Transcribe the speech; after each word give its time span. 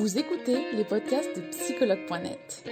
Vous 0.00 0.16
écoutez 0.16 0.56
les 0.72 0.84
podcasts 0.84 1.36
de 1.36 1.42
psychologue.net. 1.50 2.64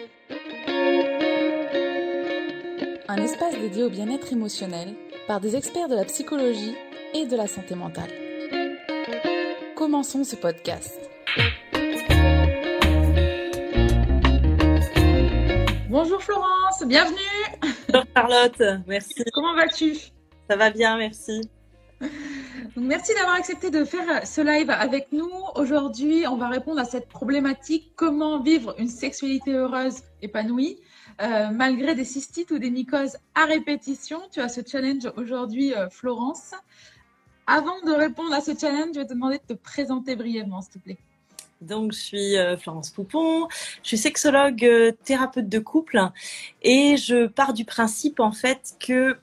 Un 3.06 3.16
espace 3.18 3.54
dédié 3.60 3.82
au 3.82 3.90
bien-être 3.90 4.32
émotionnel 4.32 4.94
par 5.26 5.38
des 5.38 5.54
experts 5.54 5.88
de 5.88 5.94
la 5.94 6.06
psychologie 6.06 6.74
et 7.12 7.26
de 7.26 7.36
la 7.36 7.46
santé 7.46 7.74
mentale. 7.74 8.08
Commençons 9.76 10.24
ce 10.24 10.36
podcast. 10.36 10.98
Bonjour 15.90 16.22
Florence, 16.22 16.82
bienvenue. 16.86 17.18
Bonjour 17.90 18.06
Charlotte, 18.16 18.62
merci. 18.86 19.22
Comment 19.34 19.54
vas-tu? 19.54 19.96
Ça 20.48 20.56
va 20.56 20.70
bien, 20.70 20.96
merci. 20.96 21.42
Merci 22.88 23.12
d'avoir 23.14 23.34
accepté 23.34 23.70
de 23.70 23.84
faire 23.84 24.26
ce 24.26 24.40
live 24.40 24.70
avec 24.70 25.12
nous. 25.12 25.30
Aujourd'hui, 25.56 26.26
on 26.26 26.36
va 26.36 26.48
répondre 26.48 26.80
à 26.80 26.86
cette 26.86 27.06
problématique 27.06 27.92
comment 27.96 28.40
vivre 28.40 28.74
une 28.78 28.88
sexualité 28.88 29.52
heureuse, 29.52 29.98
épanouie, 30.22 30.78
euh, 31.20 31.50
malgré 31.50 31.94
des 31.94 32.06
cystites 32.06 32.50
ou 32.50 32.58
des 32.58 32.70
mycoses 32.70 33.18
à 33.34 33.44
répétition? 33.44 34.20
Tu 34.32 34.40
as 34.40 34.48
ce 34.48 34.62
challenge 34.66 35.06
aujourd'hui, 35.16 35.74
euh, 35.74 35.90
Florence. 35.90 36.54
Avant 37.46 37.78
de 37.82 37.92
répondre 37.92 38.32
à 38.32 38.40
ce 38.40 38.52
challenge, 38.58 38.94
je 38.94 39.00
vais 39.00 39.06
te 39.06 39.12
demander 39.12 39.36
de 39.36 39.54
te 39.54 39.58
présenter 39.58 40.16
brièvement, 40.16 40.62
s'il 40.62 40.72
te 40.72 40.78
plaît. 40.78 40.98
Donc, 41.60 41.92
je 41.92 41.98
suis 41.98 42.38
euh, 42.38 42.56
Florence 42.56 42.88
Poupon, 42.88 43.48
je 43.82 43.88
suis 43.88 43.98
sexologue 43.98 44.94
thérapeute 45.04 45.48
de 45.48 45.58
couple 45.58 46.00
et 46.62 46.96
je 46.96 47.26
pars 47.26 47.52
du 47.52 47.66
principe 47.66 48.20
en 48.20 48.32
fait 48.32 48.76
que 48.80 49.18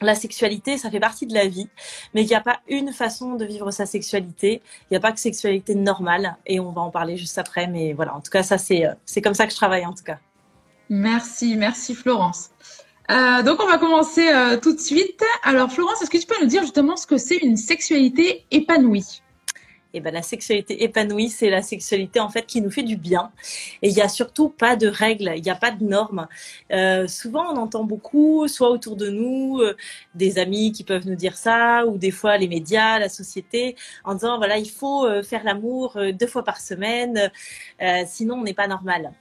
la 0.00 0.14
sexualité, 0.14 0.78
ça 0.78 0.90
fait 0.90 1.00
partie 1.00 1.26
de 1.26 1.34
la 1.34 1.46
vie, 1.46 1.68
mais 2.14 2.22
il 2.22 2.26
n'y 2.26 2.34
a 2.34 2.40
pas 2.40 2.60
une 2.68 2.92
façon 2.92 3.34
de 3.34 3.44
vivre 3.44 3.70
sa 3.70 3.86
sexualité. 3.86 4.62
Il 4.84 4.92
n'y 4.92 4.96
a 4.96 5.00
pas 5.00 5.12
que 5.12 5.20
sexualité 5.20 5.74
normale, 5.74 6.36
et 6.46 6.60
on 6.60 6.72
va 6.72 6.82
en 6.82 6.90
parler 6.90 7.16
juste 7.16 7.38
après. 7.38 7.66
Mais 7.66 7.92
voilà, 7.92 8.14
en 8.14 8.20
tout 8.20 8.30
cas, 8.30 8.42
ça 8.42 8.58
c'est 8.58 8.86
euh, 8.86 9.20
comme 9.22 9.34
ça 9.34 9.46
que 9.46 9.52
je 9.52 9.56
travaille 9.56 9.86
en 9.86 9.92
tout 9.92 10.04
cas. 10.04 10.18
Merci, 10.88 11.56
merci 11.56 11.94
Florence. 11.94 12.50
Euh, 13.10 13.42
donc 13.42 13.60
on 13.60 13.66
va 13.66 13.78
commencer 13.78 14.28
euh, 14.28 14.56
tout 14.56 14.72
de 14.72 14.80
suite. 14.80 15.22
Alors 15.42 15.70
Florence, 15.70 16.00
est-ce 16.02 16.10
que 16.10 16.18
tu 16.18 16.26
peux 16.26 16.40
nous 16.40 16.48
dire 16.48 16.62
justement 16.62 16.96
ce 16.96 17.06
que 17.06 17.18
c'est 17.18 17.38
une 17.38 17.56
sexualité 17.56 18.44
épanouie? 18.50 19.22
Ben 19.98 20.14
la 20.14 20.22
sexualité 20.22 20.84
épanouie, 20.84 21.28
c'est 21.28 21.50
la 21.50 21.62
sexualité 21.62 22.20
en 22.20 22.28
fait 22.28 22.46
qui 22.46 22.60
nous 22.60 22.70
fait 22.70 22.84
du 22.84 22.96
bien. 22.96 23.32
Et 23.82 23.88
il 23.88 23.94
n'y 23.94 24.02
a 24.02 24.08
surtout 24.08 24.48
pas 24.48 24.76
de 24.76 24.86
règles, 24.86 25.32
il 25.36 25.42
n'y 25.42 25.50
a 25.50 25.56
pas 25.56 25.72
de 25.72 25.84
normes. 25.84 26.28
Euh, 26.72 27.08
souvent, 27.08 27.52
on 27.52 27.56
entend 27.56 27.82
beaucoup, 27.82 28.46
soit 28.46 28.70
autour 28.70 28.94
de 28.94 29.08
nous, 29.10 29.58
euh, 29.60 29.76
des 30.14 30.38
amis 30.38 30.70
qui 30.70 30.84
peuvent 30.84 31.06
nous 31.08 31.16
dire 31.16 31.36
ça, 31.36 31.84
ou 31.86 31.98
des 31.98 32.12
fois 32.12 32.36
les 32.36 32.46
médias, 32.46 33.00
la 33.00 33.08
société, 33.08 33.74
en 34.04 34.14
disant 34.14 34.36
voilà, 34.36 34.58
il 34.58 34.70
faut 34.70 35.06
euh, 35.06 35.22
faire 35.24 35.42
l'amour 35.42 35.98
deux 36.12 36.26
fois 36.28 36.44
par 36.44 36.60
semaine, 36.60 37.30
sinon 38.06 38.36
on 38.36 38.44
n'est 38.44 38.54
pas 38.54 38.68
normal. 38.68 39.12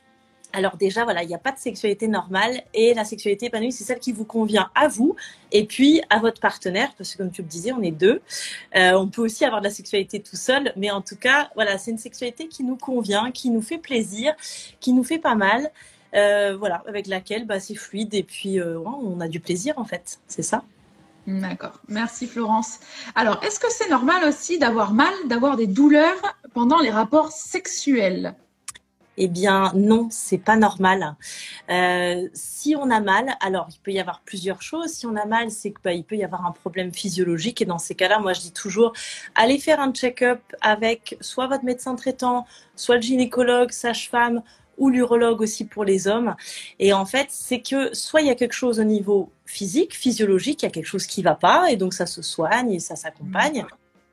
Alors 0.51 0.77
déjà, 0.77 1.03
voilà, 1.03 1.21
il 1.23 1.27
n'y 1.27 1.35
a 1.35 1.39
pas 1.39 1.51
de 1.51 1.59
sexualité 1.59 2.07
normale 2.07 2.63
et 2.73 2.93
la 2.95 3.05
sexualité 3.05 3.47
épanouie, 3.47 3.71
c'est 3.71 3.83
celle 3.83 3.99
qui 3.99 4.11
vous 4.11 4.25
convient 4.25 4.71
à 4.73 4.87
vous 4.87 5.15
et 5.51 5.65
puis 5.65 6.01
à 6.09 6.19
votre 6.19 6.41
partenaire, 6.41 6.91
parce 6.97 7.13
que 7.13 7.19
comme 7.19 7.31
tu 7.31 7.43
le 7.43 7.47
disais, 7.47 7.71
on 7.71 7.83
est 7.83 7.91
deux. 7.91 8.21
Euh, 8.75 8.93
on 8.93 9.07
peut 9.07 9.21
aussi 9.21 9.45
avoir 9.45 9.61
de 9.61 9.67
la 9.67 9.73
sexualité 9.73 10.19
tout 10.19 10.35
seul, 10.35 10.73
mais 10.75 10.89
en 10.89 11.01
tout 11.01 11.15
cas, 11.15 11.49
voilà, 11.53 11.77
c'est 11.77 11.91
une 11.91 11.99
sexualité 11.99 12.47
qui 12.47 12.63
nous 12.63 12.77
convient, 12.77 13.31
qui 13.31 13.51
nous 13.51 13.61
fait 13.61 13.77
plaisir, 13.77 14.33
qui 14.79 14.93
nous 14.93 15.03
fait 15.03 15.19
pas 15.19 15.35
mal, 15.35 15.69
euh, 16.15 16.55
voilà, 16.57 16.83
avec 16.87 17.05
laquelle 17.05 17.45
bah, 17.45 17.59
c'est 17.59 17.75
fluide 17.75 18.15
et 18.15 18.23
puis 18.23 18.59
euh, 18.59 18.79
on 18.79 19.21
a 19.21 19.27
du 19.27 19.39
plaisir 19.39 19.77
en 19.77 19.85
fait, 19.85 20.19
c'est 20.27 20.41
ça. 20.41 20.63
D'accord, 21.27 21.79
merci 21.87 22.25
Florence. 22.25 22.79
Alors, 23.13 23.39
est-ce 23.43 23.59
que 23.59 23.67
c'est 23.69 23.89
normal 23.89 24.23
aussi 24.23 24.57
d'avoir 24.57 24.93
mal, 24.93 25.13
d'avoir 25.27 25.57
des 25.57 25.67
douleurs 25.67 26.19
pendant 26.55 26.79
les 26.79 26.89
rapports 26.89 27.31
sexuels? 27.31 28.33
Eh 29.19 29.27
bien 29.27 29.71
non, 29.75 30.07
c'est 30.09 30.37
pas 30.37 30.55
normal. 30.55 31.15
Euh, 31.69 32.27
si 32.33 32.75
on 32.75 32.89
a 32.89 33.01
mal, 33.01 33.35
alors 33.41 33.67
il 33.69 33.79
peut 33.79 33.91
y 33.91 33.99
avoir 33.99 34.21
plusieurs 34.21 34.61
choses. 34.61 34.91
Si 34.91 35.05
on 35.05 35.15
a 35.15 35.25
mal, 35.25 35.51
c'est 35.51 35.71
qu'il 35.71 35.81
bah, 35.83 35.91
peut 36.07 36.15
y 36.15 36.23
avoir 36.23 36.45
un 36.45 36.51
problème 36.51 36.93
physiologique 36.93 37.61
et 37.61 37.65
dans 37.65 37.77
ces 37.77 37.95
cas-là, 37.95 38.19
moi 38.19 38.33
je 38.33 38.39
dis 38.39 38.53
toujours, 38.53 38.93
allez 39.35 39.59
faire 39.59 39.81
un 39.81 39.91
check-up 39.91 40.41
avec 40.61 41.17
soit 41.19 41.47
votre 41.47 41.65
médecin 41.65 41.95
traitant, 41.95 42.47
soit 42.75 42.95
le 42.95 43.01
gynécologue, 43.01 43.71
sage-femme 43.71 44.41
ou 44.77 44.89
l'urologue 44.89 45.41
aussi 45.41 45.65
pour 45.65 45.83
les 45.83 46.07
hommes. 46.07 46.35
Et 46.79 46.93
en 46.93 47.05
fait, 47.05 47.27
c'est 47.29 47.61
que 47.61 47.93
soit 47.93 48.21
il 48.21 48.27
y 48.27 48.31
a 48.31 48.35
quelque 48.35 48.53
chose 48.53 48.79
au 48.79 48.85
niveau 48.85 49.31
physique, 49.45 49.93
physiologique, 49.93 50.63
il 50.63 50.65
y 50.65 50.69
a 50.69 50.71
quelque 50.71 50.85
chose 50.85 51.05
qui 51.05 51.21
va 51.21 51.35
pas 51.35 51.69
et 51.69 51.75
donc 51.75 51.93
ça 51.93 52.05
se 52.05 52.21
soigne 52.21 52.71
et 52.71 52.79
ça 52.79 52.95
s'accompagne. 52.95 53.65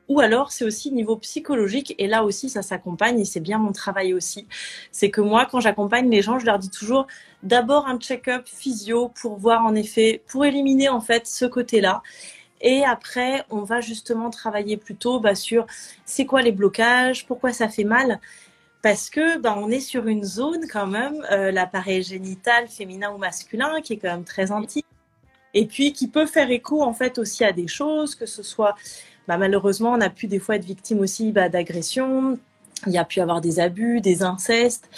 Ou 0.09 0.21
alors, 0.21 0.51
c'est 0.51 0.63
aussi 0.63 0.91
niveau 0.91 1.17
psychologique. 1.17 1.93
Et 1.97 2.07
là 2.07 2.23
aussi, 2.23 2.49
ça 2.49 2.61
s'accompagne 2.61 3.19
et 3.19 3.25
c'est 3.25 3.39
bien 3.39 3.57
mon 3.57 3.71
travail 3.73 4.13
aussi. 4.13 4.47
C'est 4.91 5.09
que 5.09 5.21
moi, 5.21 5.47
quand 5.49 5.59
j'accompagne 5.59 6.09
les 6.09 6.21
gens, 6.21 6.39
je 6.39 6.45
leur 6.45 6.59
dis 6.59 6.69
toujours 6.69 7.07
d'abord 7.43 7.87
un 7.87 7.99
check-up 7.99 8.47
physio 8.47 9.09
pour 9.21 9.37
voir 9.37 9.65
en 9.65 9.75
effet, 9.75 10.21
pour 10.27 10.45
éliminer 10.45 10.89
en 10.89 11.01
fait 11.01 11.27
ce 11.27 11.45
côté-là. 11.45 12.01
Et 12.61 12.83
après, 12.83 13.43
on 13.49 13.61
va 13.63 13.81
justement 13.81 14.29
travailler 14.29 14.77
plutôt 14.77 15.19
bah, 15.19 15.35
sur 15.35 15.67
c'est 16.05 16.25
quoi 16.25 16.41
les 16.41 16.51
blocages, 16.51 17.27
pourquoi 17.27 17.53
ça 17.53 17.67
fait 17.69 17.83
mal. 17.83 18.19
Parce 18.81 19.09
que 19.09 19.37
bah, 19.37 19.55
on 19.57 19.69
est 19.69 19.79
sur 19.79 20.07
une 20.07 20.23
zone 20.23 20.67
quand 20.71 20.87
même, 20.87 21.25
euh, 21.31 21.51
l'appareil 21.51 22.03
génital 22.03 22.67
féminin 22.67 23.11
ou 23.11 23.17
masculin, 23.17 23.81
qui 23.81 23.93
est 23.93 23.97
quand 23.97 24.09
même 24.09 24.23
très 24.23 24.51
intime. 24.51 24.83
Et 25.53 25.65
puis 25.65 25.93
qui 25.93 26.07
peut 26.07 26.25
faire 26.25 26.51
écho 26.51 26.81
en 26.83 26.93
fait 26.93 27.17
aussi 27.17 27.43
à 27.43 27.51
des 27.51 27.67
choses, 27.67 28.15
que 28.15 28.25
ce 28.25 28.43
soit 28.43 28.75
bah, 29.27 29.37
malheureusement, 29.37 29.91
on 29.91 30.01
a 30.01 30.09
pu 30.09 30.27
des 30.27 30.39
fois 30.39 30.55
être 30.55 30.65
victime 30.65 30.99
aussi 30.99 31.31
bah, 31.31 31.49
d'agressions. 31.49 32.39
Il 32.85 32.93
y 32.93 32.97
a 32.97 33.05
pu 33.05 33.21
avoir 33.21 33.41
des 33.41 33.59
abus, 33.59 34.01
des 34.01 34.23
incestes. 34.23 34.89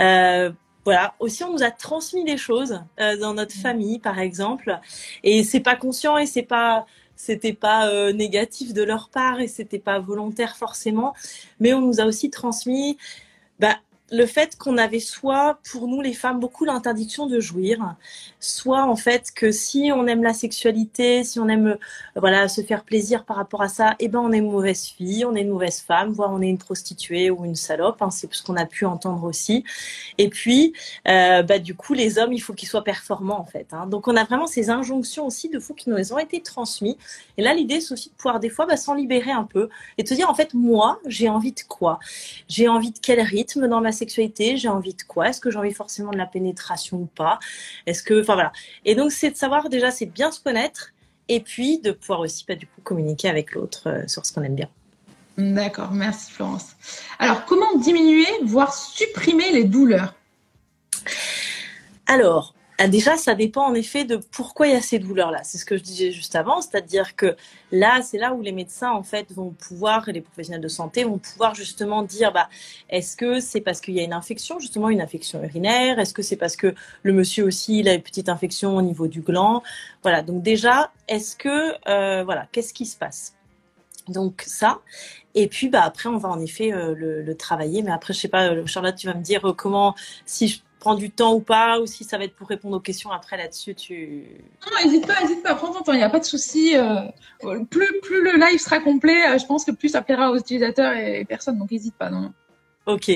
Euh, 0.00 0.50
voilà. 0.84 1.14
Aussi, 1.20 1.44
on 1.44 1.52
nous 1.52 1.62
a 1.62 1.70
transmis 1.70 2.24
des 2.24 2.38
choses 2.38 2.80
euh, 3.00 3.16
dans 3.18 3.34
notre 3.34 3.56
mmh. 3.56 3.60
famille, 3.60 3.98
par 3.98 4.18
exemple, 4.18 4.78
et 5.22 5.44
c'est 5.44 5.60
pas 5.60 5.76
conscient 5.76 6.16
et 6.16 6.26
c'est 6.26 6.42
pas 6.42 6.86
c'était 7.14 7.52
pas 7.52 7.88
euh, 7.88 8.12
négatif 8.12 8.72
de 8.72 8.82
leur 8.82 9.10
part 9.10 9.40
et 9.40 9.48
c'était 9.48 9.80
pas 9.80 9.98
volontaire 9.98 10.56
forcément, 10.56 11.14
mais 11.58 11.74
on 11.74 11.80
nous 11.80 12.00
a 12.00 12.04
aussi 12.04 12.30
transmis 12.30 12.96
bah, 13.58 13.76
le 14.10 14.26
fait 14.26 14.56
qu'on 14.56 14.78
avait 14.78 15.00
soit 15.00 15.58
pour 15.70 15.86
nous 15.86 16.00
les 16.00 16.14
femmes 16.14 16.40
beaucoup 16.40 16.64
l'interdiction 16.64 17.26
de 17.26 17.40
jouir, 17.40 17.94
soit 18.40 18.84
en 18.84 18.96
fait 18.96 19.30
que 19.34 19.52
si 19.52 19.90
on 19.94 20.06
aime 20.06 20.22
la 20.22 20.32
sexualité, 20.32 21.24
si 21.24 21.38
on 21.38 21.48
aime 21.48 21.66
euh, 21.68 21.76
voilà 22.16 22.48
se 22.48 22.62
faire 22.62 22.84
plaisir 22.84 23.24
par 23.24 23.36
rapport 23.36 23.62
à 23.62 23.68
ça, 23.68 23.96
eh 23.98 24.08
ben 24.08 24.20
on 24.20 24.32
est 24.32 24.38
une 24.38 24.50
mauvaise 24.50 24.86
fille, 24.86 25.24
on 25.24 25.34
est 25.34 25.42
une 25.42 25.50
mauvaise 25.50 25.80
femme, 25.80 26.12
voire 26.12 26.32
on 26.32 26.40
est 26.40 26.48
une 26.48 26.58
prostituée 26.58 27.30
ou 27.30 27.44
une 27.44 27.54
salope. 27.54 28.00
Hein, 28.00 28.10
c'est 28.10 28.32
ce 28.32 28.42
qu'on 28.42 28.56
a 28.56 28.64
pu 28.64 28.86
entendre 28.86 29.24
aussi. 29.24 29.64
Et 30.16 30.28
puis 30.28 30.72
euh, 31.06 31.42
bah 31.42 31.58
du 31.58 31.74
coup 31.74 31.92
les 31.92 32.18
hommes 32.18 32.32
il 32.32 32.40
faut 32.40 32.54
qu'ils 32.54 32.68
soient 32.68 32.84
performants 32.84 33.40
en 33.40 33.44
fait. 33.44 33.68
Hein. 33.72 33.86
Donc 33.86 34.08
on 34.08 34.16
a 34.16 34.24
vraiment 34.24 34.46
ces 34.46 34.70
injonctions 34.70 35.26
aussi 35.26 35.48
de 35.50 35.58
fou 35.58 35.74
qui 35.74 35.90
nous 35.90 36.12
ont 36.12 36.18
été 36.18 36.40
transmises. 36.40 36.96
Et 37.36 37.42
là 37.42 37.52
l'idée 37.52 37.80
c'est 37.80 37.92
aussi 37.92 38.08
de 38.08 38.14
pouvoir 38.14 38.40
des 38.40 38.48
fois 38.48 38.64
bah, 38.64 38.76
s'en 38.76 38.94
libérer 38.94 39.32
un 39.32 39.44
peu 39.44 39.68
et 39.98 40.02
de 40.02 40.08
se 40.08 40.14
dire 40.14 40.30
en 40.30 40.34
fait 40.34 40.54
moi 40.54 40.98
j'ai 41.06 41.28
envie 41.28 41.52
de 41.52 41.60
quoi? 41.68 41.98
J'ai 42.48 42.68
envie 42.68 42.90
de 42.92 42.98
quel 43.00 43.20
rythme 43.20 43.68
dans 43.68 43.82
ma 43.82 43.92
sexualité, 43.98 44.56
j'ai 44.56 44.68
envie 44.68 44.94
de 44.94 45.02
quoi? 45.02 45.28
Est-ce 45.28 45.40
que 45.40 45.50
j'ai 45.50 45.58
envie 45.58 45.74
forcément 45.74 46.10
de 46.10 46.16
la 46.16 46.26
pénétration 46.26 46.98
ou 46.98 47.06
pas? 47.06 47.38
Est-ce 47.86 48.02
que, 48.02 48.20
enfin 48.20 48.34
voilà. 48.34 48.52
Et 48.84 48.94
donc 48.94 49.12
c'est 49.12 49.30
de 49.30 49.36
savoir 49.36 49.68
déjà, 49.68 49.90
c'est 49.90 50.06
bien 50.06 50.30
se 50.30 50.40
connaître 50.40 50.92
et 51.28 51.40
puis 51.40 51.78
de 51.78 51.92
pouvoir 51.92 52.20
aussi 52.20 52.44
pas 52.44 52.54
bah, 52.54 52.58
du 52.58 52.66
coup 52.66 52.80
communiquer 52.82 53.28
avec 53.28 53.52
l'autre 53.52 53.88
euh, 53.88 54.08
sur 54.08 54.24
ce 54.24 54.32
qu'on 54.32 54.42
aime 54.42 54.54
bien. 54.54 54.68
D'accord, 55.36 55.92
merci 55.92 56.32
Florence. 56.32 56.70
Alors 57.18 57.44
comment 57.44 57.76
diminuer, 57.76 58.26
voire 58.44 58.74
supprimer 58.74 59.52
les 59.52 59.64
douleurs? 59.64 60.14
Alors, 62.06 62.54
déjà, 62.86 63.16
ça 63.16 63.34
dépend 63.34 63.66
en 63.66 63.74
effet 63.74 64.04
de 64.04 64.16
pourquoi 64.16 64.68
il 64.68 64.74
y 64.74 64.76
a 64.76 64.80
ces 64.80 65.00
douleurs-là. 65.00 65.42
C'est 65.42 65.58
ce 65.58 65.64
que 65.64 65.76
je 65.76 65.82
disais 65.82 66.12
juste 66.12 66.36
avant, 66.36 66.60
c'est-à-dire 66.60 67.16
que 67.16 67.34
là, 67.72 68.02
c'est 68.02 68.18
là 68.18 68.34
où 68.34 68.40
les 68.40 68.52
médecins 68.52 68.92
en 68.92 69.02
fait 69.02 69.32
vont 69.32 69.50
pouvoir 69.50 70.04
les 70.06 70.20
professionnels 70.20 70.60
de 70.60 70.68
santé 70.68 71.02
vont 71.02 71.18
pouvoir 71.18 71.56
justement 71.56 72.02
dire, 72.02 72.32
bah, 72.32 72.48
est-ce 72.88 73.16
que 73.16 73.40
c'est 73.40 73.60
parce 73.60 73.80
qu'il 73.80 73.94
y 73.94 74.00
a 74.00 74.04
une 74.04 74.12
infection, 74.12 74.60
justement 74.60 74.90
une 74.90 75.00
infection 75.00 75.42
urinaire? 75.42 75.98
Est-ce 75.98 76.14
que 76.14 76.22
c'est 76.22 76.36
parce 76.36 76.54
que 76.54 76.72
le 77.02 77.12
monsieur 77.12 77.44
aussi 77.44 77.80
il 77.80 77.88
a 77.88 77.94
une 77.94 78.02
petite 78.02 78.28
infection 78.28 78.76
au 78.76 78.82
niveau 78.82 79.08
du 79.08 79.22
gland? 79.22 79.64
Voilà. 80.04 80.22
Donc 80.22 80.42
déjà, 80.44 80.92
est-ce 81.08 81.34
que 81.34 81.72
euh, 81.88 82.22
voilà, 82.22 82.46
qu'est-ce 82.52 82.72
qui 82.72 82.86
se 82.86 82.96
passe? 82.96 83.34
Donc 84.06 84.42
ça. 84.46 84.80
Et 85.34 85.48
puis 85.48 85.68
bah 85.68 85.82
après 85.84 86.08
on 86.08 86.16
va 86.16 86.28
en 86.30 86.40
effet 86.40 86.72
euh, 86.72 86.94
le, 86.94 87.22
le, 87.22 87.36
travailler. 87.36 87.82
Mais 87.82 87.90
après 87.90 88.14
je 88.14 88.20
sais 88.20 88.28
pas 88.28 88.64
Charlotte 88.66 88.96
tu 88.96 89.06
vas 89.06 89.14
me 89.14 89.22
dire 89.22 89.48
euh, 89.48 89.52
comment 89.52 89.94
si 90.24 90.48
je 90.48 90.60
prends 90.78 90.94
du 90.94 91.10
temps 91.10 91.34
ou 91.34 91.40
pas, 91.40 91.80
ou 91.80 91.86
si 91.86 92.04
ça 92.04 92.18
va 92.18 92.24
être 92.24 92.34
pour 92.34 92.48
répondre 92.48 92.76
aux 92.76 92.80
questions 92.80 93.10
après 93.10 93.36
là-dessus, 93.36 93.74
tu... 93.74 94.24
Non, 94.64 94.84
n'hésite 94.84 95.06
pas, 95.06 95.20
n'hésite 95.20 95.42
pas, 95.42 95.54
prends 95.54 95.72
ton 95.72 95.82
temps, 95.82 95.92
il 95.92 95.98
n'y 95.98 96.02
a 96.02 96.10
pas 96.10 96.20
de 96.20 96.24
souci. 96.24 96.76
Euh, 96.76 97.00
plus, 97.70 98.00
plus 98.02 98.22
le 98.22 98.38
live 98.38 98.58
sera 98.58 98.80
complet, 98.80 99.30
euh, 99.30 99.38
je 99.38 99.46
pense 99.46 99.64
que 99.64 99.70
plus 99.70 99.90
ça 99.90 100.02
plaira 100.02 100.30
aux 100.30 100.36
utilisateurs 100.36 100.94
et 100.94 101.24
personnes, 101.24 101.58
donc 101.58 101.70
n'hésite 101.70 101.94
pas, 101.94 102.10
non. 102.10 102.32
Ok. 102.86 103.10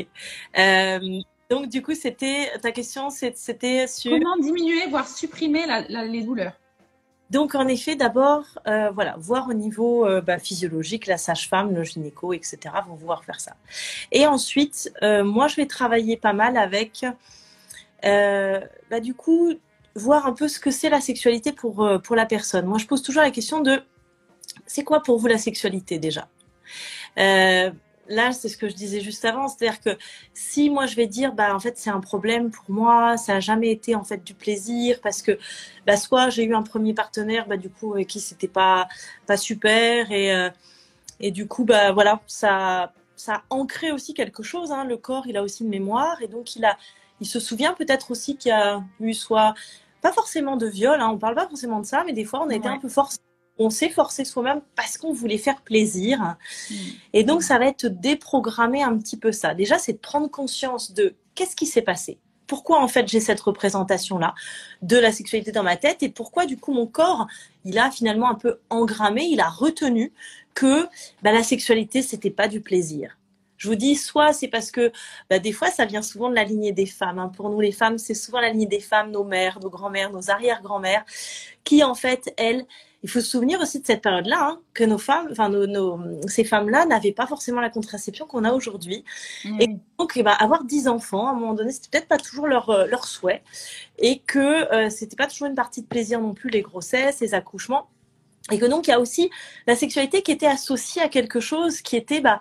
Euh, 0.59 1.21
donc 1.51 1.69
du 1.69 1.83
coup, 1.83 1.95
c'était 1.95 2.51
ta 2.61 2.73
question, 2.73 3.11
c'était 3.11 3.87
sur... 3.87 4.13
Comment 4.13 4.37
diminuer, 4.39 4.87
voire 4.89 5.09
supprimer 5.09 5.67
la, 5.67 6.05
les 6.05 6.23
douleurs? 6.23 6.53
Donc, 7.33 7.55
en 7.55 7.67
effet, 7.67 7.97
d'abord, 7.97 8.45
euh, 8.67 8.91
voilà, 8.91 9.15
voir 9.19 9.49
au 9.49 9.55
niveau 9.55 10.07
euh, 10.07 10.21
bah, 10.21 10.39
physiologique, 10.39 11.07
la 11.07 11.17
sage-femme, 11.17 11.75
le 11.75 11.83
gynéco, 11.83 12.35
etc., 12.35 12.59
vont 12.87 12.95
pouvoir 12.95 13.25
faire 13.25 13.41
ça. 13.41 13.57
Et 14.11 14.27
ensuite, 14.27 14.93
euh, 15.03 15.25
moi, 15.25 15.49
je 15.49 15.57
vais 15.57 15.65
travailler 15.65 16.19
pas 16.19 16.35
mal 16.35 16.59
avec, 16.59 17.07
bah, 18.03 19.01
du 19.01 19.15
coup, 19.15 19.53
voir 19.95 20.27
un 20.27 20.33
peu 20.33 20.49
ce 20.49 20.59
que 20.59 20.71
c'est 20.71 20.89
la 20.89 21.01
sexualité 21.01 21.53
pour, 21.53 21.89
pour 22.03 22.17
la 22.17 22.27
personne. 22.27 22.67
Moi, 22.67 22.79
je 22.79 22.87
pose 22.87 23.03
toujours 23.03 23.23
la 23.23 23.31
question 23.31 23.61
de, 23.61 23.83
c'est 24.67 24.85
quoi 24.85 25.03
pour 25.03 25.19
vous 25.19 25.27
la 25.27 25.39
sexualité 25.39 25.99
déjà? 25.99 26.29
Là, 28.09 28.33
c'est 28.33 28.49
ce 28.49 28.57
que 28.57 28.69
je 28.69 28.75
disais 28.75 29.01
juste 29.01 29.25
avant, 29.25 29.47
c'est-à-dire 29.47 29.81
que 29.81 29.97
si 30.35 30.71
moi 30.71 30.87
je 30.87 30.97
vais 30.97 31.07
dire, 31.07 31.33
bah 31.33 31.55
en 31.55 31.61
fait 31.61 31.79
c'est 31.79 31.91
un 31.91 32.01
problème 32.01 32.51
pour 32.51 32.65
moi, 32.69 33.17
ça 33.17 33.35
n'a 33.35 33.41
jamais 33.41 33.71
été 33.71 33.95
en 33.95 34.03
fait 34.03 34.25
du 34.25 34.35
plaisir 34.35 34.99
parce 35.03 35.23
que 35.23 35.39
bah, 35.87 35.97
soit 35.97 36.29
j'ai 36.29 36.45
eu 36.45 36.55
un 36.55 36.63
premier 36.63 36.95
partenaire, 36.95 37.47
bah 37.47 37.57
du 37.57 37.71
coup 37.71 37.95
avec 37.95 38.09
qui 38.09 38.21
c'était 38.21 38.49
pas 38.49 38.89
pas 39.27 39.37
super 39.37 40.11
et 40.11 40.35
euh, 40.35 40.51
et 41.21 41.31
du 41.31 41.47
coup 41.47 41.65
bah 41.65 41.93
voilà 41.93 42.21
ça 42.27 42.93
ça 43.15 43.35
a 43.37 43.43
ancré 43.51 43.93
aussi 43.93 44.15
quelque 44.15 44.43
chose. 44.43 44.73
Hein. 44.73 44.85
Le 44.85 44.97
corps 44.97 45.27
il 45.29 45.37
a 45.37 45.43
aussi 45.43 45.63
une 45.63 45.71
mémoire 45.71 46.21
et 46.23 46.29
donc 46.29 46.57
il 46.57 46.65
a 46.65 46.77
il 47.23 47.27
se 47.27 47.41
souvient 47.41 47.73
peut-être 47.73 48.11
aussi 48.11 48.37
qu'il 48.37 48.51
y 48.51 48.53
a 48.53 48.83
eu 49.01 49.15
soit 49.15 49.55
pas 50.03 50.13
forcément 50.13 50.57
de 50.57 50.67
viol, 50.67 51.01
hein, 51.01 51.11
on 51.13 51.19
parle 51.19 51.37
pas 51.37 51.47
forcément 51.47 51.81
de 51.81 51.87
ça, 51.87 52.03
mais 52.05 52.13
des 52.13 52.25
fois 52.25 52.43
on 52.45 52.51
a 52.51 52.55
été 52.55 52.69
un 52.69 52.79
peu 52.79 52.89
forcé 52.89 53.19
on 53.59 53.71
s'est 53.71 53.91
forcé 53.91 54.25
soi-même 54.25 54.61
parce 54.77 54.99
qu'on 54.99 55.13
voulait 55.13 55.39
faire 55.39 55.61
plaisir. 55.63 56.37
Mm. 56.71 56.75
Et 57.13 57.25
donc, 57.25 57.43
ça 57.43 57.59
va 57.59 57.67
être 57.67 57.87
déprogrammer 57.87 58.83
un 58.83 58.97
petit 58.99 59.17
peu 59.17 59.33
ça. 59.33 59.55
Déjà, 59.55 59.79
c'est 59.79 59.93
de 59.93 59.99
prendre 59.99 60.29
conscience 60.31 60.93
de 60.93 61.15
qu'est-ce 61.35 61.57
qui 61.57 61.67
s'est 61.67 61.83
passé. 61.83 62.19
Pourquoi 62.49 62.83
en 62.83 62.89
fait 62.89 63.09
j'ai 63.09 63.21
cette 63.21 63.41
représentation-là 63.41 64.35
de 64.83 64.99
la 64.99 65.11
sexualité 65.11 65.53
dans 65.53 65.63
ma 65.63 65.77
tête 65.77 66.03
et 66.03 66.11
pourquoi 66.11 66.45
du 66.45 66.59
coup 66.59 66.75
mon 66.75 66.87
corps 66.87 67.27
il 67.65 67.79
a 67.79 67.91
finalement 67.91 68.29
un 68.29 68.35
peu 68.35 68.59
engrammé, 68.69 69.25
il 69.25 69.41
a 69.41 69.49
retenu 69.49 70.13
que 70.53 70.87
bah, 71.23 71.33
la 71.33 71.43
sexualité 71.45 72.03
c'était 72.03 72.31
pas 72.31 72.49
du 72.49 72.61
plaisir. 72.61 73.17
Je 73.63 73.69
vous 73.69 73.77
dis, 73.77 73.95
soit 73.95 74.33
c'est 74.33 74.49
parce 74.49 74.73
que 74.73 74.91
bah, 75.31 75.39
des 75.39 75.53
fois, 75.53 75.69
ça 75.69 75.85
vient 75.85 76.03
souvent 76.03 76.29
de 76.29 76.35
la 76.35 76.43
lignée 76.43 76.73
des 76.73 76.85
femmes. 76.85 77.21
Hein. 77.21 77.29
Pour 77.29 77.49
nous, 77.49 77.61
les 77.61 77.71
femmes, 77.71 77.97
c'est 77.97 78.13
souvent 78.13 78.41
la 78.41 78.51
lignée 78.51 78.67
des 78.67 78.81
femmes, 78.81 79.13
nos 79.13 79.23
mères, 79.23 79.61
nos 79.61 79.71
grands-mères, 79.71 80.11
nos 80.11 80.33
arrière-grands-mères, 80.33 81.05
qui 81.63 81.85
en 81.85 81.95
fait, 81.95 82.35
elles, 82.37 82.67
il 83.05 83.09
faut 83.09 83.21
se 83.21 83.31
souvenir 83.31 83.61
aussi 83.61 83.79
de 83.79 83.87
cette 83.87 84.03
période-là, 84.03 84.49
hein, 84.49 84.61
que 84.75 84.83
nos 84.83 84.99
femmes, 84.99 85.29
enfin 85.31 85.49
nos, 85.49 86.01
ces 86.27 86.43
femmes-là 86.43 86.87
n'avaient 86.87 87.13
pas 87.13 87.29
forcément 87.29 87.61
la 87.61 87.71
contraception 87.71 88.27
qu'on 88.27 88.43
a 88.43 88.51
aujourd'hui. 88.51 89.05
Et 89.61 89.69
donc, 89.97 90.21
ben, 90.21 90.35
avoir 90.41 90.65
10 90.65 90.89
enfants, 90.89 91.29
à 91.29 91.31
un 91.31 91.35
moment 91.35 91.55
donné, 91.55 91.71
c'était 91.71 91.91
peut-être 91.91 92.09
pas 92.09 92.19
toujours 92.19 92.49
leur, 92.49 92.69
euh, 92.71 92.87
leur 92.87 93.05
souhait. 93.05 93.45
Et 93.99 94.19
que 94.19 94.73
euh, 94.75 94.91
c'était 94.91 95.15
pas 95.15 95.29
toujours 95.29 95.47
une 95.47 95.55
partie 95.55 95.83
de 95.83 95.87
plaisir 95.87 96.21
non 96.21 96.35
plus, 96.35 96.51
les 96.51 96.63
grossesses, 96.63 97.21
les 97.21 97.33
accouchements. 97.35 97.89
Et 98.51 98.59
que 98.59 98.67
donc, 98.67 98.89
il 98.89 98.91
y 98.91 98.95
a 98.95 98.99
aussi 98.99 99.31
la 99.69 99.77
sexualité 99.77 100.23
qui 100.23 100.33
était 100.33 100.49
associée 100.49 101.01
à 101.01 101.09
quelque 101.09 101.39
chose 101.39 101.81
qui 101.81 101.95
était, 101.95 102.21
bah, 102.21 102.41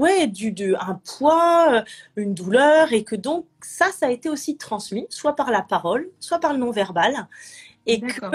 ouais, 0.00 0.26
du, 0.26 0.52
de, 0.52 0.74
un 0.80 1.00
poids, 1.18 1.74
euh, 1.74 1.82
une 2.16 2.34
douleur. 2.34 2.92
Et 2.92 3.04
que 3.04 3.16
donc, 3.16 3.46
ça, 3.62 3.86
ça 3.92 4.06
a 4.06 4.10
été 4.10 4.28
aussi 4.28 4.56
transmis, 4.56 5.06
soit 5.10 5.36
par 5.36 5.50
la 5.50 5.62
parole, 5.62 6.10
soit 6.20 6.38
par 6.38 6.52
le 6.52 6.58
non-verbal. 6.58 7.28
Et 7.86 8.00
que 8.00 8.26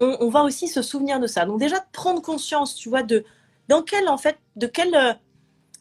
on, 0.00 0.28
va 0.28 0.42
aussi 0.42 0.68
se 0.68 0.82
souvenir 0.82 1.20
de 1.20 1.26
ça. 1.26 1.46
Donc 1.46 1.60
déjà 1.60 1.78
de 1.78 1.84
prendre 1.92 2.20
conscience, 2.20 2.74
tu 2.74 2.88
vois, 2.88 3.02
de 3.02 3.24
dans 3.68 3.82
quelle 3.82 4.08
en 4.08 4.18
fait, 4.18 4.38
de 4.56 4.66
quelle 4.66 4.94
euh, 4.94 5.14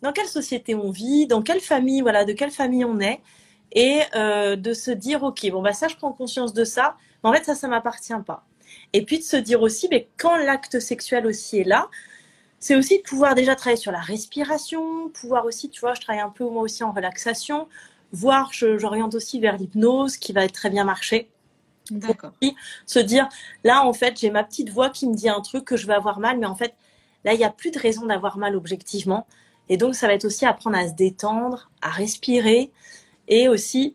dans 0.02 0.12
quelle 0.12 0.28
société 0.28 0.76
on 0.76 0.92
vit, 0.92 1.28
dans 1.28 1.42
quelle 1.42 1.62
famille, 1.62 2.02
voilà, 2.02 2.26
de 2.26 2.34
quelle 2.34 2.52
famille 2.52 2.86
on 2.86 3.00
est, 3.00 3.22
et 3.72 4.02
euh, 4.16 4.56
de 4.56 4.74
se 4.74 4.92
dire 4.92 5.24
ok, 5.24 5.50
bon 5.52 5.62
bah 5.62 5.74
ça, 5.74 5.88
je 5.88 5.96
prends 5.96 6.14
conscience 6.14 6.54
de 6.54 6.64
ça, 6.64 6.96
mais 7.24 7.30
en 7.30 7.34
fait 7.34 7.44
ça, 7.44 7.56
ça 7.56 7.68
m'appartient 7.68 8.14
pas. 8.26 8.46
Et 8.94 9.04
puis 9.04 9.20
de 9.20 9.24
se 9.24 9.38
dire 9.38 9.62
aussi, 9.62 9.88
mais 9.90 10.10
quand 10.18 10.38
l'acte 10.38 10.80
sexuel 10.80 11.26
aussi 11.26 11.60
est 11.60 11.64
là, 11.64 11.90
c'est 12.64 12.78
aussi 12.78 13.00
de 13.00 13.04
pouvoir 13.04 13.36
déjà 13.36 13.58
travailler 13.58 13.76
sur 13.76 13.92
la 13.92 14.00
respiration, 14.00 15.10
pouvoir 15.10 15.44
aussi, 15.44 15.70
tu 15.70 15.82
vois, 15.82 15.96
je 15.96 16.00
travaille 16.00 16.22
un 16.22 16.30
peu 16.30 16.46
moi 16.46 16.62
aussi 16.62 16.82
en 16.82 16.94
relaxation, 16.94 17.68
voire 18.14 18.54
j'oriente 18.54 19.16
aussi 19.16 19.42
vers 19.42 19.58
l'hypnose 19.58 20.16
qui 20.16 20.32
va 20.32 20.46
être 20.46 20.54
très 20.54 20.70
bien 20.70 20.86
marché. 20.86 21.30
D'accord. 21.92 22.32
Se 22.86 23.00
dire, 23.00 23.28
là, 23.66 23.86
en 23.86 23.92
fait, 23.92 24.18
j'ai 24.18 24.30
ma 24.30 24.46
petite 24.46 24.70
voix 24.70 24.90
qui 24.90 25.10
me 25.10 25.14
dit 25.14 25.28
un 25.28 25.42
truc 25.42 25.66
que 25.66 25.76
je 25.76 25.86
vais 25.86 25.94
avoir 25.94 26.22
mal, 26.22 26.40
mais 26.40 26.46
en 26.46 26.56
fait, 26.56 26.74
là, 27.26 27.34
il 27.34 27.38
n'y 27.38 27.44
a 27.44 27.50
plus 27.50 27.70
de 27.70 27.80
raison 27.80 28.06
d'avoir 28.06 28.38
mal 28.38 28.56
objectivement. 28.56 29.28
Et 29.68 29.76
donc, 29.76 29.94
ça 29.94 30.08
va 30.08 30.14
être 30.14 30.24
aussi 30.24 30.46
apprendre 30.46 30.78
à 30.78 30.88
se 30.88 30.94
détendre, 30.94 31.70
à 31.82 31.90
respirer 31.90 32.72
et 33.28 33.50
aussi 33.50 33.94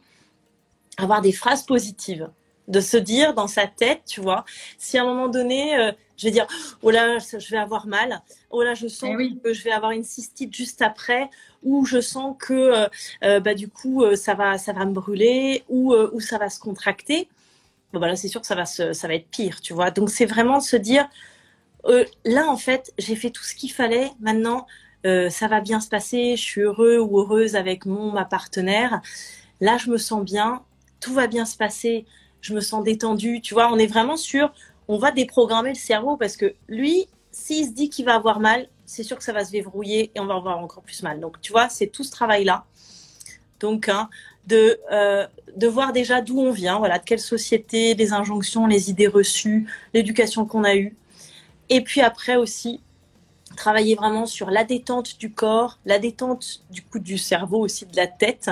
avoir 0.99 1.23
des 1.23 1.33
phrases 1.33 1.63
positives. 1.63 2.29
De 2.67 2.81
se 2.81 2.99
dire 2.99 3.33
dans 3.33 3.49
sa 3.49 3.67
tête, 3.67 4.03
tu 4.07 4.21
vois, 4.21 4.45
si 4.77 4.99
à 4.99 5.05
un 5.05 5.07
moment 5.07 5.29
donné, 5.29 5.75
euh, 5.79 5.93
je 6.19 6.27
vais 6.27 6.31
dire, 6.31 6.47
oh 6.83 6.91
là, 6.91 7.19
je 7.19 7.51
vais 7.51 7.57
avoir 7.57 7.87
mal, 7.87 8.21
oh 8.51 8.63
là, 8.63 8.75
je 8.75 8.87
sens 8.89 9.17
eh 9.19 9.37
que 9.43 9.55
je 9.55 9.65
vais 9.65 9.73
avoir 9.73 9.93
une 9.93 10.05
cystite 10.05 10.55
juste 10.55 10.83
après, 10.83 11.31
ou 11.63 11.87
je 11.87 12.01
sens 12.01 12.37
que, 12.39 12.53
euh, 12.53 12.89
euh, 13.25 13.41
bah, 13.41 13.55
du 13.55 13.69
coup, 13.69 14.05
ça 14.17 14.35
va, 14.35 14.59
ça 14.59 14.75
va 14.75 14.85
me 14.85 14.93
brûler, 14.93 15.65
ou, 15.69 15.95
ou 15.95 16.21
ça 16.21 16.37
va 16.37 16.51
se 16.51 16.61
contracter 16.61 17.29
bon 17.93 18.01
bah 18.01 18.09
là 18.09 18.17
c'est 18.17 18.29
sûr 18.29 18.41
que 18.41 18.47
ça 18.47 18.55
va 18.55 18.67
se, 18.67 18.93
ça 18.93 19.09
va 19.09 19.15
être 19.15 19.29
pire, 19.29 19.61
tu 19.61 19.73
vois. 19.73 19.91
Donc 19.91 20.11
c'est 20.11 20.27
vraiment 20.27 20.59
de 20.59 20.63
se 20.63 20.77
dire 20.77 21.09
euh, 21.87 22.05
là 22.25 22.47
en 22.49 22.57
fait 22.57 22.93
j'ai 22.99 23.17
fait 23.17 23.31
tout 23.31 23.45
ce 23.45 23.55
qu'il 23.55 23.73
fallait. 23.73 24.11
Maintenant 24.21 24.67
euh, 25.07 25.31
ça 25.31 25.49
va 25.49 25.61
bien 25.61 25.81
se 25.81 25.89
passer. 25.89 26.37
Je 26.37 26.43
suis 26.43 26.61
heureux 26.63 26.99
ou 26.99 27.21
heureuse 27.21 27.57
avec 27.57 27.87
mon 27.87 28.13
ma 28.13 28.25
partenaire. 28.25 29.01
Là 29.61 29.79
je 29.79 29.91
me 29.91 29.99
sens 29.99 30.25
bien. 30.25 30.63
Tout 31.01 31.15
va 31.15 31.27
bien 31.27 31.45
se 31.45 31.57
passer. 31.57 32.07
Je 32.41 32.55
me 32.55 32.61
sens 32.61 32.85
détendue. 32.85 33.41
Tu 33.41 33.55
vois, 33.55 33.73
on 33.73 33.79
est 33.79 33.87
vraiment 33.87 34.17
sûr. 34.17 34.53
On 34.89 34.99
va 34.99 35.11
déprogrammer 35.11 35.71
le 35.71 35.75
cerveau 35.75 36.17
parce 36.17 36.37
que 36.37 36.55
lui, 36.69 37.07
s'il 37.31 37.67
se 37.67 37.73
dit 37.73 37.91
qu'il 37.91 38.05
va 38.05 38.15
avoir 38.15 38.41
mal, 38.41 38.69
c'est 38.87 39.03
sûr 39.03 39.19
que 39.19 39.25
ça 39.25 39.33
va 39.33 39.45
se 39.45 39.53
verrouiller 39.53 40.11
et 40.15 40.21
on 40.21 40.27
va 40.27 40.35
avoir 40.35 40.59
encore 40.59 40.83
plus 40.83 41.03
mal. 41.03 41.21
Donc 41.21 41.41
tu 41.41 41.53
vois, 41.53 41.69
c'est 41.69 41.89
tout 41.89 42.05
ce 42.05 42.11
travail 42.11 42.45
là. 42.45 42.65
Donc, 43.61 43.89
hein, 43.89 44.09
de, 44.47 44.79
euh, 44.93 45.27
de 45.57 45.67
voir 45.67 45.93
déjà 45.93 46.21
d'où 46.21 46.41
on 46.41 46.53
vient, 46.53 46.79
voilà, 46.79 46.99
de 46.99 47.05
quelle 47.05 47.21
société, 47.21 47.95
les 47.95 48.13
injonctions, 48.13 48.67
les 48.67 48.91
idées 48.91 49.09
reçues, 49.09 49.67
l'éducation 49.93 50.47
qu'on 50.47 50.65
a 50.65 50.75
eue. 50.77 50.97
Et 51.69 51.83
puis 51.83 52.01
après 52.01 52.37
aussi, 52.37 52.81
travailler 53.57 53.95
vraiment 53.95 54.27
sur 54.27 54.51
la 54.51 54.65
détente 54.65 55.19
du 55.19 55.33
corps, 55.33 55.79
la 55.85 55.99
détente 55.99 56.63
du 56.71 56.83
coup 56.83 56.99
du 56.99 57.19
cerveau 57.19 57.59
aussi, 57.59 57.85
de 57.85 57.97
la 57.97 58.07
tête, 58.07 58.51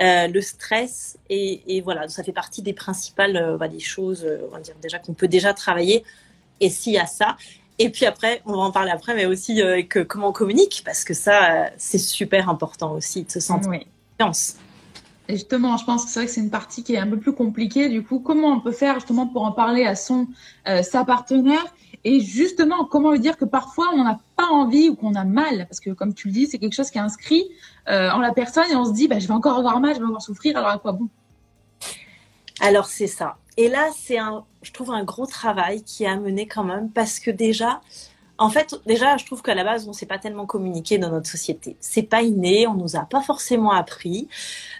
euh, 0.00 0.28
le 0.28 0.40
stress. 0.40 1.18
Et, 1.28 1.80
voilà, 1.82 2.08
ça 2.08 2.22
fait 2.22 2.32
partie 2.32 2.62
des 2.62 2.72
principales 2.72 3.36
euh, 3.36 3.56
bah, 3.56 3.68
des 3.68 3.80
choses, 3.80 4.26
on 4.48 4.54
va 4.54 4.60
dire 4.60 4.74
déjà 4.82 4.98
qu'on 4.98 5.14
peut 5.14 5.28
déjà 5.28 5.54
travailler. 5.54 6.04
Et 6.60 6.70
s'il 6.70 6.92
y 6.92 6.98
a 6.98 7.06
ça, 7.06 7.36
et 7.78 7.90
puis 7.90 8.06
après, 8.06 8.42
on 8.46 8.52
va 8.52 8.58
en 8.58 8.70
parler 8.70 8.90
après, 8.90 9.14
mais 9.14 9.26
aussi 9.26 9.60
que 9.88 10.00
comment 10.00 10.28
on 10.28 10.32
communique, 10.32 10.82
parce 10.84 11.04
que 11.04 11.14
ça, 11.14 11.70
c'est 11.78 11.98
super 11.98 12.48
important 12.48 12.92
aussi 12.92 13.24
de 13.24 13.30
se 13.30 13.40
sentir 13.40 13.70
oui. 13.70 13.86
Et 15.28 15.34
justement, 15.34 15.76
je 15.76 15.84
pense 15.84 16.04
que 16.04 16.10
c'est 16.10 16.20
vrai 16.20 16.26
que 16.26 16.32
c'est 16.32 16.40
une 16.40 16.50
partie 16.50 16.82
qui 16.82 16.94
est 16.94 16.98
un 16.98 17.06
peu 17.06 17.18
plus 17.18 17.32
compliquée. 17.32 17.88
Du 17.88 18.02
coup, 18.02 18.18
comment 18.18 18.48
on 18.48 18.60
peut 18.60 18.72
faire 18.72 18.94
justement 18.94 19.26
pour 19.26 19.44
en 19.44 19.52
parler 19.52 19.84
à 19.84 19.94
son 19.94 20.26
euh, 20.68 20.82
sa 20.82 21.04
partenaire 21.04 21.64
et 22.04 22.20
justement 22.20 22.84
comment 22.84 23.14
dire 23.16 23.36
que 23.36 23.44
parfois 23.44 23.90
on 23.94 24.04
n'a 24.04 24.18
pas 24.36 24.46
envie 24.46 24.88
ou 24.88 24.96
qu'on 24.96 25.14
a 25.14 25.24
mal? 25.24 25.66
Parce 25.68 25.80
que 25.80 25.90
comme 25.90 26.14
tu 26.14 26.28
le 26.28 26.34
dis, 26.34 26.46
c'est 26.46 26.58
quelque 26.58 26.74
chose 26.74 26.90
qui 26.90 26.98
est 26.98 27.02
inscrit 27.02 27.44
euh, 27.88 28.10
en 28.10 28.18
la 28.18 28.32
personne 28.32 28.70
et 28.70 28.76
on 28.76 28.84
se 28.84 28.92
dit 28.92 29.08
bah, 29.08 29.18
je 29.18 29.28
vais 29.28 29.34
encore 29.34 29.58
avoir 29.58 29.80
mal, 29.80 29.94
je 29.94 30.00
vais 30.00 30.06
encore 30.06 30.22
souffrir. 30.22 30.56
Alors 30.56 30.70
à 30.70 30.78
quoi 30.78 30.92
bon? 30.92 31.08
Alors 32.60 32.86
c'est 32.86 33.06
ça. 33.06 33.36
Et 33.56 33.68
là, 33.68 33.90
c'est 33.94 34.18
un, 34.18 34.44
je 34.62 34.72
trouve 34.72 34.90
un 34.92 35.04
gros 35.04 35.26
travail 35.26 35.82
qui 35.82 36.04
est 36.04 36.08
à 36.08 36.16
mener 36.16 36.46
quand 36.46 36.64
même 36.64 36.90
parce 36.90 37.18
que 37.18 37.30
déjà, 37.30 37.80
en 38.38 38.48
fait, 38.48 38.74
déjà, 38.86 39.16
je 39.18 39.26
trouve 39.26 39.42
qu'à 39.42 39.54
la 39.54 39.62
base, 39.62 39.86
on 39.86 39.90
ne 39.90 39.94
sait 39.94 40.06
pas 40.06 40.18
tellement 40.18 40.46
communiquer 40.46 40.98
dans 40.98 41.10
notre 41.10 41.28
société. 41.28 41.76
C'est 41.80 42.02
pas 42.02 42.22
inné, 42.22 42.66
on 42.66 42.74
nous 42.74 42.96
a 42.96 43.04
pas 43.04 43.20
forcément 43.20 43.72
appris, 43.72 44.28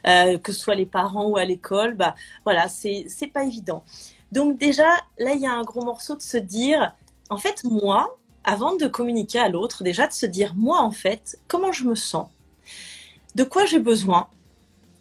euh, 0.06 0.38
que 0.38 0.52
ce 0.52 0.60
soit 0.60 0.74
les 0.74 0.86
parents 0.86 1.26
ou 1.26 1.36
à 1.36 1.44
l'école. 1.44 1.94
Bah, 1.94 2.14
voilà, 2.44 2.68
c'est 2.68 3.04
c'est 3.08 3.26
pas 3.26 3.44
évident. 3.44 3.84
Donc 4.32 4.58
déjà, 4.58 4.88
là, 5.18 5.32
il 5.34 5.40
y 5.40 5.46
a 5.46 5.52
un 5.52 5.62
gros 5.62 5.84
morceau 5.84 6.16
de 6.16 6.22
se 6.22 6.38
dire, 6.38 6.94
en 7.32 7.38
fait, 7.38 7.64
moi, 7.64 8.18
avant 8.44 8.76
de 8.76 8.86
communiquer 8.86 9.38
à 9.38 9.48
l'autre, 9.48 9.82
déjà 9.82 10.06
de 10.06 10.12
se 10.12 10.26
dire, 10.26 10.54
moi, 10.56 10.80
en 10.80 10.90
fait, 10.90 11.38
comment 11.48 11.72
je 11.72 11.84
me 11.84 11.94
sens, 11.94 12.28
de 13.34 13.44
quoi 13.44 13.64
j'ai 13.64 13.78
besoin, 13.78 14.28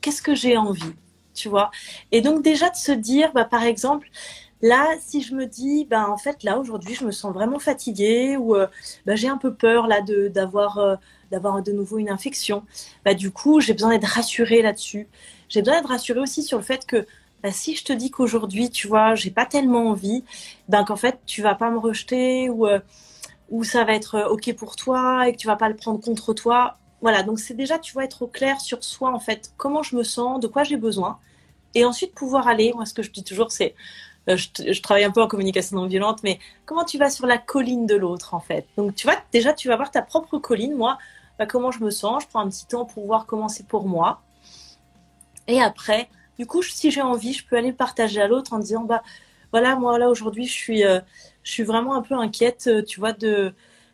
qu'est-ce 0.01 0.21
que 0.21 0.35
j'ai 0.35 0.57
envie, 0.57 0.93
tu 1.33 1.49
vois? 1.49 1.71
Et 2.11 2.21
donc 2.21 2.43
déjà 2.43 2.69
de 2.69 2.75
se 2.75 2.91
dire, 2.91 3.31
bah, 3.33 3.45
par 3.45 3.63
exemple, 3.63 4.09
Là, 4.63 4.95
si 4.99 5.21
je 5.21 5.33
me 5.33 5.47
dis, 5.47 5.85
ben 5.85 6.05
en 6.05 6.17
fait, 6.17 6.43
là 6.43 6.59
aujourd'hui, 6.59 6.93
je 6.93 7.03
me 7.03 7.11
sens 7.11 7.33
vraiment 7.33 7.57
fatiguée 7.57 8.37
ou 8.37 8.55
euh, 8.55 8.67
ben, 9.07 9.15
j'ai 9.15 9.27
un 9.27 9.37
peu 9.37 9.53
peur 9.55 9.87
là 9.87 10.01
de 10.01 10.27
d'avoir 10.27 10.77
euh, 10.77 11.61
de 11.61 11.71
nouveau 11.71 11.97
une 11.97 12.09
infection, 12.09 12.63
bah 13.03 13.15
du 13.15 13.31
coup, 13.31 13.59
j'ai 13.59 13.73
besoin 13.73 13.89
d'être 13.89 14.05
rassurée 14.05 14.61
là-dessus. 14.61 15.07
J'ai 15.49 15.61
besoin 15.61 15.77
d'être 15.77 15.89
rassurée 15.89 16.19
aussi 16.19 16.43
sur 16.43 16.59
le 16.59 16.63
fait 16.63 16.85
que 16.85 17.07
bah, 17.43 17.51
si 17.51 17.75
je 17.75 17.83
te 17.83 17.93
dis 17.93 18.11
qu'aujourd'hui, 18.11 18.69
tu 18.69 18.87
vois, 18.87 19.15
j'ai 19.15 19.31
pas 19.31 19.45
tellement 19.45 19.87
envie, 19.89 20.23
ben 20.69 20.83
qu'en 20.83 20.95
fait, 20.95 21.19
tu 21.25 21.41
vas 21.41 21.55
pas 21.55 21.69
me 21.71 21.77
rejeter 21.79 22.49
ou 22.49 22.67
euh, 22.67 22.79
ça 23.63 23.83
va 23.83 23.93
être 23.93 24.27
ok 24.29 24.53
pour 24.55 24.75
toi 24.75 25.27
et 25.27 25.33
que 25.33 25.37
tu 25.37 25.47
vas 25.47 25.55
pas 25.55 25.69
le 25.69 25.75
prendre 25.75 25.99
contre 25.99 26.33
toi. 26.33 26.77
Voilà, 27.01 27.23
donc 27.23 27.39
c'est 27.39 27.55
déjà, 27.55 27.79
tu 27.79 27.93
vas 27.93 28.03
être 28.03 28.21
au 28.23 28.27
clair 28.27 28.61
sur 28.61 28.83
soi 28.83 29.11
en 29.11 29.19
fait, 29.19 29.51
comment 29.57 29.83
je 29.83 29.95
me 29.95 30.03
sens, 30.03 30.39
de 30.39 30.47
quoi 30.47 30.63
j'ai 30.63 30.77
besoin, 30.77 31.19
et 31.73 31.83
ensuite 31.85 32.13
pouvoir 32.13 32.47
aller. 32.47 32.73
Moi, 32.73 32.85
ce 32.85 32.93
que 32.93 33.01
je 33.03 33.11
dis 33.11 33.23
toujours, 33.23 33.51
c'est 33.51 33.75
je, 34.27 34.81
travaille 34.81 35.03
un 35.03 35.11
peu 35.11 35.21
en 35.21 35.27
communication 35.27 35.77
non 35.77 35.87
violente, 35.87 36.21
mais 36.23 36.39
comment 36.65 36.85
tu 36.85 36.97
vas 36.97 37.09
sur 37.09 37.25
la 37.25 37.37
colline 37.37 37.85
de 37.87 37.95
l'autre 37.95 38.33
en 38.33 38.39
fait? 38.39 38.67
Donc 38.77 38.95
tu 38.95 39.07
vois, 39.07 39.17
déjà 39.31 39.53
tu 39.53 39.67
vas 39.67 39.75
voir 39.75 39.91
ta 39.91 40.01
propre 40.01 40.37
colline. 40.37 40.75
Moi, 40.75 40.97
bah, 41.39 41.45
comment 41.45 41.71
je 41.71 41.83
me 41.83 41.89
sens, 41.89 42.23
je 42.23 42.27
prends 42.27 42.41
un 42.41 42.49
petit 42.49 42.67
temps 42.67 42.85
pour 42.85 43.05
voir 43.05 43.25
comment 43.25 43.49
c'est 43.49 43.67
pour 43.67 43.87
moi. 43.87 44.21
Et 45.47 45.59
après, 45.61 46.07
du 46.39 46.45
coup, 46.45 46.61
si 46.63 46.91
j'ai 46.91 47.01
envie, 47.01 47.33
je 47.33 47.45
peux 47.45 47.57
aller 47.57 47.73
partager 47.73 48.21
à 48.21 48.27
l'autre 48.27 48.53
en 48.53 48.59
disant, 48.59 48.83
bah 48.83 49.03
voilà, 49.51 49.75
moi 49.75 49.97
là 49.99 50.09
aujourd'hui, 50.09 50.45
je 50.47 50.53
suis, 50.53 50.81
je 50.81 51.51
suis 51.51 51.63
vraiment 51.63 51.95
un 51.95 52.01
peu 52.01 52.15
inquiète, 52.15 52.69
tu 52.87 52.99
vois, 52.99 53.13
de 53.13 53.53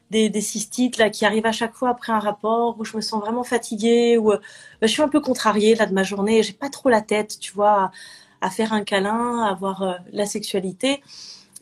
des, 0.10 0.42
cystites 0.42 0.98
là 0.98 1.10
qui 1.10 1.26
arrivent 1.26 1.46
à 1.46 1.52
chaque 1.52 1.74
fois 1.74 1.90
après 1.90 2.14
un 2.14 2.20
rapport 2.20 2.80
où 2.80 2.86
je 2.86 2.96
me 2.96 3.02
sens 3.02 3.22
vraiment 3.22 3.44
fatiguée 3.44 4.18
ou 4.18 4.32
euh, 4.32 4.38
bah, 4.82 4.88
je 4.88 4.88
suis 4.88 5.02
un 5.02 5.10
peu 5.10 5.20
contrariée 5.20 5.76
là 5.76 5.86
de 5.86 5.94
ma 5.94 6.04
journée. 6.04 6.44
J'ai 6.44 6.54
pas 6.54 6.70
trop 6.70 6.90
la 6.90 7.02
tête 7.02 7.38
tu 7.40 7.54
vois 7.54 7.92
à, 8.42 8.50
faire 8.50 8.74
un 8.74 8.84
câlin 8.84 9.44
à 9.44 9.50
avoir 9.50 9.84
euh, 9.84 9.94
la 10.12 10.26
sexualité. 10.26 11.02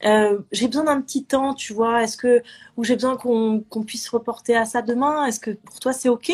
Euh, 0.05 0.39
j'ai 0.51 0.67
besoin 0.67 0.85
d'un 0.85 1.01
petit 1.01 1.23
temps 1.25 1.53
tu 1.53 1.73
vois. 1.73 2.03
Est-ce 2.03 2.17
que 2.17 2.43
ou 2.77 2.83
j'ai 2.83 2.95
besoin 2.95 3.17
qu'on 3.17 3.63
qu'on 3.69 3.83
puisse 3.83 4.09
reporter 4.09 4.55
à 4.55 4.65
ça 4.65 4.81
demain? 4.81 5.25
Est-ce 5.25 5.39
que 5.39 5.51
pour 5.51 5.79
toi 5.79 5.93
c'est 5.93 6.09
ok? 6.09 6.31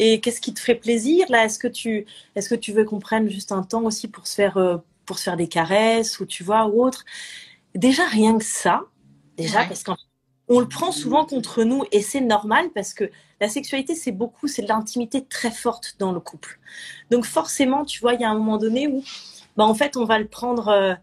Et 0.00 0.20
qu'est-ce 0.20 0.40
qui 0.40 0.52
te 0.52 0.60
ferait 0.60 0.74
plaisir 0.74 1.26
là? 1.28 1.44
Est-ce 1.44 1.58
que 1.58 1.68
tu 1.68 2.06
est-ce 2.34 2.48
que 2.48 2.54
tu 2.56 2.72
veux 2.72 2.84
qu'on 2.84 2.98
prenne 2.98 3.28
juste 3.30 3.52
un 3.52 3.62
temps 3.62 3.84
aussi 3.84 4.08
pour 4.08 4.26
se 4.26 4.34
faire 4.34 4.56
euh, 4.56 4.78
pour 5.06 5.18
se 5.18 5.24
faire 5.24 5.36
des 5.36 5.48
caresses 5.48 6.18
ou 6.20 6.26
tu 6.26 6.42
vois 6.42 6.66
ou 6.66 6.82
autre? 6.84 7.04
Déjà 7.74 8.04
rien 8.06 8.38
que 8.38 8.44
ça 8.44 8.82
déjà 9.36 9.64
parce 9.64 9.82
qu'en 9.84 9.96
on 10.48 10.58
le 10.58 10.68
prend 10.68 10.90
souvent 10.90 11.24
contre 11.24 11.62
nous 11.62 11.84
et 11.92 12.02
c'est 12.02 12.20
normal 12.20 12.70
parce 12.74 12.92
que 12.92 13.08
la 13.40 13.48
sexualité, 13.48 13.94
c'est 13.94 14.10
beaucoup, 14.10 14.48
c'est 14.48 14.62
de 14.62 14.68
l'intimité 14.68 15.24
très 15.24 15.52
forte 15.52 15.94
dans 16.00 16.12
le 16.12 16.18
couple. 16.18 16.58
Donc 17.10 17.24
forcément, 17.24 17.84
tu 17.84 18.00
vois, 18.00 18.14
il 18.14 18.20
y 18.20 18.24
a 18.24 18.30
un 18.30 18.34
moment 18.34 18.58
donné 18.58 18.88
où, 18.88 19.04
bah, 19.56 19.64
en 19.64 19.74
fait, 19.74 19.96
on 19.96 20.04
va 20.04 20.18
le 20.18 20.26
prendre, 20.26 20.66
euh, 20.68 20.94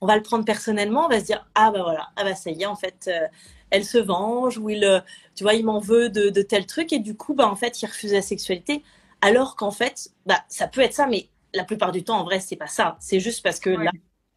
on 0.00 0.06
va 0.06 0.16
le 0.16 0.22
prendre 0.22 0.46
personnellement, 0.46 1.04
on 1.04 1.08
va 1.08 1.20
se 1.20 1.26
dire, 1.26 1.46
ah 1.54 1.70
bah 1.70 1.82
voilà, 1.82 2.08
ah 2.16 2.24
bah 2.24 2.34
ça 2.34 2.50
y 2.50 2.62
est, 2.62 2.66
en 2.66 2.76
fait, 2.76 3.08
euh, 3.08 3.28
elle 3.74 3.84
se 3.84 3.98
venge 3.98 4.58
ou 4.58 4.70
il, 4.70 4.84
euh, 4.84 5.00
tu 5.34 5.42
vois, 5.44 5.54
il 5.54 5.64
m'en 5.64 5.80
veut 5.80 6.08
de, 6.08 6.30
de, 6.30 6.42
tel 6.42 6.64
truc 6.66 6.92
et 6.92 7.00
du 7.00 7.16
coup, 7.16 7.34
bah 7.34 7.48
en 7.48 7.56
fait, 7.56 7.82
il 7.82 7.86
refuse 7.86 8.12
la 8.12 8.22
sexualité. 8.22 8.82
Alors 9.20 9.56
qu'en 9.56 9.72
fait, 9.72 10.10
bah 10.26 10.38
ça 10.48 10.68
peut 10.68 10.80
être 10.80 10.94
ça, 10.94 11.06
mais 11.06 11.28
la 11.54 11.64
plupart 11.64 11.92
du 11.92 12.04
temps, 12.04 12.18
en 12.18 12.24
vrai, 12.24 12.40
c'est 12.40 12.56
pas 12.56 12.68
ça. 12.68 12.96
C'est 13.00 13.20
juste 13.20 13.42
parce 13.42 13.58
que 13.58 13.70
là, 13.70 13.90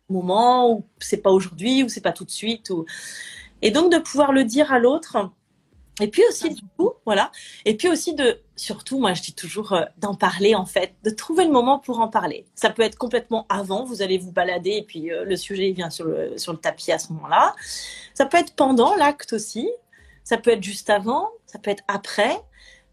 moment 0.10 0.72
ou 0.72 0.86
c'est 1.00 1.22
pas 1.22 1.32
aujourd'hui 1.32 1.84
ou 1.84 1.90
c'est 1.90 2.02
pas 2.02 2.14
tout 2.14 2.26
de 2.26 2.32
suite 2.32 2.70
ou 2.70 2.86
et 3.62 3.72
donc 3.72 3.92
de 3.92 3.98
pouvoir 3.98 4.32
le 4.32 4.44
dire 4.44 4.72
à 4.72 4.80
l'autre. 4.80 5.32
Et 6.00 6.08
puis 6.08 6.24
aussi, 6.30 6.52
du 6.52 6.62
coup, 6.78 6.92
voilà. 7.06 7.32
Et 7.66 7.76
puis 7.76 7.88
aussi 7.90 8.14
de, 8.14 8.40
surtout, 8.56 9.00
moi 9.00 9.14
je 9.14 9.22
dis 9.22 9.34
toujours 9.34 9.74
euh, 9.74 9.86
d'en 9.98 10.14
parler 10.14 10.54
en 10.54 10.66
fait, 10.66 10.94
de 11.04 11.10
trouver 11.10 11.46
le 11.46 11.52
moment 11.52 11.80
pour 11.80 12.00
en 12.00 12.08
parler. 12.08 12.46
Ça 12.54 12.70
peut 12.70 12.84
être 12.84 12.98
complètement 12.98 13.46
avant, 13.50 13.84
vous 13.84 14.02
allez 14.02 14.18
vous 14.18 14.32
balader 14.32 14.72
et 14.72 14.84
puis 14.84 15.12
euh, 15.12 15.24
le 15.26 15.36
sujet 15.36 15.72
vient 15.72 15.90
sur 15.90 16.06
le, 16.06 16.38
sur 16.38 16.52
le 16.52 16.60
tapis 16.60 16.92
à 16.92 17.00
ce 17.00 17.12
moment-là. 17.14 17.56
Ça 18.14 18.26
peut 18.26 18.38
être 18.38 18.54
pendant 18.56 18.96
l'acte 18.96 19.34
aussi. 19.34 19.70
Ça 20.24 20.38
peut 20.38 20.52
être 20.52 20.64
juste 20.64 20.90
avant, 20.90 21.30
ça 21.46 21.58
peut 21.58 21.72
être 21.72 21.84
après. 21.88 22.38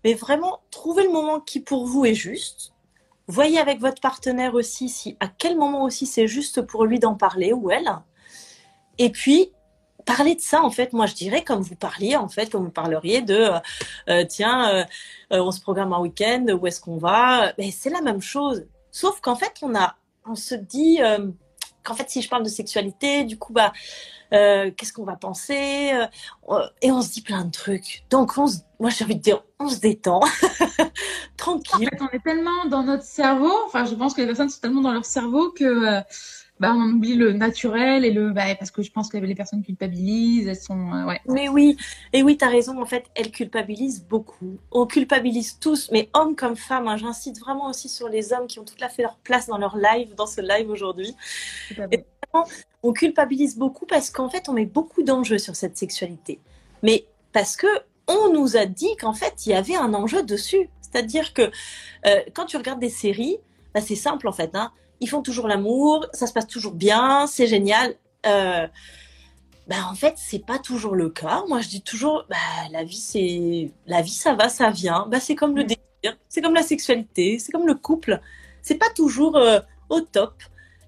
Mais 0.05 0.15
vraiment, 0.15 0.61
trouver 0.71 1.03
le 1.03 1.11
moment 1.11 1.41
qui 1.41 1.61
pour 1.61 1.87
vous 1.87 2.05
est 2.05 2.15
juste. 2.15 2.73
Voyez 3.27 3.59
avec 3.59 3.81
votre 3.81 4.01
partenaire 4.01 4.55
aussi 4.55 4.89
si 4.89 5.17
à 5.19 5.29
quel 5.29 5.57
moment 5.57 5.83
aussi 5.83 6.07
c'est 6.07 6.29
juste 6.29 6.63
pour 6.63 6.85
lui 6.85 6.99
d'en 6.99 7.15
parler 7.15 7.53
ou 7.53 7.71
elle. 7.71 7.91
Et 8.99 9.11
puis, 9.11 9.51
parler 10.05 10.35
de 10.35 10.41
ça, 10.41 10.63
en 10.63 10.71
fait, 10.71 10.93
moi 10.93 11.07
je 11.07 11.15
dirais 11.15 11.43
comme 11.43 11.63
vous 11.63 11.77
parliez, 11.77 12.17
en 12.17 12.29
fait, 12.29 12.51
comme 12.51 12.65
vous 12.65 12.71
parleriez 12.71 13.23
de 13.23 13.35
euh, 13.35 13.59
euh, 14.09 14.25
tiens, 14.29 14.69
euh, 14.71 14.85
on 15.31 15.51
se 15.51 15.61
programme 15.61 15.93
un 15.93 16.01
week-end, 16.01 16.47
où 16.61 16.67
est-ce 16.67 16.81
qu'on 16.81 16.99
va? 16.99 17.53
Mais 17.59 17.71
c'est 17.71 17.91
la 17.91 18.01
même 18.01 18.23
chose. 18.23 18.67
Sauf 18.91 19.21
qu'en 19.21 19.37
fait, 19.37 19.55
on 19.63 19.75
a, 19.75 19.97
on 20.27 20.35
se 20.35 20.55
dit 20.55 21.01
qu'en 21.83 21.95
fait, 21.95 22.09
si 22.09 22.23
je 22.23 22.29
parle 22.29 22.45
de 22.45 22.49
sexualité, 22.49 23.25
du 23.25 23.39
coup, 23.39 23.53
bah, 23.53 23.73
qu'est-ce 24.31 24.93
qu'on 24.93 25.05
va 25.05 25.17
penser 25.17 25.93
Et 26.81 26.91
on 26.93 27.03
se 27.03 27.11
dit 27.11 27.23
plein 27.23 27.45
de 27.45 27.51
trucs. 27.51 28.05
Donc, 28.11 28.39
on 28.39 28.47
moi 28.79 28.91
j'ai 28.91 29.05
envie 29.05 29.17
de 29.17 29.23
dire, 29.23 29.43
on 29.59 29.69
se 29.69 29.81
détend, 29.81 30.21
tranquille. 31.37 31.89
En 31.93 31.97
fait, 31.97 32.03
on 32.03 32.17
est 32.17 32.23
tellement 32.23 32.67
dans 32.67 32.85
notre 32.85 33.05
cerveau. 33.05 33.53
Enfin, 33.67 33.85
je 33.85 33.95
pense 33.95 34.15
que 34.15 34.21
les 34.21 34.27
personnes 34.27 34.51
sont 34.51 34.61
tellement 34.61 34.83
dans 34.83 34.93
leur 34.93 35.05
cerveau 35.05 35.51
que 35.51 36.03
bah, 36.61 36.73
on 36.73 36.89
oublie 36.93 37.17
le 37.17 37.33
naturel 37.33 38.05
et 38.05 38.13
le 38.13 38.31
bah, 38.31 38.55
parce 38.57 38.71
que 38.71 38.83
je 38.83 38.93
pense 38.93 39.09
que 39.09 39.17
les 39.17 39.35
personnes 39.35 39.63
culpabilisent, 39.63 40.47
elles 40.47 40.57
sont 40.57 40.93
euh, 40.93 41.05
ouais. 41.07 41.21
Mais 41.27 41.49
oui, 41.49 41.77
et 42.13 42.23
oui, 42.23 42.37
tu 42.37 42.45
as 42.45 42.49
raison 42.49 42.81
en 42.81 42.87
fait, 42.87 43.07
elles 43.17 43.33
culpabilisent 43.33 44.05
beaucoup. 44.05 44.59
On 44.71 44.87
culpabilise 44.87 45.59
tous, 45.59 45.91
mais 45.91 46.09
hommes 46.15 46.37
comme 46.37 46.55
femmes, 46.55 46.87
hein, 46.87 46.97
j'incite 46.97 47.41
vraiment 47.41 47.69
aussi 47.69 47.89
sur 47.89 48.09
les 48.09 48.33
hommes 48.33 48.47
qui 48.47 48.61
ont 48.61 48.65
tout 48.65 48.77
à 48.81 48.89
fait 48.89 49.03
leur 49.03 49.17
place 49.17 49.49
dans 49.49 49.59
leur 49.59 49.77
live, 49.77 50.15
dans 50.15 50.27
ce 50.27 50.41
live 50.41 50.71
aujourd'hui. 50.71 51.15
On 52.83 52.93
culpabilise 52.93 53.57
beaucoup 53.57 53.87
parce 53.87 54.11
qu'en 54.11 54.29
fait, 54.29 54.49
on 54.49 54.53
met 54.53 54.67
beaucoup 54.67 55.03
d'enjeux 55.03 55.39
sur 55.39 55.57
cette 55.57 55.77
sexualité. 55.77 56.41
Mais 56.83 57.05
parce 57.33 57.57
que 57.57 57.67
on 58.07 58.33
nous 58.33 58.57
a 58.57 58.67
dit 58.67 58.95
qu'en 59.01 59.15
fait, 59.15 59.47
il 59.47 59.51
y 59.51 59.55
avait 59.55 59.77
un 59.77 59.95
enjeu 59.95 60.23
dessus. 60.23 60.69
C'est-à-dire 60.83 61.33
que 61.33 61.51
euh, 62.07 62.21
quand 62.35 62.47
tu 62.47 62.57
regardes 62.57 62.81
des 62.81 62.91
séries, 62.91 63.39
bah, 63.75 63.81
c'est 63.81 63.97
simple 63.97 64.29
en 64.29 64.33
fait. 64.33 64.51
Hein 64.55 64.71
ils 65.05 65.07
font 65.07 65.21
toujours 65.21 65.49
l'amour, 65.49 66.07
ça 66.15 66.27
se 66.27 66.33
passe 66.33 66.47
toujours 66.47 66.73
bien, 66.73 67.27
c'est 67.27 67.47
génial. 67.47 67.95
Euh, 68.25 68.67
bah, 69.69 69.77
en 69.91 69.95
fait, 69.95 70.15
c'est 70.17 70.39
pas 70.39 70.59
toujours 70.59 70.95
le 70.95 71.11
cas. 71.11 71.45
Moi, 71.47 71.61
je 71.61 71.69
dis 71.69 71.83
toujours, 71.83 72.25
bah, 72.31 72.37
la 72.73 72.85
vie, 72.85 72.97
c'est, 72.97 73.71
la 73.87 74.01
vie, 74.01 74.15
ça 74.15 74.33
va, 74.33 74.49
ça 74.49 74.71
vient. 74.71 75.07
Bah, 75.11 75.21
c'est 75.21 75.35
comme 75.35 75.55
le 75.55 75.65
mm. 75.65 75.67
désir, 75.67 76.19
c'est 76.31 76.41
comme 76.41 76.55
la 76.55 76.63
sexualité, 76.63 77.39
c'est 77.39 77.53
comme 77.53 77.67
le 77.67 77.75
couple. 77.75 78.19
C'est 78.63 78.77
pas 78.77 78.89
toujours 78.97 79.37
euh, 79.37 79.61
au 79.91 80.01
top. 80.01 80.43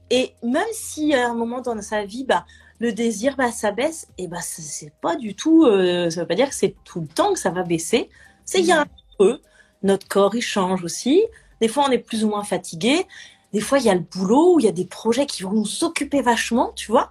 Et 0.09 0.33
même 0.43 0.65
si 0.73 1.13
à 1.13 1.29
un 1.29 1.35
moment 1.35 1.61
dans 1.61 1.79
sa 1.83 2.07
vie, 2.07 2.25
bah, 2.25 2.47
le 2.79 2.95
désir, 2.95 3.37
bah, 3.37 3.53
ça 3.53 3.71
baisse, 3.71 4.09
et 4.17 4.29
bah, 4.29 4.41
c'est 4.41 4.95
pas 5.03 5.17
du 5.17 5.35
tout, 5.35 5.65
euh, 5.65 6.09
ça 6.09 6.23
veut 6.23 6.27
pas 6.27 6.37
dire 6.37 6.49
que 6.49 6.55
c'est 6.55 6.75
tout 6.85 7.03
le 7.03 7.09
temps 7.09 7.35
que 7.35 7.39
ça 7.39 7.51
va 7.51 7.65
baisser. 7.65 8.09
C'est 8.47 8.61
il 8.61 8.67
y 8.67 8.73
a 8.73 8.81
un 8.81 8.87
peu. 9.19 9.41
Notre 9.83 10.09
corps, 10.09 10.35
il 10.35 10.41
change 10.41 10.85
aussi. 10.85 11.23
Des 11.61 11.69
fois, 11.69 11.85
on 11.87 11.91
est 11.91 11.99
plus 11.99 12.25
ou 12.25 12.29
moins 12.31 12.45
fatigué 12.45 13.07
des 13.53 13.61
fois, 13.61 13.79
il 13.79 13.85
y 13.85 13.91
a 13.91 13.95
le 13.95 14.01
boulot 14.01 14.55
ou 14.55 14.61
il 14.61 14.67
y 14.67 14.69
a 14.69 14.73
des 14.73 14.85
projets 14.85 15.27
qui 15.27 15.43
vont 15.43 15.53
nous 15.53 15.85
occuper 15.85 16.23
vachement, 16.23 16.73
tu 16.75 16.91
vois. 16.91 17.11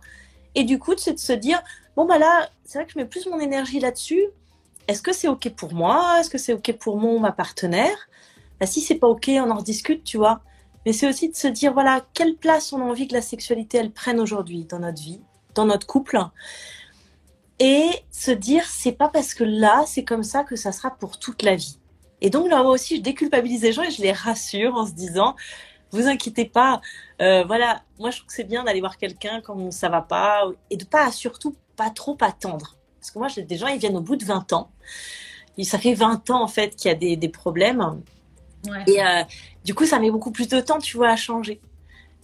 Et 0.53 0.63
du 0.63 0.79
coup, 0.79 0.93
c'est 0.97 1.13
de 1.13 1.19
se 1.19 1.33
dire, 1.33 1.61
bon, 1.95 2.05
bah 2.05 2.17
là, 2.17 2.49
c'est 2.63 2.77
vrai 2.77 2.85
que 2.85 2.93
je 2.93 2.99
mets 2.99 3.05
plus 3.05 3.25
mon 3.27 3.39
énergie 3.39 3.79
là-dessus. 3.79 4.25
Est-ce 4.87 5.01
que 5.01 5.13
c'est 5.13 5.27
OK 5.27 5.49
pour 5.49 5.73
moi? 5.73 6.19
Est-ce 6.19 6.29
que 6.29 6.37
c'est 6.37 6.53
OK 6.53 6.71
pour 6.79 6.97
mon 6.97 7.19
ma 7.19 7.31
partenaire? 7.31 7.97
Bah, 8.59 8.65
Si 8.65 8.81
c'est 8.81 8.95
pas 8.95 9.07
OK, 9.07 9.29
on 9.29 9.49
en 9.49 9.57
rediscute, 9.57 10.03
tu 10.03 10.17
vois. 10.17 10.41
Mais 10.85 10.93
c'est 10.93 11.07
aussi 11.07 11.29
de 11.29 11.35
se 11.35 11.47
dire, 11.47 11.73
voilà, 11.73 12.05
quelle 12.13 12.35
place 12.35 12.71
on 12.71 12.81
a 12.81 12.85
envie 12.85 13.07
que 13.07 13.13
la 13.13 13.21
sexualité, 13.21 13.79
elle 13.79 13.91
prenne 13.91 14.19
aujourd'hui 14.19 14.65
dans 14.65 14.79
notre 14.79 15.01
vie, 15.01 15.21
dans 15.55 15.65
notre 15.65 15.87
couple. 15.87 16.19
Et 17.59 17.89
se 18.11 18.31
dire, 18.31 18.65
c'est 18.65 18.91
pas 18.91 19.07
parce 19.07 19.33
que 19.33 19.43
là, 19.43 19.83
c'est 19.87 20.03
comme 20.03 20.23
ça 20.23 20.43
que 20.43 20.55
ça 20.55 20.71
sera 20.71 20.91
pour 20.91 21.17
toute 21.17 21.41
la 21.41 21.55
vie. 21.55 21.79
Et 22.21 22.29
donc 22.29 22.49
là 22.49 22.61
aussi, 22.63 22.97
je 22.97 23.01
déculpabilise 23.01 23.63
les 23.63 23.73
gens 23.73 23.83
et 23.83 23.91
je 23.91 24.01
les 24.01 24.11
rassure 24.11 24.75
en 24.75 24.85
se 24.85 24.93
disant, 24.93 25.35
vous 25.91 26.07
inquiétez 26.07 26.45
pas. 26.45 26.81
Euh, 27.21 27.43
voilà, 27.45 27.81
moi 27.99 28.11
je 28.11 28.17
trouve 28.17 28.27
que 28.27 28.33
c'est 28.33 28.43
bien 28.43 28.63
d'aller 28.63 28.79
voir 28.79 28.97
quelqu'un 28.97 29.41
quand 29.41 29.71
ça 29.71 29.89
va 29.89 30.01
pas 30.01 30.43
et 30.69 30.77
de 30.77 30.85
pas 30.85 31.11
surtout 31.11 31.55
pas 31.75 31.89
trop 31.89 32.17
attendre. 32.21 32.75
Parce 32.99 33.11
que 33.11 33.19
moi 33.19 33.27
j'ai 33.27 33.43
des 33.43 33.57
gens 33.57 33.67
ils 33.67 33.79
viennent 33.79 33.97
au 33.97 34.01
bout 34.01 34.15
de 34.15 34.25
20 34.25 34.53
ans. 34.53 34.69
Et 35.57 35.63
ça 35.63 35.79
fait 35.79 35.93
20 35.93 36.29
ans 36.31 36.43
en 36.43 36.47
fait 36.47 36.75
qu'il 36.75 36.89
y 36.89 36.91
a 36.91 36.95
des, 36.95 37.15
des 37.15 37.29
problèmes. 37.29 38.01
Et 38.87 39.01
euh, 39.03 39.23
du 39.63 39.73
coup 39.75 39.85
ça 39.85 39.99
met 39.99 40.11
beaucoup 40.11 40.31
plus 40.31 40.47
de 40.47 40.59
temps 40.59 40.79
tu 40.79 40.97
vois 40.97 41.09
à 41.09 41.15
changer. 41.15 41.61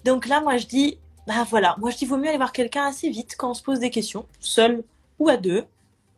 Donc 0.03 0.27
là 0.27 0.41
moi 0.41 0.57
je 0.57 0.65
dis 0.65 0.97
bah 1.27 1.45
voilà, 1.49 1.75
moi 1.77 1.91
je 1.91 1.97
dis 1.97 2.05
vaut 2.05 2.17
mieux 2.17 2.29
aller 2.29 2.37
voir 2.37 2.51
quelqu'un 2.51 2.87
assez 2.87 3.09
vite 3.09 3.35
quand 3.37 3.51
on 3.51 3.53
se 3.53 3.61
pose 3.61 3.79
des 3.79 3.91
questions, 3.91 4.25
seul 4.39 4.83
ou 5.19 5.29
à 5.29 5.37
deux 5.37 5.65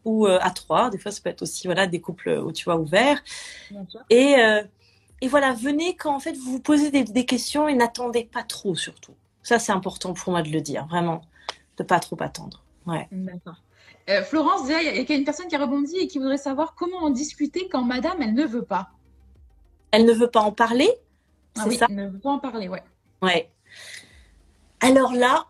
ou 0.06 0.28
euh, 0.28 0.40
à 0.42 0.50
trois. 0.50 0.90
Des 0.90 0.98
fois 0.98 1.12
ça 1.12 1.22
peut 1.22 1.30
être 1.30 1.42
aussi 1.42 1.68
voilà 1.68 1.88
des 1.88 2.00
couples 2.00 2.30
où 2.30 2.52
tu 2.52 2.64
vois 2.64 2.78
ouverts. 2.78 3.22
Et 4.10 4.36
et 5.24 5.30
voilà, 5.30 5.54
venez 5.54 5.96
quand 5.96 6.14
en 6.14 6.20
fait 6.20 6.34
vous 6.34 6.52
vous 6.52 6.60
posez 6.60 6.92
des, 6.92 7.26
questions 7.26 7.70
et 7.70 7.76
n'attendez 7.76 8.26
pas 8.26 8.44
trop 8.44 8.76
surtout. 8.76 9.14
Ça 9.42 9.58
c'est 9.58 9.72
important 9.72 10.14
pour 10.14 10.34
moi 10.34 10.42
de 10.42 10.50
le 10.50 10.60
dire, 10.60 10.86
vraiment, 10.88 11.22
de 11.78 11.84
pas 11.84 12.02
trop 12.02 12.18
attendre. 12.20 12.62
Ouais. 12.86 13.08
D'accord. 13.10 13.56
Euh, 14.10 14.22
Florence, 14.24 14.64
il 14.68 14.72
y 14.72 15.14
a 15.14 15.16
une 15.16 15.24
personne 15.24 15.48
qui 15.48 15.56
a 15.56 15.60
rebondi 15.60 15.96
et 15.96 16.08
qui 16.08 16.18
voudrait 16.18 16.36
savoir 16.36 16.76
comment 16.76 16.98
en 16.98 17.10
discuter 17.10 17.70
quand 17.70 17.84
Madame 17.84 18.22
elle 18.22 18.34
ne 18.34 18.46
veut 18.46 18.66
pas. 18.66 18.90
Elle 19.92 20.04
ne 20.04 20.12
veut 20.12 20.30
pas 20.30 20.42
en 20.42 20.52
parler? 20.52 20.92
Ah 21.58 21.64
oui, 21.68 21.80
elle 21.88 21.96
ne 21.96 22.10
veut 22.10 22.20
pas 22.20 22.32
en 22.32 22.40
parler, 22.40 22.68
ouais. 22.68 22.84
Ouais. 23.22 23.50
Alors 24.82 25.14
là, 25.14 25.46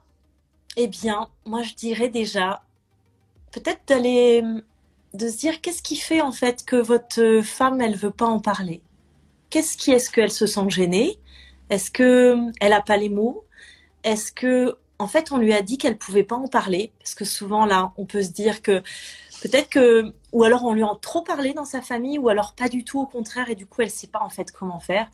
eh 0.78 0.88
bien, 0.88 1.30
moi 1.46 1.64
je 1.64 1.74
dirais 1.74 2.10
déjà 2.10 2.62
peut-être 3.52 3.82
d'aller 3.88 4.44
de 5.16 5.30
se 5.30 5.38
dire 5.38 5.62
qu'est-ce 5.62 5.82
qui 5.82 5.96
fait 5.96 6.22
en 6.22 6.32
fait 6.32 6.64
que 6.64 6.76
votre 6.76 7.42
femme 7.44 7.82
elle 7.82 7.96
veut 7.96 8.12
pas 8.12 8.28
en 8.28 8.40
parler? 8.40 8.84
Qu'est-ce 9.54 9.78
qui 9.78 9.92
est-ce 9.92 10.10
qu'elle 10.10 10.32
se 10.32 10.48
sent 10.48 10.68
gênée? 10.70 11.20
Est-ce 11.70 11.92
que 11.92 12.36
elle 12.60 12.74
a 12.74 12.82
pas 12.82 12.98
les 12.98 13.10
mots? 13.10 13.46
Est-ce 14.04 14.32
que 14.32 14.78
en 14.98 15.08
fait 15.08 15.32
on 15.32 15.38
lui 15.38 15.54
a 15.54 15.62
dit 15.62 15.78
qu'elle 15.78 15.96
pouvait 15.96 16.24
pas 16.24 16.36
en 16.36 16.48
parler? 16.48 16.92
Parce 16.98 17.14
que 17.14 17.24
souvent 17.24 17.68
là, 17.68 17.94
on 17.98 18.06
peut 18.06 18.24
se 18.24 18.32
dire 18.32 18.64
que 18.64 18.82
peut-être 19.44 19.70
que 19.70 20.12
ou 20.32 20.44
alors 20.44 20.66
on 20.66 20.74
lui 20.74 20.82
a 20.82 20.90
trop 21.00 21.22
parlé 21.22 21.54
dans 21.54 21.66
sa 21.66 21.84
famille 21.84 22.18
ou 22.18 22.30
alors 22.30 22.54
pas 22.54 22.68
du 22.68 22.84
tout 22.84 23.00
au 23.00 23.06
contraire 23.06 23.52
et 23.52 23.54
du 23.54 23.68
coup 23.68 23.84
elle 23.84 23.92
sait 23.92 24.08
pas 24.08 24.22
en 24.22 24.30
fait 24.30 24.52
comment 24.52 24.80
faire. 24.80 25.08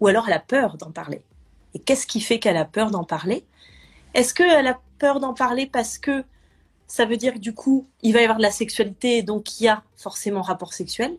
Ou 0.00 0.06
alors 0.06 0.28
elle 0.28 0.34
a 0.34 0.38
peur 0.38 0.76
d'en 0.76 0.90
parler. 0.90 1.22
Et 1.72 1.78
qu'est-ce 1.78 2.06
qui 2.06 2.20
fait 2.20 2.38
qu'elle 2.38 2.58
a 2.58 2.66
peur 2.66 2.90
d'en 2.90 3.04
parler? 3.04 3.46
Est-ce 4.12 4.34
qu'elle 4.34 4.66
a 4.66 4.80
peur 4.98 5.18
d'en 5.18 5.32
parler 5.32 5.66
parce 5.66 5.96
que 5.96 6.24
ça 6.86 7.06
veut 7.06 7.16
dire 7.16 7.32
que 7.32 7.38
du 7.38 7.54
coup, 7.54 7.86
il 8.02 8.12
va 8.12 8.20
y 8.20 8.24
avoir 8.24 8.36
de 8.36 8.42
la 8.42 8.50
sexualité, 8.50 9.22
donc 9.22 9.58
il 9.58 9.64
y 9.64 9.68
a 9.68 9.82
forcément 9.96 10.42
rapport 10.42 10.74
sexuel? 10.74 11.16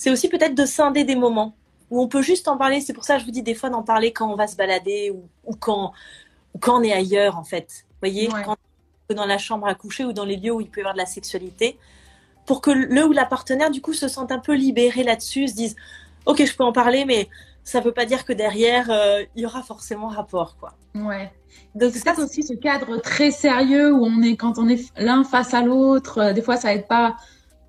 C'est 0.00 0.10
aussi 0.10 0.30
peut-être 0.30 0.54
de 0.54 0.64
scinder 0.64 1.04
des 1.04 1.14
moments 1.14 1.54
où 1.90 2.00
on 2.00 2.08
peut 2.08 2.22
juste 2.22 2.48
en 2.48 2.56
parler. 2.56 2.80
C'est 2.80 2.94
pour 2.94 3.04
ça 3.04 3.16
que 3.16 3.20
je 3.20 3.26
vous 3.26 3.32
dis 3.32 3.42
des 3.42 3.54
fois 3.54 3.68
d'en 3.68 3.82
parler 3.82 4.14
quand 4.14 4.32
on 4.32 4.34
va 4.34 4.46
se 4.46 4.56
balader 4.56 5.12
ou, 5.44 5.54
quand, 5.56 5.92
quand 6.58 6.80
on 6.80 6.82
est 6.82 6.94
ailleurs, 6.94 7.36
en 7.36 7.44
fait. 7.44 7.84
Vous 7.90 8.08
voyez, 8.08 8.28
quand 8.28 8.56
on 8.56 9.12
est 9.12 9.14
dans 9.14 9.26
la 9.26 9.36
chambre 9.36 9.66
à 9.66 9.74
coucher 9.74 10.06
ou 10.06 10.14
dans 10.14 10.24
les 10.24 10.38
lieux 10.38 10.52
où 10.52 10.62
il 10.62 10.70
peut 10.70 10.80
y 10.80 10.84
avoir 10.84 10.94
de 10.94 10.98
la 11.00 11.04
sexualité, 11.04 11.78
pour 12.46 12.62
que 12.62 12.70
le 12.70 13.04
ou 13.04 13.12
la 13.12 13.26
partenaire, 13.26 13.70
du 13.70 13.82
coup, 13.82 13.92
se 13.92 14.08
sente 14.08 14.32
un 14.32 14.38
peu 14.38 14.54
libéré 14.54 15.02
là-dessus, 15.02 15.48
se 15.48 15.54
dise, 15.54 15.76
OK, 16.24 16.42
je 16.46 16.56
peux 16.56 16.64
en 16.64 16.72
parler, 16.72 17.04
mais 17.04 17.28
ça 17.62 17.80
ne 17.80 17.84
veut 17.84 17.92
pas 17.92 18.06
dire 18.06 18.24
que 18.24 18.32
derrière, 18.32 18.90
euh, 18.90 19.22
il 19.36 19.42
y 19.42 19.44
aura 19.44 19.62
forcément 19.62 20.08
rapport, 20.08 20.56
quoi. 20.58 20.78
Ouais. 20.94 21.30
Donc 21.74 21.92
c'est 21.92 21.98
ça 21.98 22.18
aussi 22.18 22.42
ce 22.42 22.54
cadre 22.54 22.96
très 23.02 23.32
sérieux 23.32 23.92
où 23.92 24.02
on 24.02 24.22
est 24.22 24.36
quand 24.36 24.56
on 24.56 24.66
est 24.66 24.82
l'un 24.96 25.24
face 25.24 25.52
à 25.52 25.60
l'autre. 25.60 26.18
Euh, 26.18 26.32
des 26.32 26.40
fois, 26.40 26.56
ça 26.56 26.72
aide 26.72 26.86
pas 26.86 27.16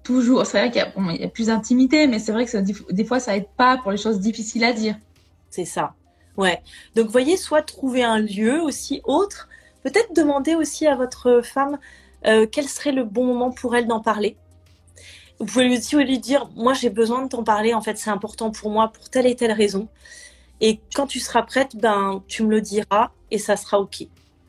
toujours. 0.03 0.46
C'est 0.46 0.60
vrai 0.60 0.72
qu'il 0.72 1.20
y, 1.20 1.24
a 1.24 1.27
plus 1.27 1.48
d'intimité, 1.48 2.08
mais 2.08 2.20
c'est 2.20 2.31
vrai 2.31 2.46
que 2.46 2.91
des 2.91 3.05
fois, 3.05 3.20
ça 3.20 3.36
aide 3.36 3.48
pas 3.58 3.77
pour 3.77 3.91
les 3.91 3.98
choses 3.98 4.20
difficiles 4.20 4.63
à 4.63 4.74
dire. 4.74 4.96
C'est 5.50 5.65
ça. 5.65 5.93
Ouais. 6.38 6.62
Donc, 6.96 7.10
voyez, 7.10 7.38
soit 7.38 7.62
trouver 7.62 8.03
un 8.03 8.20
lieu 8.20 8.62
aussi 8.62 9.01
autre. 9.03 9.50
Peut-être 9.84 10.13
demander 10.15 10.55
aussi 10.55 10.88
à 10.88 10.96
votre 10.96 11.41
femme 11.43 11.77
euh, 12.25 12.46
quel 12.50 12.67
serait 12.67 12.91
le 12.91 13.03
bon 13.03 13.25
moment 13.25 13.51
pour 13.51 13.75
elle 13.75 13.88
d'en 13.88 14.00
parler. 14.00 14.38
Vous 15.39 15.46
pouvez 15.46 15.65
lui 15.65 15.77
aussi 15.77 16.20
dire, 16.20 16.48
moi 16.55 16.74
j'ai 16.74 16.91
besoin 16.91 17.24
de 17.24 17.29
t'en 17.29 17.43
parler, 17.43 17.74
en 17.74 17.81
fait 17.81 17.98
c'est 17.98 18.12
important 18.12 18.51
pour 18.51 18.70
moi 18.70 18.89
pour 18.89 19.10
telle 19.10 19.25
et 19.25 19.36
telle 19.36 19.51
raison. 19.51 19.88
Et 20.60 20.79
quand 20.93 21.08
tu 21.08 21.20
seras 21.20 21.41
prête, 21.41 21.75
ben 21.75 22.24
tu 22.27 22.43
me 22.43 22.50
le 22.51 22.62
diras 22.62 23.10
et 23.31 23.39
ça 23.39 23.58
sera 23.58 23.79
ok. 23.79 24.05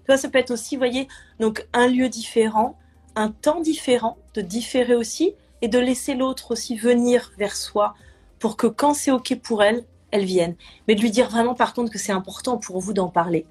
Ça, 0.07 0.19
ça 0.19 0.29
peut 0.29 0.39
être 0.39 0.51
aussi, 0.51 0.77
voyez, 0.77 1.09
donc 1.41 1.67
un 1.73 1.87
lieu 1.87 2.11
différent, 2.11 2.77
un 3.17 3.31
temps 3.31 3.61
différent, 3.61 4.19
de 4.35 4.43
différer 4.43 4.95
aussi 4.95 5.35
et 5.63 5.69
de 5.69 5.79
laisser 5.79 6.15
l'autre 6.15 6.51
aussi 6.51 6.77
venir 6.77 7.33
vers 7.39 7.57
soi 7.57 7.95
pour 8.39 8.57
que 8.57 8.67
quand 8.67 8.93
c'est 8.93 9.13
ok 9.13 9.41
pour 9.43 9.63
elle, 9.63 9.85
elle 10.11 10.25
vienne. 10.25 10.57
Mais 10.87 10.95
de 10.95 11.01
lui 11.01 11.11
dire 11.11 11.31
vraiment 11.31 11.55
par 11.55 11.73
contre 11.73 11.91
que 11.91 11.99
c'est 11.99 12.13
important 12.13 12.59
pour 12.59 12.81
vous 12.81 12.93
d'en 12.93 13.09
parler 13.09 13.47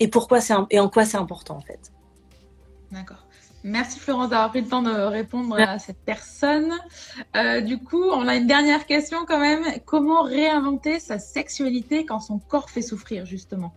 et 0.00 0.08
pourquoi 0.08 0.40
c'est 0.40 0.54
et 0.70 0.80
en 0.80 0.88
quoi 0.88 1.04
c'est 1.04 1.16
important 1.16 1.56
en 1.56 1.60
fait. 1.60 1.92
D'accord. 2.90 3.24
Merci 3.64 4.00
Florence 4.00 4.30
d'avoir 4.30 4.50
pris 4.50 4.62
le 4.62 4.68
temps 4.68 4.82
de 4.82 4.90
répondre 4.90 5.56
à 5.56 5.78
cette 5.78 6.00
personne. 6.04 6.72
Euh, 7.36 7.60
du 7.60 7.78
coup, 7.78 8.02
on 8.02 8.26
a 8.26 8.34
une 8.34 8.48
dernière 8.48 8.86
question 8.86 9.24
quand 9.24 9.38
même. 9.38 9.64
Comment 9.84 10.22
réinventer 10.22 10.98
sa 10.98 11.20
sexualité 11.20 12.04
quand 12.04 12.18
son 12.18 12.40
corps 12.40 12.70
fait 12.70 12.82
souffrir 12.82 13.24
justement? 13.24 13.72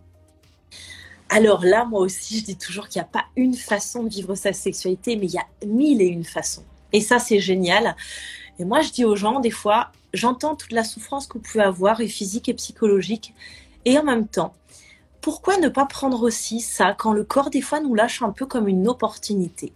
Alors 1.28 1.64
là, 1.64 1.84
moi 1.84 2.00
aussi, 2.00 2.38
je 2.40 2.44
dis 2.44 2.56
toujours 2.56 2.88
qu'il 2.88 3.00
n'y 3.00 3.06
a 3.06 3.10
pas 3.10 3.26
une 3.36 3.54
façon 3.54 4.02
de 4.02 4.08
vivre 4.08 4.34
sa 4.34 4.52
sexualité, 4.52 5.16
mais 5.16 5.26
il 5.26 5.34
y 5.34 5.38
a 5.38 5.46
mille 5.64 6.02
et 6.02 6.06
une 6.06 6.24
façons. 6.24 6.64
Et 6.96 7.02
ça, 7.02 7.18
c'est 7.18 7.40
génial. 7.40 7.94
Et 8.58 8.64
moi, 8.64 8.80
je 8.80 8.90
dis 8.90 9.04
aux 9.04 9.16
gens, 9.16 9.38
des 9.38 9.50
fois, 9.50 9.92
j'entends 10.14 10.56
toute 10.56 10.72
la 10.72 10.82
souffrance 10.82 11.26
que 11.26 11.34
vous 11.34 11.44
pouvez 11.44 11.62
avoir, 11.62 12.00
et 12.00 12.08
physique 12.08 12.48
et 12.48 12.54
psychologique. 12.54 13.34
Et 13.84 13.98
en 13.98 14.02
même 14.02 14.26
temps, 14.26 14.54
pourquoi 15.20 15.58
ne 15.58 15.68
pas 15.68 15.84
prendre 15.84 16.22
aussi 16.22 16.60
ça 16.60 16.94
quand 16.96 17.12
le 17.12 17.22
corps, 17.22 17.50
des 17.50 17.60
fois, 17.60 17.80
nous 17.80 17.94
lâche 17.94 18.22
un 18.22 18.30
peu 18.30 18.46
comme 18.46 18.66
une 18.66 18.88
opportunité? 18.88 19.74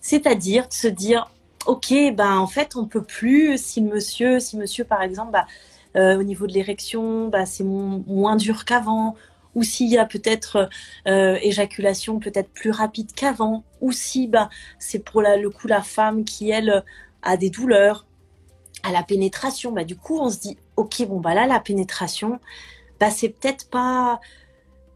C'est-à-dire 0.00 0.66
de 0.66 0.72
se 0.72 0.88
dire, 0.88 1.30
ok, 1.66 1.92
ben 2.14 2.38
en 2.38 2.46
fait, 2.46 2.74
on 2.74 2.86
peut 2.86 3.02
plus, 3.02 3.62
si 3.62 3.82
monsieur, 3.82 4.40
si 4.40 4.56
monsieur, 4.56 4.84
par 4.84 5.02
exemple, 5.02 5.32
bah, 5.32 5.46
euh, 5.94 6.18
au 6.18 6.22
niveau 6.22 6.46
de 6.46 6.54
l'érection, 6.54 7.28
bah, 7.28 7.44
c'est 7.44 7.64
moins 7.64 8.36
dur 8.36 8.64
qu'avant, 8.64 9.14
ou 9.54 9.62
s'il 9.62 9.88
y 9.88 9.98
a 9.98 10.06
peut-être 10.06 10.68
euh, 11.08 11.38
éjaculation 11.42 12.18
peut-être 12.18 12.50
plus 12.50 12.70
rapide 12.70 13.12
qu'avant, 13.14 13.64
ou 13.80 13.92
si 13.92 14.28
bah, 14.28 14.48
c'est 14.78 15.00
pour 15.00 15.22
la, 15.22 15.36
le 15.36 15.50
coup 15.50 15.66
la 15.66 15.82
femme 15.82 16.24
qui, 16.24 16.50
elle, 16.50 16.84
a 17.22 17.36
des 17.36 17.50
douleurs 17.50 18.06
à 18.82 18.92
la 18.92 19.02
pénétration, 19.02 19.72
bah, 19.72 19.84
du 19.84 19.96
coup, 19.96 20.18
on 20.18 20.30
se 20.30 20.38
dit, 20.40 20.56
ok, 20.76 21.06
bon, 21.06 21.20
bah 21.20 21.34
là, 21.34 21.46
la 21.46 21.60
pénétration, 21.60 22.40
bah, 22.98 23.10
c'est 23.10 23.28
peut-être 23.28 23.68
pas 23.68 24.20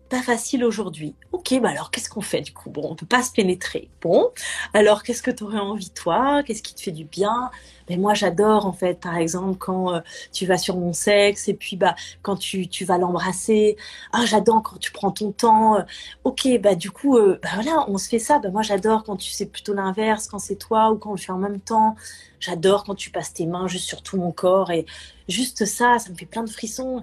pas 0.09 0.23
facile 0.23 0.64
aujourd'hui. 0.64 1.14
Ok, 1.33 1.55
bah 1.61 1.71
alors 1.71 1.90
qu'est-ce 1.90 2.09
qu'on 2.09 2.21
fait 2.21 2.40
du 2.40 2.53
coup? 2.53 2.71
Bon, 2.71 2.87
on 2.90 2.95
peut 2.95 3.07
pas 3.07 3.23
se 3.23 3.33
pénétrer. 3.33 3.90
Bon, 4.01 4.31
alors 4.75 5.03
qu'est-ce 5.03 5.23
que 5.23 5.31
tu 5.31 5.45
aurais 5.45 5.59
envie 5.59 5.90
toi? 5.90 6.43
Qu'est-ce 6.45 6.62
qui 6.62 6.75
te 6.75 6.81
fait 6.83 6.93
du 6.93 7.05
bien? 7.05 7.51
Mais 7.88 7.97
moi 7.97 8.14
j'adore 8.14 8.67
en 8.67 8.73
fait, 8.73 9.01
par 9.01 9.17
exemple 9.17 9.59
quand 9.59 9.95
euh, 9.95 10.01
tu 10.33 10.47
vas 10.47 10.59
sur 10.59 10.77
mon 10.77 10.93
sexe 10.93 11.49
et 11.49 11.55
puis 11.55 11.77
bah 11.77 11.95
quand 12.23 12.37
tu, 12.37 12.69
tu 12.69 12.85
vas 12.85 12.99
l'embrasser. 12.99 13.77
Ah 14.12 14.25
j'adore 14.27 14.62
quand 14.62 14.79
tu 14.79 14.93
prends 14.93 15.11
ton 15.11 15.33
temps. 15.33 15.79
ok, 16.25 16.49
bah 16.61 16.75
du 16.75 16.90
coup 16.90 17.17
euh, 17.17 17.38
bah 17.43 17.51
voilà, 17.55 17.85
on 17.88 17.99
se 17.99 18.09
fait 18.09 18.19
ça. 18.19 18.38
Bah 18.38 18.51
moi 18.51 18.62
j'adore 18.62 19.05
quand 19.05 19.17
tu 19.17 19.31
sais 19.31 19.47
plutôt 19.47 19.75
l'inverse, 19.75 20.29
quand 20.29 20.38
c'est 20.38 20.57
toi 20.57 20.90
ou 20.93 20.99
quand 20.99 21.11
on 21.11 21.14
le 21.14 21.19
fait 21.19 21.33
en 21.33 21.38
même 21.38 21.61
temps. 21.61 21.97
J'adore 22.40 22.85
quand 22.85 22.95
tu 22.95 23.11
passes 23.11 23.33
tes 23.33 23.47
mains 23.47 23.67
juste 23.69 23.87
sur 23.88 24.03
tout 24.03 24.19
mon 24.19 24.33
corps 24.33 24.71
et 24.71 24.85
juste 25.29 25.64
ça, 25.64 25.99
ça 25.99 26.11
me 26.11 26.14
fait 26.17 26.27
plein 26.27 26.45
de 26.45 26.51
frissons. 26.51 27.03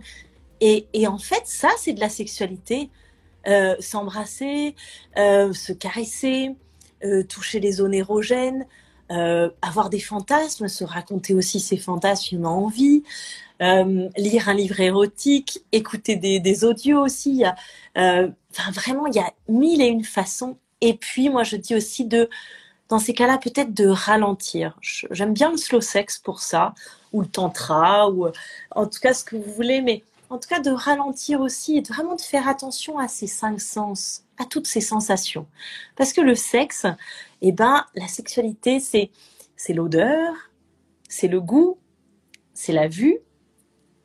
Et, 0.61 1.07
en 1.07 1.17
fait, 1.17 1.41
ça, 1.45 1.69
c'est 1.77 1.93
de 1.93 1.99
la 1.99 2.09
sexualité. 2.09 2.89
Euh, 3.47 3.75
s'embrasser, 3.79 4.75
euh, 5.17 5.51
se 5.51 5.73
caresser, 5.73 6.55
euh, 7.03 7.23
toucher 7.23 7.59
les 7.59 7.71
zones 7.73 7.95
érogènes, 7.95 8.67
avoir 9.61 9.89
des 9.89 9.99
fantasmes, 9.99 10.69
se 10.69 10.85
raconter 10.85 11.33
aussi 11.33 11.59
ses 11.59 11.75
fantasmes 11.75 12.23
si 12.23 12.37
on 12.37 12.45
a 12.45 12.47
envie, 12.47 13.03
lire 13.59 14.47
un 14.47 14.53
livre 14.53 14.79
érotique, 14.79 15.65
écouter 15.73 16.15
des, 16.15 16.63
audios 16.63 17.01
aussi. 17.01 17.43
enfin, 17.95 18.71
vraiment, 18.71 19.07
il 19.07 19.15
y 19.15 19.19
a 19.19 19.33
mille 19.49 19.81
et 19.81 19.87
une 19.87 20.05
façons. 20.05 20.57
Et 20.79 20.93
puis, 20.93 21.29
moi, 21.29 21.43
je 21.43 21.57
dis 21.57 21.75
aussi 21.75 22.05
de, 22.05 22.29
dans 22.87 22.99
ces 22.99 23.13
cas-là, 23.13 23.37
peut-être 23.37 23.73
de 23.73 23.87
ralentir. 23.87 24.77
J'aime 24.79 25.33
bien 25.33 25.51
le 25.51 25.57
slow 25.57 25.81
sex 25.81 26.17
pour 26.17 26.39
ça, 26.39 26.73
ou 27.11 27.19
le 27.19 27.27
tantra, 27.27 28.09
ou 28.09 28.27
en 28.73 28.85
tout 28.85 28.99
cas 29.01 29.13
ce 29.13 29.25
que 29.25 29.35
vous 29.35 29.51
voulez, 29.51 29.81
mais 29.81 30.03
en 30.31 30.39
tout 30.39 30.47
cas 30.47 30.61
de 30.61 30.71
ralentir 30.71 31.41
aussi 31.41 31.77
et 31.77 31.81
de 31.81 31.89
vraiment 31.89 32.15
de 32.15 32.21
faire 32.21 32.47
attention 32.47 32.97
à 32.97 33.09
ces 33.09 33.27
cinq 33.27 33.59
sens, 33.59 34.23
à 34.37 34.45
toutes 34.45 34.65
ces 34.65 34.79
sensations. 34.79 35.45
Parce 35.97 36.13
que 36.13 36.21
le 36.21 36.35
sexe, 36.35 36.85
eh 37.41 37.51
ben, 37.51 37.85
la 37.95 38.07
sexualité, 38.07 38.79
c'est, 38.79 39.11
c'est 39.57 39.73
l'odeur, 39.73 40.33
c'est 41.09 41.27
le 41.27 41.41
goût, 41.41 41.77
c'est 42.53 42.71
la 42.71 42.87
vue, 42.87 43.19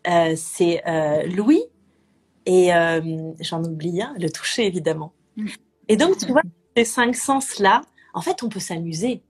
euh, 0.08 0.34
c'est 0.36 0.82
euh, 0.88 1.22
l'ouïe 1.26 1.64
et 2.44 2.74
euh, 2.74 3.32
j'en 3.40 3.62
oublie 3.62 4.02
un, 4.02 4.12
le 4.18 4.28
toucher 4.28 4.66
évidemment. 4.66 5.12
Mm. 5.36 5.46
Et 5.88 5.96
donc, 5.96 6.18
tu 6.18 6.26
vois, 6.26 6.42
ces 6.76 6.84
cinq 6.84 7.14
sens-là, 7.14 7.82
en 8.14 8.20
fait, 8.20 8.42
on 8.42 8.48
peut 8.48 8.60
s'amuser. 8.60 9.22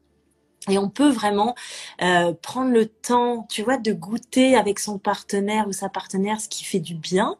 Et 0.68 0.78
on 0.78 0.88
peut 0.88 1.10
vraiment 1.10 1.54
euh, 2.02 2.32
prendre 2.42 2.70
le 2.70 2.86
temps, 2.86 3.46
tu 3.48 3.62
vois, 3.62 3.78
de 3.78 3.92
goûter 3.92 4.56
avec 4.56 4.78
son 4.78 4.98
partenaire 4.98 5.68
ou 5.68 5.72
sa 5.72 5.88
partenaire 5.88 6.40
ce 6.40 6.48
qui 6.48 6.64
fait 6.64 6.80
du 6.80 6.94
bien 6.94 7.36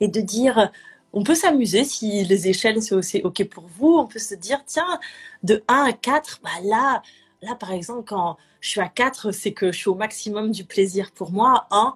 et 0.00 0.08
de 0.08 0.20
dire, 0.20 0.70
on 1.12 1.22
peut 1.22 1.34
s'amuser 1.34 1.84
si 1.84 2.24
les 2.24 2.48
échelles 2.48 2.82
c'est 2.82 2.94
aussi 2.94 3.20
OK 3.24 3.44
pour 3.44 3.66
vous. 3.66 3.96
On 3.98 4.06
peut 4.06 4.18
se 4.18 4.34
dire, 4.34 4.62
tiens, 4.66 4.98
de 5.42 5.62
1 5.68 5.84
à 5.84 5.92
4, 5.92 6.40
bah 6.42 6.50
là, 6.62 7.02
là 7.42 7.54
par 7.54 7.72
exemple, 7.72 8.04
quand 8.06 8.36
je 8.60 8.68
suis 8.70 8.80
à 8.80 8.88
4, 8.88 9.32
c'est 9.32 9.52
que 9.52 9.72
je 9.72 9.78
suis 9.78 9.88
au 9.88 9.94
maximum 9.94 10.50
du 10.50 10.64
plaisir 10.64 11.10
pour 11.12 11.32
moi. 11.32 11.66
1, 11.70 11.94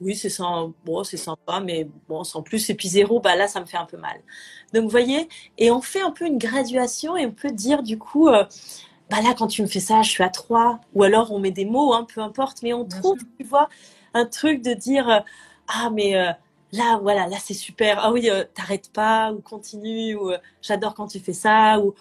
oui, 0.00 0.14
c'est 0.14 0.30
ça, 0.30 0.44
bon, 0.84 1.02
sympa, 1.04 1.60
mais 1.60 1.88
bon, 2.08 2.22
sans 2.24 2.42
plus. 2.42 2.70
Et 2.70 2.74
puis 2.74 2.88
0, 2.88 3.20
bah 3.20 3.34
là, 3.36 3.48
ça 3.48 3.60
me 3.60 3.66
fait 3.66 3.76
un 3.76 3.84
peu 3.84 3.96
mal. 3.96 4.20
Donc, 4.72 4.84
vous 4.84 4.90
voyez, 4.90 5.28
et 5.58 5.70
on 5.70 5.80
fait 5.82 6.00
un 6.00 6.10
peu 6.12 6.26
une 6.26 6.38
graduation 6.38 7.16
et 7.16 7.26
on 7.26 7.32
peut 7.32 7.50
dire, 7.50 7.82
du 7.82 7.98
coup, 7.98 8.28
euh, 8.28 8.44
bah 9.10 9.22
là, 9.22 9.34
quand 9.36 9.46
tu 9.46 9.62
me 9.62 9.66
fais 9.66 9.80
ça, 9.80 10.02
je 10.02 10.10
suis 10.10 10.22
à 10.22 10.28
3. 10.28 10.80
Ou 10.94 11.02
alors, 11.02 11.32
on 11.32 11.38
met 11.38 11.50
des 11.50 11.64
mots, 11.64 11.94
hein, 11.94 12.06
peu 12.12 12.20
importe, 12.20 12.62
mais 12.62 12.72
on 12.72 12.84
trouve, 12.84 13.18
tu 13.38 13.44
vois, 13.44 13.68
un 14.14 14.26
truc 14.26 14.62
de 14.62 14.74
dire, 14.74 15.08
euh, 15.08 15.20
ah, 15.68 15.90
mais 15.90 16.16
euh, 16.16 16.30
là, 16.72 16.98
voilà, 17.02 17.26
là, 17.26 17.36
c'est 17.42 17.54
super. 17.54 17.98
Ah 18.00 18.12
oui, 18.12 18.28
euh, 18.28 18.44
t'arrêtes 18.54 18.92
pas, 18.92 19.32
ou 19.32 19.40
continue, 19.40 20.14
ou 20.14 20.32
j'adore 20.60 20.94
quand 20.94 21.06
tu 21.06 21.20
fais 21.20 21.32
ça, 21.32 21.80
ou 21.80 21.94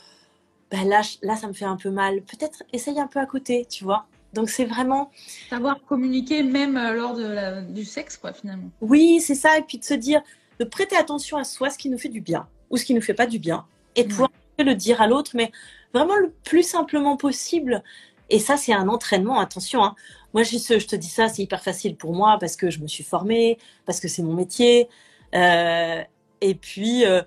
bah 0.69 0.83
là, 0.85 1.01
là, 1.21 1.35
ça 1.37 1.47
me 1.47 1.53
fait 1.53 1.65
un 1.65 1.77
peu 1.77 1.89
mal. 1.89 2.21
Peut-être 2.23 2.63
essaye 2.73 2.99
un 2.99 3.07
peu 3.07 3.19
à 3.19 3.25
côté, 3.25 3.65
tu 3.69 3.85
vois. 3.85 4.05
Donc, 4.33 4.49
c'est 4.49 4.65
vraiment. 4.65 5.09
Savoir 5.49 5.81
communiquer 5.87 6.43
même 6.43 6.77
lors 6.93 7.13
de 7.13 7.61
du 7.71 7.85
sexe, 7.85 8.17
quoi, 8.17 8.33
finalement. 8.33 8.69
Oui, 8.81 9.21
c'est 9.21 9.35
ça. 9.35 9.57
Et 9.57 9.61
puis 9.61 9.77
de 9.77 9.85
se 9.85 9.93
dire, 9.93 10.21
de 10.59 10.65
prêter 10.65 10.97
attention 10.97 11.37
à 11.37 11.45
soi, 11.45 11.69
ce 11.69 11.77
qui 11.77 11.89
nous 11.89 11.97
fait 11.97 12.09
du 12.09 12.19
bien, 12.19 12.47
ou 12.69 12.75
ce 12.75 12.83
qui 12.83 12.93
nous 12.93 13.01
fait 13.01 13.13
pas 13.13 13.27
du 13.27 13.39
bien, 13.39 13.65
et 13.95 14.03
de 14.03 14.09
pouvoir 14.09 14.29
le 14.59 14.73
dire 14.73 15.01
à 15.01 15.07
l'autre, 15.07 15.31
mais 15.35 15.51
vraiment 15.93 16.15
le 16.15 16.31
plus 16.43 16.63
simplement 16.63 17.17
possible. 17.17 17.83
Et 18.29 18.39
ça, 18.39 18.57
c'est 18.57 18.73
un 18.73 18.89
entraînement, 18.89 19.39
attention. 19.39 19.83
Hein. 19.83 19.95
Moi, 20.33 20.43
je, 20.43 20.57
je, 20.57 20.87
te 20.87 20.95
dis 20.95 21.07
ça, 21.07 21.29
c'est 21.29 21.41
hyper 21.43 21.63
facile 21.63 21.95
pour 21.95 22.13
moi 22.13 22.37
parce 22.39 22.55
que 22.55 22.69
je 22.69 22.79
me 22.79 22.87
suis 22.87 23.03
formée, 23.03 23.57
parce 23.85 23.99
que 23.99 24.07
c'est 24.07 24.21
mon 24.21 24.33
métier. 24.33 24.89
Euh, 25.33 26.03
et 26.41 26.55
puis, 26.55 27.05
euh, 27.05 27.21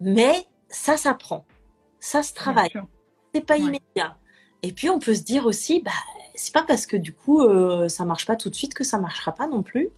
mais 0.00 0.46
ça 0.68 0.96
s'apprend, 0.96 1.44
ça 2.00 2.22
se 2.22 2.34
travaille. 2.34 2.72
C'est 3.34 3.46
pas 3.46 3.56
immédiat. 3.56 4.16
Et 4.62 4.72
puis, 4.72 4.90
on 4.90 4.98
peut 4.98 5.14
se 5.14 5.22
dire 5.22 5.46
aussi, 5.46 5.80
bah, 5.80 5.92
c'est 6.34 6.52
pas 6.52 6.62
parce 6.62 6.86
que 6.86 6.96
du 6.96 7.12
coup, 7.12 7.42
euh, 7.42 7.88
ça 7.88 8.04
marche 8.04 8.26
pas 8.26 8.36
tout 8.36 8.50
de 8.50 8.54
suite 8.54 8.74
que 8.74 8.84
ça 8.84 8.98
marchera 8.98 9.32
pas 9.32 9.46
non 9.46 9.62
plus. 9.62 9.90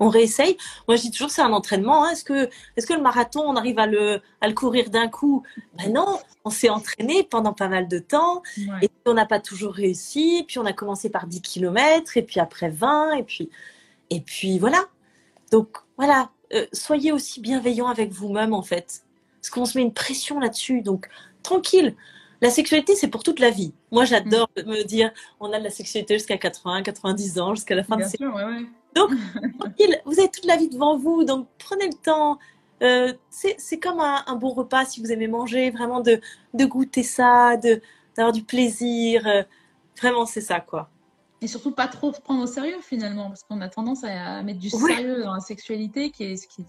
On 0.00 0.08
réessaye. 0.08 0.56
Moi, 0.86 0.96
je 0.96 1.02
dis 1.02 1.10
toujours, 1.10 1.30
c'est 1.30 1.42
un 1.42 1.52
entraînement. 1.52 2.04
Hein. 2.04 2.10
Est-ce 2.10 2.24
que, 2.24 2.48
est-ce 2.76 2.86
que 2.86 2.94
le 2.94 3.02
marathon, 3.02 3.42
on 3.46 3.56
arrive 3.56 3.78
à 3.78 3.86
le, 3.86 4.20
à 4.40 4.48
le 4.48 4.54
courir 4.54 4.90
d'un 4.90 5.08
coup? 5.08 5.42
Ben 5.76 5.92
non, 5.92 6.18
on 6.44 6.50
s'est 6.50 6.68
entraîné 6.68 7.24
pendant 7.24 7.52
pas 7.52 7.68
mal 7.68 7.88
de 7.88 7.98
temps 7.98 8.42
et 8.82 8.90
on 9.06 9.14
n'a 9.14 9.26
pas 9.26 9.40
toujours 9.40 9.74
réussi. 9.74 10.44
Puis 10.46 10.58
on 10.58 10.66
a 10.66 10.72
commencé 10.72 11.10
par 11.10 11.26
10 11.26 11.42
km 11.42 12.16
et 12.16 12.22
puis 12.22 12.40
après 12.40 12.68
20 12.68 13.14
et 13.14 13.22
puis, 13.22 13.50
et 14.10 14.20
puis 14.20 14.58
voilà. 14.58 14.84
Donc 15.50 15.78
voilà, 15.96 16.30
euh, 16.54 16.66
soyez 16.72 17.12
aussi 17.12 17.40
bienveillant 17.40 17.88
avec 17.88 18.12
vous-même 18.12 18.54
en 18.54 18.62
fait. 18.62 19.02
Parce 19.40 19.50
qu'on 19.50 19.64
se 19.64 19.78
met 19.78 19.84
une 19.84 19.94
pression 19.94 20.40
là-dessus. 20.40 20.82
Donc 20.82 21.08
tranquille. 21.42 21.94
La 22.40 22.50
sexualité, 22.50 22.94
c'est 22.94 23.08
pour 23.08 23.24
toute 23.24 23.40
la 23.40 23.50
vie. 23.50 23.72
Moi, 23.90 24.04
j'adore 24.04 24.48
mm. 24.56 24.70
me 24.70 24.82
dire, 24.84 25.10
on 25.40 25.52
a 25.52 25.58
de 25.58 25.64
la 25.64 25.70
sexualité 25.70 26.14
jusqu'à 26.14 26.38
80, 26.38 26.82
90 26.82 27.40
ans, 27.40 27.54
jusqu'à 27.54 27.74
la 27.74 27.82
fin 27.82 27.96
de 27.96 28.04
sa 28.04 28.10
vie. 28.10 28.66
Donc, 28.98 29.10
vous 30.04 30.18
avez 30.18 30.30
toute 30.30 30.44
la 30.44 30.56
vie 30.56 30.68
devant 30.68 30.96
vous, 30.96 31.24
donc 31.24 31.48
prenez 31.58 31.86
le 31.86 31.94
temps. 31.94 32.38
Euh, 32.82 33.12
c'est 33.30 33.78
comme 33.80 34.00
un, 34.00 34.36
bon 34.36 34.50
repas 34.50 34.84
si 34.84 35.00
vous 35.00 35.10
aimez 35.10 35.26
manger, 35.26 35.70
vraiment 35.70 36.00
de, 36.00 36.20
de 36.54 36.64
goûter 36.64 37.02
ça, 37.02 37.56
d'avoir 38.16 38.32
du 38.32 38.42
plaisir. 38.44 39.26
Euh, 39.26 39.42
vraiment, 40.00 40.26
c'est 40.26 40.40
ça, 40.40 40.60
quoi. 40.60 40.88
Et 41.40 41.46
surtout 41.46 41.70
pas 41.70 41.86
trop 41.86 42.10
prendre 42.10 42.42
au 42.42 42.46
sérieux 42.46 42.80
finalement, 42.82 43.28
parce 43.28 43.44
qu'on 43.44 43.60
a 43.60 43.68
tendance 43.68 44.02
à 44.02 44.42
mettre 44.42 44.58
du 44.58 44.70
sérieux 44.70 45.22
dans 45.22 45.34
la 45.34 45.40
sexualité, 45.40 46.10
qui 46.10 46.24
est 46.24 46.36
ce 46.36 46.48
qui, 46.48 46.64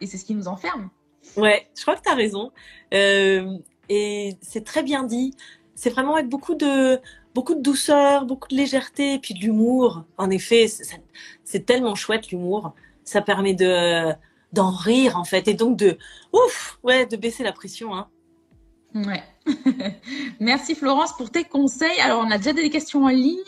et 0.00 0.06
c'est 0.06 0.18
ce 0.18 0.24
qui 0.24 0.34
nous 0.34 0.46
enferme. 0.46 0.88
Ouais, 1.36 1.68
je 1.76 1.82
crois 1.82 1.96
que 1.96 2.02
tu 2.02 2.10
as 2.10 2.14
raison. 2.14 2.52
Euh, 2.92 3.58
et 3.88 4.36
c'est 4.40 4.64
très 4.64 4.82
bien 4.82 5.02
dit. 5.02 5.34
C'est 5.74 5.90
vraiment 5.90 6.14
avec 6.14 6.28
beaucoup 6.28 6.54
de, 6.54 7.00
beaucoup 7.34 7.54
de 7.54 7.60
douceur, 7.60 8.24
beaucoup 8.26 8.48
de 8.48 8.56
légèreté, 8.56 9.14
et 9.14 9.18
puis 9.18 9.34
de 9.34 9.40
l'humour. 9.40 10.04
En 10.16 10.30
effet, 10.30 10.66
c'est 11.44 11.66
tellement 11.66 11.94
chouette 11.94 12.30
l'humour. 12.30 12.74
Ça 13.04 13.20
permet 13.20 13.54
de 13.54 14.12
d'en 14.52 14.70
rire 14.70 15.18
en 15.18 15.24
fait, 15.24 15.48
et 15.48 15.54
donc 15.54 15.76
de 15.76 15.98
ouf, 16.32 16.78
ouais, 16.84 17.06
de 17.06 17.16
baisser 17.16 17.42
la 17.42 17.52
pression. 17.52 17.92
Hein. 17.92 18.08
Ouais. 18.94 19.24
Merci 20.40 20.76
Florence 20.76 21.16
pour 21.16 21.30
tes 21.30 21.42
conseils. 21.42 22.00
Alors 22.00 22.24
on 22.24 22.30
a 22.30 22.38
déjà 22.38 22.52
des 22.52 22.70
questions 22.70 23.04
en 23.04 23.08
ligne. 23.08 23.40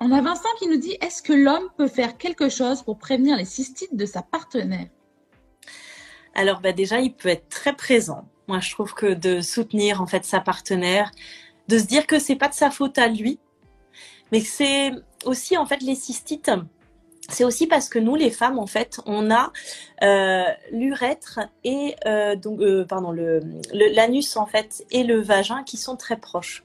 On 0.00 0.10
a 0.10 0.20
Vincent 0.20 0.48
qui 0.58 0.66
nous 0.66 0.76
dit 0.76 0.96
est-ce 1.00 1.22
que 1.22 1.32
l'homme 1.32 1.68
peut 1.78 1.86
faire 1.86 2.18
quelque 2.18 2.48
chose 2.48 2.82
pour 2.82 2.98
prévenir 2.98 3.36
les 3.36 3.44
cystites 3.44 3.94
de 3.94 4.04
sa 4.04 4.22
partenaire? 4.22 4.88
Alors 6.34 6.60
bah 6.60 6.72
déjà 6.72 6.98
il 6.98 7.14
peut 7.14 7.28
être 7.28 7.48
très 7.48 7.74
présent. 7.74 8.28
Moi 8.48 8.58
je 8.58 8.72
trouve 8.72 8.92
que 8.94 9.14
de 9.14 9.40
soutenir 9.40 10.02
en 10.02 10.08
fait 10.08 10.24
sa 10.24 10.40
partenaire, 10.40 11.12
de 11.70 11.78
se 11.78 11.84
dire 11.84 12.06
que 12.06 12.18
c'est 12.18 12.36
pas 12.36 12.48
de 12.48 12.54
sa 12.54 12.70
faute 12.70 12.98
à 12.98 13.06
lui, 13.06 13.38
mais 14.32 14.40
c'est 14.40 14.90
aussi 15.24 15.56
en 15.56 15.64
fait 15.64 15.82
les 15.82 15.94
cystites. 15.94 16.50
C'est 17.28 17.44
aussi 17.44 17.68
parce 17.68 17.88
que 17.88 18.00
nous, 18.00 18.16
les 18.16 18.30
femmes, 18.30 18.58
en 18.58 18.66
fait, 18.66 19.00
on 19.06 19.30
a 19.30 19.52
euh, 20.02 20.42
l'urètre 20.72 21.38
et 21.62 21.94
euh, 22.06 22.34
donc 22.34 22.60
euh, 22.60 22.84
pardon 22.84 23.12
le 23.12 23.40
l'anus 23.72 24.36
en 24.36 24.46
fait 24.46 24.84
et 24.90 25.04
le 25.04 25.20
vagin 25.20 25.62
qui 25.62 25.76
sont 25.76 25.96
très 25.96 26.16
proches. 26.16 26.64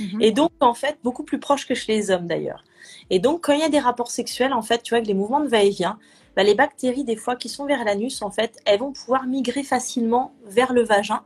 Mhm. 0.00 0.20
Et 0.20 0.32
donc 0.32 0.50
en 0.58 0.74
fait 0.74 0.98
beaucoup 1.04 1.22
plus 1.22 1.38
proches 1.38 1.66
que 1.66 1.74
chez 1.74 1.92
les 1.92 2.10
hommes 2.10 2.26
d'ailleurs. 2.26 2.64
Et 3.08 3.20
donc 3.20 3.44
quand 3.44 3.52
il 3.52 3.60
y 3.60 3.64
a 3.64 3.68
des 3.68 3.78
rapports 3.78 4.10
sexuels 4.10 4.52
en 4.52 4.62
fait, 4.62 4.82
tu 4.82 4.90
vois, 4.90 4.96
avec 4.96 5.06
les 5.06 5.14
mouvements 5.14 5.40
de 5.40 5.48
va-et-vient, 5.48 5.96
bah, 6.34 6.42
les 6.42 6.54
bactéries 6.54 7.04
des 7.04 7.16
fois 7.16 7.36
qui 7.36 7.48
sont 7.48 7.66
vers 7.66 7.84
l'anus 7.84 8.22
en 8.22 8.32
fait, 8.32 8.58
elles 8.64 8.80
vont 8.80 8.92
pouvoir 8.92 9.26
migrer 9.26 9.62
facilement 9.62 10.32
vers 10.44 10.72
le 10.72 10.82
vagin, 10.82 11.22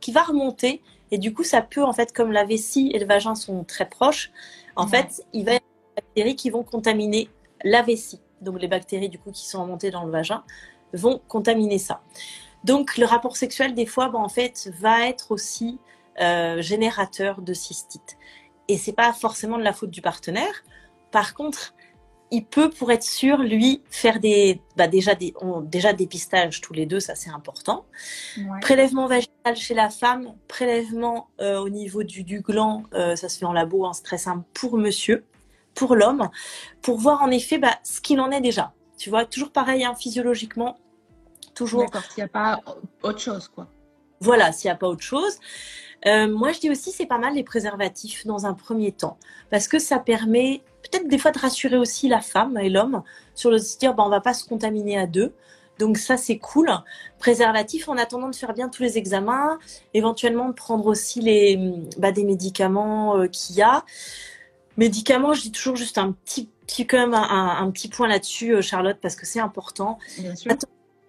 qui 0.00 0.12
va 0.12 0.22
remonter 0.22 0.82
et 1.10 1.18
du 1.18 1.32
coup, 1.32 1.44
ça 1.44 1.62
peut, 1.62 1.84
en 1.84 1.92
fait, 1.92 2.12
comme 2.12 2.32
la 2.32 2.44
vessie 2.44 2.90
et 2.94 2.98
le 2.98 3.06
vagin 3.06 3.34
sont 3.34 3.64
très 3.64 3.88
proches, 3.88 4.30
en 4.76 4.86
fait, 4.86 5.24
il 5.32 5.44
va 5.44 5.52
y 5.52 5.56
avoir 5.56 5.70
des 5.96 6.02
bactéries 6.02 6.36
qui 6.36 6.50
vont 6.50 6.62
contaminer 6.62 7.28
la 7.64 7.82
vessie. 7.82 8.20
Donc, 8.40 8.60
les 8.60 8.68
bactéries, 8.68 9.08
du 9.08 9.18
coup, 9.18 9.32
qui 9.32 9.46
sont 9.46 9.62
remontées 9.62 9.90
dans 9.90 10.04
le 10.04 10.10
vagin, 10.10 10.44
vont 10.92 11.20
contaminer 11.28 11.78
ça. 11.78 12.02
Donc, 12.64 12.98
le 12.98 13.06
rapport 13.06 13.36
sexuel, 13.36 13.74
des 13.74 13.86
fois, 13.86 14.08
ben, 14.08 14.18
en 14.18 14.28
fait, 14.28 14.70
va 14.78 15.08
être 15.08 15.32
aussi 15.32 15.78
euh, 16.20 16.60
générateur 16.60 17.40
de 17.40 17.54
cystite. 17.54 18.18
Et 18.68 18.76
c'est 18.76 18.92
pas 18.92 19.12
forcément 19.12 19.56
de 19.56 19.62
la 19.62 19.72
faute 19.72 19.90
du 19.90 20.02
partenaire. 20.02 20.62
Par 21.10 21.34
contre, 21.34 21.74
il 22.30 22.44
peut, 22.44 22.70
pour 22.70 22.92
être 22.92 23.02
sûr, 23.02 23.38
lui, 23.38 23.82
faire 23.90 24.20
des, 24.20 24.60
bah 24.76 24.86
déjà 24.86 25.14
des, 25.14 25.34
déjà 25.62 25.92
dépistage 25.92 26.60
tous 26.60 26.72
les 26.72 26.86
deux, 26.86 27.00
ça 27.00 27.14
c'est 27.14 27.30
important. 27.30 27.86
Prélèvement 28.60 29.06
vaginal 29.06 29.56
chez 29.56 29.74
la 29.74 29.90
femme, 29.90 30.34
prélèvement 30.46 31.28
euh, 31.40 31.58
au 31.58 31.68
niveau 31.68 32.02
du, 32.02 32.24
du 32.24 32.40
gland, 32.40 32.82
euh, 32.94 33.16
ça 33.16 33.28
se 33.28 33.38
fait 33.38 33.46
en 33.46 33.52
labo, 33.52 33.86
hein, 33.86 33.92
c'est 33.92 34.02
très 34.02 34.18
simple 34.18 34.44
pour 34.52 34.76
monsieur, 34.76 35.24
pour 35.74 35.94
l'homme, 35.94 36.28
pour 36.82 36.98
voir 36.98 37.22
en 37.22 37.30
effet 37.30 37.58
bah, 37.58 37.78
ce 37.82 38.00
qu'il 38.00 38.20
en 38.20 38.30
est 38.30 38.40
déjà. 38.40 38.72
Tu 38.98 39.10
vois, 39.10 39.24
toujours 39.24 39.50
pareil, 39.50 39.84
hein, 39.84 39.94
physiologiquement, 39.94 40.78
toujours. 41.54 41.82
D'accord, 41.82 42.02
s'il 42.02 42.22
n'y 42.22 42.24
a 42.24 42.28
pas 42.28 42.60
autre 43.02 43.20
chose, 43.20 43.48
quoi. 43.48 43.68
Voilà, 44.20 44.50
s'il 44.52 44.68
n'y 44.68 44.72
a 44.72 44.76
pas 44.76 44.88
autre 44.88 45.02
chose. 45.02 45.38
Euh, 46.06 46.28
moi, 46.28 46.52
je 46.52 46.60
dis 46.60 46.70
aussi, 46.70 46.90
c'est 46.90 47.06
pas 47.06 47.18
mal 47.18 47.34
les 47.34 47.44
préservatifs 47.44 48.26
dans 48.26 48.46
un 48.46 48.54
premier 48.54 48.92
temps, 48.92 49.18
parce 49.50 49.68
que 49.68 49.78
ça 49.78 49.98
permet 49.98 50.62
peut-être 50.90 51.08
des 51.08 51.18
fois 51.18 51.30
de 51.30 51.38
rassurer 51.38 51.76
aussi 51.76 52.08
la 52.08 52.20
femme 52.20 52.58
et 52.58 52.68
l'homme 52.68 53.02
sur 53.34 53.50
le 53.50 53.58
se 53.58 53.78
dire, 53.78 53.94
bah, 53.94 54.04
on 54.06 54.08
va 54.08 54.20
pas 54.20 54.34
se 54.34 54.44
contaminer 54.44 54.98
à 54.98 55.06
deux. 55.06 55.32
Donc 55.78 55.96
ça, 55.96 56.16
c'est 56.16 56.38
cool. 56.38 56.70
Préservatif, 57.18 57.88
en 57.88 57.96
attendant 57.96 58.28
de 58.28 58.34
faire 58.34 58.52
bien 58.52 58.68
tous 58.68 58.82
les 58.82 58.98
examens, 58.98 59.58
éventuellement 59.94 60.48
de 60.48 60.54
prendre 60.54 60.86
aussi 60.86 61.20
les, 61.20 61.58
bah, 61.98 62.12
des 62.12 62.24
médicaments 62.24 63.16
euh, 63.16 63.28
qu'il 63.28 63.56
y 63.56 63.62
a. 63.62 63.84
Médicaments, 64.76 65.34
je 65.34 65.42
dis 65.42 65.52
toujours 65.52 65.76
juste 65.76 65.98
un 65.98 66.12
petit, 66.12 66.48
petit 66.66 66.86
quand 66.86 66.98
même 66.98 67.14
un, 67.14 67.70
petit 67.70 67.88
point 67.88 68.08
là-dessus, 68.08 68.56
euh, 68.56 68.62
Charlotte, 68.62 68.98
parce 69.00 69.16
que 69.16 69.26
c'est 69.26 69.40
important. 69.40 69.98
Bien 70.18 70.34
sûr. 70.34 70.52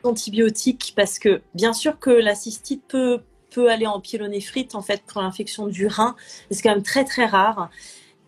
Antibiotiques, 0.03 0.93
parce 0.95 1.19
que 1.19 1.41
bien 1.55 1.73
sûr 1.73 1.99
que 1.99 2.09
la 2.09 2.33
cystite 2.33 2.83
peut 2.87 3.19
peut 3.49 3.69
aller 3.69 3.87
en 3.87 3.99
pyélonéphrite 3.99 4.75
en 4.75 4.81
fait 4.81 5.01
pour 5.05 5.21
l'infection 5.21 5.67
du 5.67 5.87
rein. 5.87 6.15
C'est 6.51 6.61
quand 6.61 6.69
même 6.69 6.83
très 6.83 7.03
très 7.03 7.25
rare. 7.25 7.69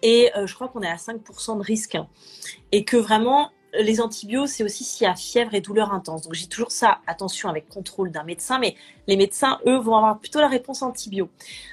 Et 0.01 0.31
euh, 0.35 0.47
je 0.47 0.55
crois 0.55 0.67
qu'on 0.67 0.81
est 0.81 0.89
à 0.89 0.95
5% 0.95 1.57
de 1.57 1.63
risque. 1.63 1.97
Et 2.71 2.83
que 2.85 2.97
vraiment, 2.97 3.51
les 3.73 4.01
antibiotiques, 4.01 4.55
c'est 4.55 4.63
aussi 4.63 4.83
s'il 4.83 5.05
y 5.05 5.09
a 5.09 5.15
fièvre 5.15 5.53
et 5.53 5.61
douleur 5.61 5.93
intense. 5.93 6.23
Donc 6.23 6.33
j'ai 6.33 6.47
toujours 6.47 6.71
ça, 6.71 6.99
attention 7.07 7.49
avec 7.49 7.69
contrôle 7.69 8.11
d'un 8.11 8.23
médecin, 8.23 8.59
mais 8.59 8.75
les 9.07 9.15
médecins, 9.15 9.59
eux, 9.65 9.77
vont 9.77 9.95
avoir 9.95 10.19
plutôt 10.19 10.39
la 10.39 10.47
réponse 10.47 10.81
antibio. 10.81 11.29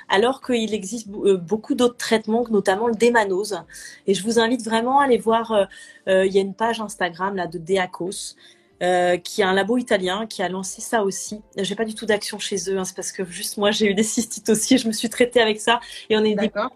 Alors 0.08 0.42
qu'il 0.42 0.74
existe 0.74 1.08
euh, 1.08 1.36
beaucoup 1.36 1.74
d'autres 1.74 1.96
traitements, 1.96 2.44
notamment 2.50 2.86
le 2.86 2.94
démanose. 2.94 3.60
Et 4.06 4.14
je 4.14 4.22
vous 4.22 4.38
invite 4.38 4.64
vraiment 4.64 5.00
à 5.00 5.04
aller 5.04 5.18
voir, 5.18 5.52
euh, 5.52 6.26
il 6.26 6.32
y 6.32 6.38
a 6.38 6.42
une 6.42 6.54
page 6.54 6.80
Instagram 6.80 7.36
là 7.36 7.46
de 7.46 7.58
Deacos. 7.58 8.36
Qui 8.80 9.40
est 9.40 9.44
un 9.44 9.54
labo 9.54 9.76
italien 9.76 10.28
qui 10.28 10.40
a 10.40 10.48
lancé 10.48 10.80
ça 10.80 11.02
aussi. 11.02 11.42
J'ai 11.56 11.74
pas 11.74 11.84
du 11.84 11.96
tout 11.96 12.06
d'action 12.06 12.38
chez 12.38 12.70
eux, 12.70 12.78
hein, 12.78 12.84
c'est 12.84 12.94
parce 12.94 13.10
que 13.10 13.24
juste 13.24 13.56
moi 13.56 13.72
j'ai 13.72 13.86
eu 13.86 13.94
des 13.94 14.04
cystites 14.04 14.48
aussi, 14.50 14.78
je 14.78 14.86
me 14.86 14.92
suis 14.92 15.10
traitée 15.10 15.40
avec 15.40 15.60
ça 15.60 15.80
et 16.08 16.16
on 16.16 16.22
est 16.22 16.36
d'accord 16.36 16.70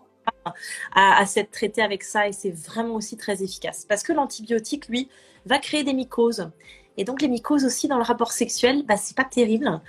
à, 0.44 1.20
à 1.20 1.26
s'être 1.26 1.50
traité 1.50 1.82
avec 1.82 2.02
ça 2.02 2.28
et 2.28 2.32
c'est 2.32 2.50
vraiment 2.50 2.94
aussi 2.94 3.16
très 3.16 3.42
efficace 3.42 3.84
parce 3.88 4.02
que 4.02 4.12
l'antibiotique 4.12 4.88
lui 4.88 5.08
va 5.46 5.58
créer 5.58 5.84
des 5.84 5.94
mycoses 5.94 6.50
et 6.96 7.04
donc 7.04 7.22
les 7.22 7.28
mycoses 7.28 7.64
aussi 7.64 7.88
dans 7.88 7.96
le 7.96 8.02
rapport 8.02 8.32
sexuel, 8.32 8.84
bah, 8.84 8.96
c'est 8.98 9.16
pas 9.16 9.24
terrible, 9.24 9.80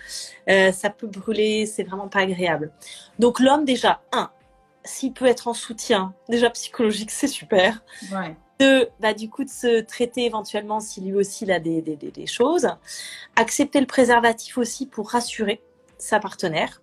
euh, 0.50 0.72
ça 0.72 0.90
peut 0.90 1.08
brûler, 1.08 1.66
c'est 1.66 1.84
vraiment 1.84 2.08
pas 2.08 2.20
agréable. 2.20 2.72
Donc 3.20 3.42
l'homme 3.42 3.66
déjà 3.66 4.02
un, 4.14 4.32
s'il 4.86 5.12
peut 5.12 5.26
être 5.26 5.50
en 5.50 5.54
soutien 5.54 6.14
déjà 6.30 6.50
psychologique, 6.50 7.12
c'est 7.12 7.28
super. 7.28 7.84
Ouais 8.12 8.38
de, 8.60 8.90
bah, 9.00 9.14
du 9.14 9.30
coup, 9.30 9.44
de 9.44 9.50
se 9.50 9.82
traiter 9.82 10.26
éventuellement 10.26 10.80
si 10.80 11.02
lui 11.02 11.14
aussi 11.14 11.46
il 11.46 11.52
a 11.52 11.60
des, 11.60 11.82
des, 11.82 11.96
des, 11.96 12.28
choses. 12.28 12.68
Accepter 13.36 13.80
le 13.80 13.88
préservatif 13.88 14.58
aussi 14.58 14.86
pour 14.86 15.10
rassurer 15.10 15.62
sa 15.98 16.20
partenaire. 16.20 16.83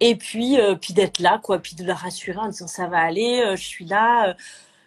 Et 0.00 0.16
puis, 0.16 0.58
euh, 0.58 0.74
puis 0.76 0.94
d'être 0.94 1.18
là, 1.18 1.38
quoi, 1.42 1.58
puis 1.58 1.76
de 1.76 1.84
la 1.84 1.94
rassurer 1.94 2.38
en 2.38 2.48
disant 2.48 2.66
ça 2.66 2.86
va 2.86 2.98
aller, 2.98 3.42
euh, 3.44 3.56
je 3.56 3.62
suis 3.62 3.84
là. 3.84 4.30
Euh, 4.30 4.34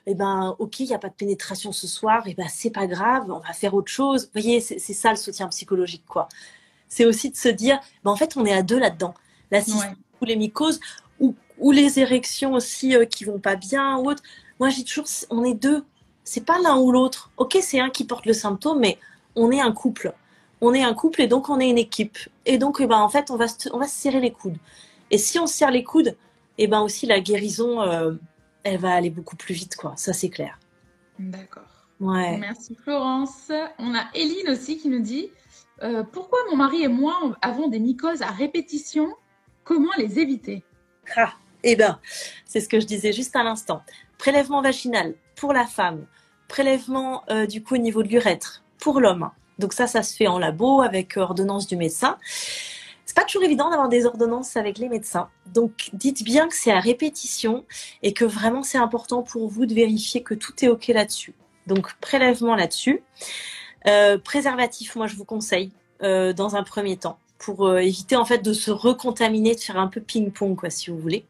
eh 0.06 0.16
ben, 0.16 0.56
ok, 0.60 0.82
il 0.82 0.88
n'y 0.88 0.94
a 0.94 1.00
pas 1.00 1.08
de 1.08 1.14
pénétration 1.14 1.72
ce 1.72 1.88
soir, 1.88 2.28
et 2.28 2.32
eh 2.32 2.34
ben 2.34 2.48
c'est 2.50 2.72
pas 2.72 2.88
grave, 2.88 3.24
on 3.30 3.40
va 3.40 3.54
faire 3.54 3.74
autre 3.74 3.90
chose. 3.90 4.26
Vous 4.26 4.42
voyez, 4.42 4.60
c'est 4.60 4.80
ça 4.80 5.12
le 5.12 5.16
soutien 5.16 5.48
psychologique, 5.48 6.04
quoi. 6.06 6.28
C'est 6.90 7.06
aussi 7.06 7.30
de 7.30 7.38
se 7.38 7.48
dire, 7.48 7.80
ben, 8.04 8.12
en 8.12 8.18
fait, 8.18 8.36
on 8.36 8.46
est 8.46 8.52
à 8.52 8.64
deux 8.64 8.80
là-dedans. 8.80 9.14
La 9.50 9.60
ouais. 9.60 9.66
ou 10.22 10.26
les 10.26 10.36
mycoses, 10.36 10.80
ou, 11.22 11.36
ou 11.58 11.72
les 11.72 12.00
érections 12.00 12.54
aussi 12.54 12.96
qui 13.10 13.24
vont 13.24 13.40
pas 13.40 13.56
bien, 13.56 13.98
ou 13.98 14.10
autre. 14.10 14.24
Moi, 14.60 14.70
j'ai 14.70 14.84
toujours, 14.84 15.06
on 15.30 15.44
est 15.46 15.54
deux. 15.54 15.86
C'est 16.26 16.46
pas 16.46 16.60
l'un 16.60 16.78
ou 16.78 16.92
l'autre. 16.92 17.32
Ok, 17.38 17.58
c'est 17.62 17.80
un 17.80 17.90
qui 17.90 18.04
porte 18.04 18.26
le 18.26 18.34
symptôme, 18.34 18.80
mais 18.80 18.98
on 19.36 19.52
est 19.52 19.62
un 19.62 19.72
couple. 19.72 20.14
On 20.60 20.74
est 20.74 20.84
un 20.84 20.94
couple 20.94 21.22
et 21.22 21.28
donc 21.28 21.50
on 21.50 21.60
est 21.60 21.70
une 21.70 21.78
équipe. 21.78 22.18
Et 22.46 22.58
donc, 22.58 22.78
eh 22.82 22.88
ben, 22.88 22.98
en 22.98 23.10
fait, 23.10 23.32
on 23.32 23.38
va, 23.38 23.48
se, 23.48 23.70
on 23.72 23.80
va 23.80 23.88
se 23.88 23.96
serrer 23.96 24.20
les 24.20 24.32
coudes. 24.32 24.58
Et 25.14 25.20
si 25.20 25.38
on 25.38 25.46
se 25.46 25.54
serre 25.54 25.70
les 25.70 25.84
coudes, 25.84 26.18
et 26.58 26.64
eh 26.64 26.68
ben 26.68 26.82
aussi 26.82 27.06
la 27.06 27.20
guérison, 27.20 27.84
euh, 27.84 28.14
elle 28.64 28.80
va 28.80 28.96
aller 28.96 29.12
beaucoup 29.12 29.36
plus 29.36 29.54
vite, 29.54 29.76
quoi. 29.76 29.94
Ça, 29.96 30.12
c'est 30.12 30.32
clair. 30.32 30.58
D'accord. 31.20 31.88
Ouais. 32.00 32.40
Merci 32.40 32.76
Florence. 32.84 33.52
On 33.78 33.94
a 33.94 34.06
Eline 34.16 34.50
aussi 34.50 34.80
qui 34.80 34.90
nous 34.90 35.02
dit 35.02 35.30
euh, 35.84 36.04
pourquoi 36.04 36.40
mon 36.50 36.56
mari 36.56 36.82
et 36.82 36.88
moi 36.88 37.16
avons 37.44 37.68
des 37.68 37.80
mycoses 37.80 38.24
à 38.24 38.32
répétition? 38.32 39.14
Comment 39.64 39.92
les 40.00 40.18
éviter? 40.18 40.64
Ah, 41.16 41.34
Eh 41.62 41.76
bien, 41.76 42.00
c'est 42.48 42.60
ce 42.60 42.68
que 42.68 42.80
je 42.80 42.88
disais 42.88 43.14
juste 43.14 43.36
à 43.36 43.44
l'instant. 43.44 43.84
Prélèvement 44.18 44.64
vaginal 44.64 45.14
pour 45.36 45.54
la 45.54 45.68
femme, 45.68 46.08
prélèvement 46.48 47.24
euh, 47.30 47.46
du 47.46 47.62
coup 47.62 47.76
au 47.76 47.78
niveau 47.78 48.02
de 48.02 48.08
l'urètre 48.08 48.64
pour 48.80 49.00
l'homme. 49.00 49.30
Donc 49.60 49.74
ça, 49.74 49.86
ça 49.86 50.02
se 50.02 50.16
fait 50.16 50.28
en 50.28 50.40
labo 50.40 50.82
avec 50.82 51.18
ordonnance 51.18 51.68
du 51.68 51.78
médecin. 51.78 52.18
C'est 53.06 53.16
pas 53.16 53.26
toujours 53.26 53.44
évident 53.44 53.70
d'avoir 53.70 53.90
des 53.90 54.06
ordonnances 54.06 54.56
avec 54.56 54.78
les 54.78 54.88
médecins. 54.88 55.30
Donc 55.54 55.90
dites 55.94 56.24
bien 56.24 56.48
que 56.48 56.56
c'est 56.56 56.72
à 56.72 56.80
répétition 56.80 57.66
et 58.02 58.14
que 58.14 58.26
vraiment 58.26 58.64
c'est 58.64 58.78
important 58.78 59.24
pour 59.24 59.50
vous 59.50 59.66
de 59.66 59.74
vérifier 59.74 60.24
que 60.24 60.34
tout 60.34 60.54
est 60.64 60.70
ok 60.70 60.88
là-dessus. 60.88 61.34
Donc 61.68 61.94
prélèvement 62.00 62.56
là-dessus. 62.56 63.04
Euh, 63.88 64.18
préservatif, 64.18 64.96
moi 64.96 65.08
je 65.08 65.16
vous 65.16 65.26
conseille 65.26 65.72
euh, 66.02 66.32
dans 66.34 66.56
un 66.56 66.64
premier 66.64 66.98
temps 66.98 67.20
pour 67.38 67.68
euh, 67.68 67.78
éviter 67.80 68.16
en 68.16 68.26
fait 68.26 68.40
de 68.40 68.54
se 68.54 68.72
recontaminer, 68.72 69.56
de 69.56 69.60
faire 69.60 69.78
un 69.78 69.88
peu 69.88 70.00
ping-pong 70.00 70.56
quoi 70.56 70.70
si 70.70 70.90
vous 70.90 70.98
voulez. 70.98 71.26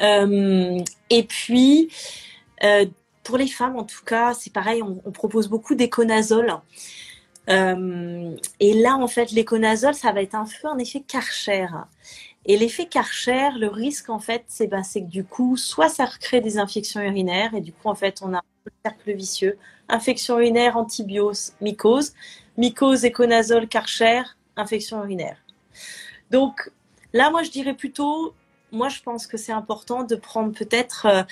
et 0.00 1.24
puis 1.24 1.88
pour 3.24 3.38
les 3.38 3.48
femmes 3.48 3.76
en 3.76 3.84
tout 3.84 4.04
cas, 4.04 4.34
c'est 4.34 4.52
pareil, 4.52 4.82
on, 4.82 5.00
on 5.04 5.12
propose 5.12 5.48
beaucoup 5.48 5.74
d'éconazole. 5.74 6.54
Euh, 7.50 8.36
et 8.60 8.74
là, 8.74 8.96
en 8.96 9.08
fait, 9.08 9.32
l'éconazole, 9.32 9.94
ça 9.94 10.12
va 10.12 10.22
être 10.22 10.34
un 10.34 10.44
peu 10.44 10.68
un 10.68 10.78
effet 10.78 11.00
Karcher. 11.00 11.66
Et 12.46 12.56
l'effet 12.56 12.86
Karcher, 12.86 13.50
le 13.58 13.68
risque, 13.68 14.08
en 14.08 14.18
fait, 14.18 14.44
c'est 14.46 14.66
ben, 14.66 14.82
que 14.82 15.00
du 15.00 15.24
coup, 15.24 15.56
soit 15.56 15.88
ça 15.88 16.04
recrée 16.06 16.40
des 16.40 16.58
infections 16.58 17.00
urinaires, 17.00 17.54
et 17.54 17.60
du 17.60 17.72
coup, 17.72 17.88
en 17.88 17.94
fait, 17.94 18.20
on 18.22 18.32
a 18.34 18.38
un 18.38 18.70
cercle 18.84 19.12
vicieux. 19.12 19.58
Infection 19.88 20.38
urinaire, 20.38 20.76
antibiose, 20.76 21.52
mycose. 21.60 22.14
Mycose, 22.56 23.04
éconazole, 23.04 23.68
Karcher, 23.68 24.22
infection 24.56 25.02
urinaire. 25.02 25.36
Donc, 26.30 26.70
là, 27.12 27.30
moi, 27.30 27.42
je 27.42 27.50
dirais 27.50 27.74
plutôt 27.74 28.34
moi, 28.72 28.88
je 28.88 29.00
pense 29.02 29.26
que 29.26 29.36
c'est 29.36 29.52
important 29.52 30.04
de 30.04 30.16
prendre 30.16 30.52
peut-être. 30.52 31.06
Euh, 31.06 31.22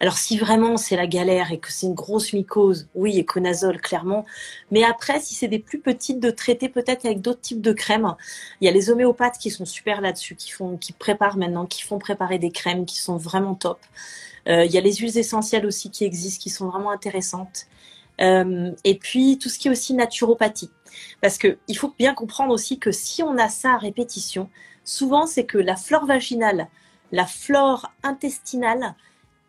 alors, 0.00 0.16
si 0.18 0.38
vraiment 0.38 0.76
c'est 0.76 0.96
la 0.96 1.06
galère 1.06 1.52
et 1.52 1.58
que 1.58 1.70
c'est 1.72 1.86
une 1.86 1.94
grosse 1.94 2.32
mycose, 2.32 2.88
oui, 2.94 3.18
éconazole, 3.18 3.80
clairement. 3.80 4.24
Mais 4.70 4.84
après, 4.84 5.20
si 5.20 5.34
c'est 5.34 5.48
des 5.48 5.58
plus 5.58 5.80
petites, 5.80 6.20
de 6.20 6.30
traiter 6.30 6.68
peut-être 6.68 7.06
avec 7.06 7.20
d'autres 7.20 7.40
types 7.40 7.60
de 7.60 7.72
crèmes. 7.72 8.14
Il 8.60 8.66
y 8.66 8.68
a 8.68 8.72
les 8.72 8.90
homéopathes 8.90 9.38
qui 9.38 9.50
sont 9.50 9.64
super 9.64 10.00
là-dessus, 10.00 10.34
qui 10.36 10.50
font, 10.50 10.76
qui 10.76 10.92
préparent 10.92 11.36
maintenant, 11.36 11.66
qui 11.66 11.82
font 11.82 11.98
préparer 11.98 12.38
des 12.38 12.50
crèmes 12.50 12.86
qui 12.86 12.98
sont 12.98 13.16
vraiment 13.16 13.54
top. 13.54 13.78
Euh, 14.48 14.64
il 14.64 14.72
y 14.72 14.78
a 14.78 14.80
les 14.80 14.94
huiles 14.94 15.18
essentielles 15.18 15.66
aussi 15.66 15.90
qui 15.90 16.04
existent, 16.04 16.42
qui 16.42 16.50
sont 16.50 16.68
vraiment 16.68 16.90
intéressantes. 16.90 17.66
Euh, 18.20 18.72
et 18.84 18.96
puis 18.96 19.38
tout 19.38 19.48
ce 19.48 19.58
qui 19.58 19.68
est 19.68 19.70
aussi 19.70 19.92
naturopathie, 19.94 20.70
parce 21.20 21.36
que 21.36 21.58
il 21.68 21.76
faut 21.76 21.92
bien 21.98 22.14
comprendre 22.14 22.52
aussi 22.52 22.78
que 22.78 22.90
si 22.90 23.22
on 23.22 23.36
a 23.36 23.48
ça 23.48 23.74
à 23.74 23.78
répétition, 23.78 24.48
souvent 24.84 25.26
c'est 25.26 25.44
que 25.44 25.58
la 25.58 25.76
flore 25.76 26.06
vaginale 26.06 26.68
la 27.12 27.26
flore 27.26 27.90
intestinale 28.02 28.94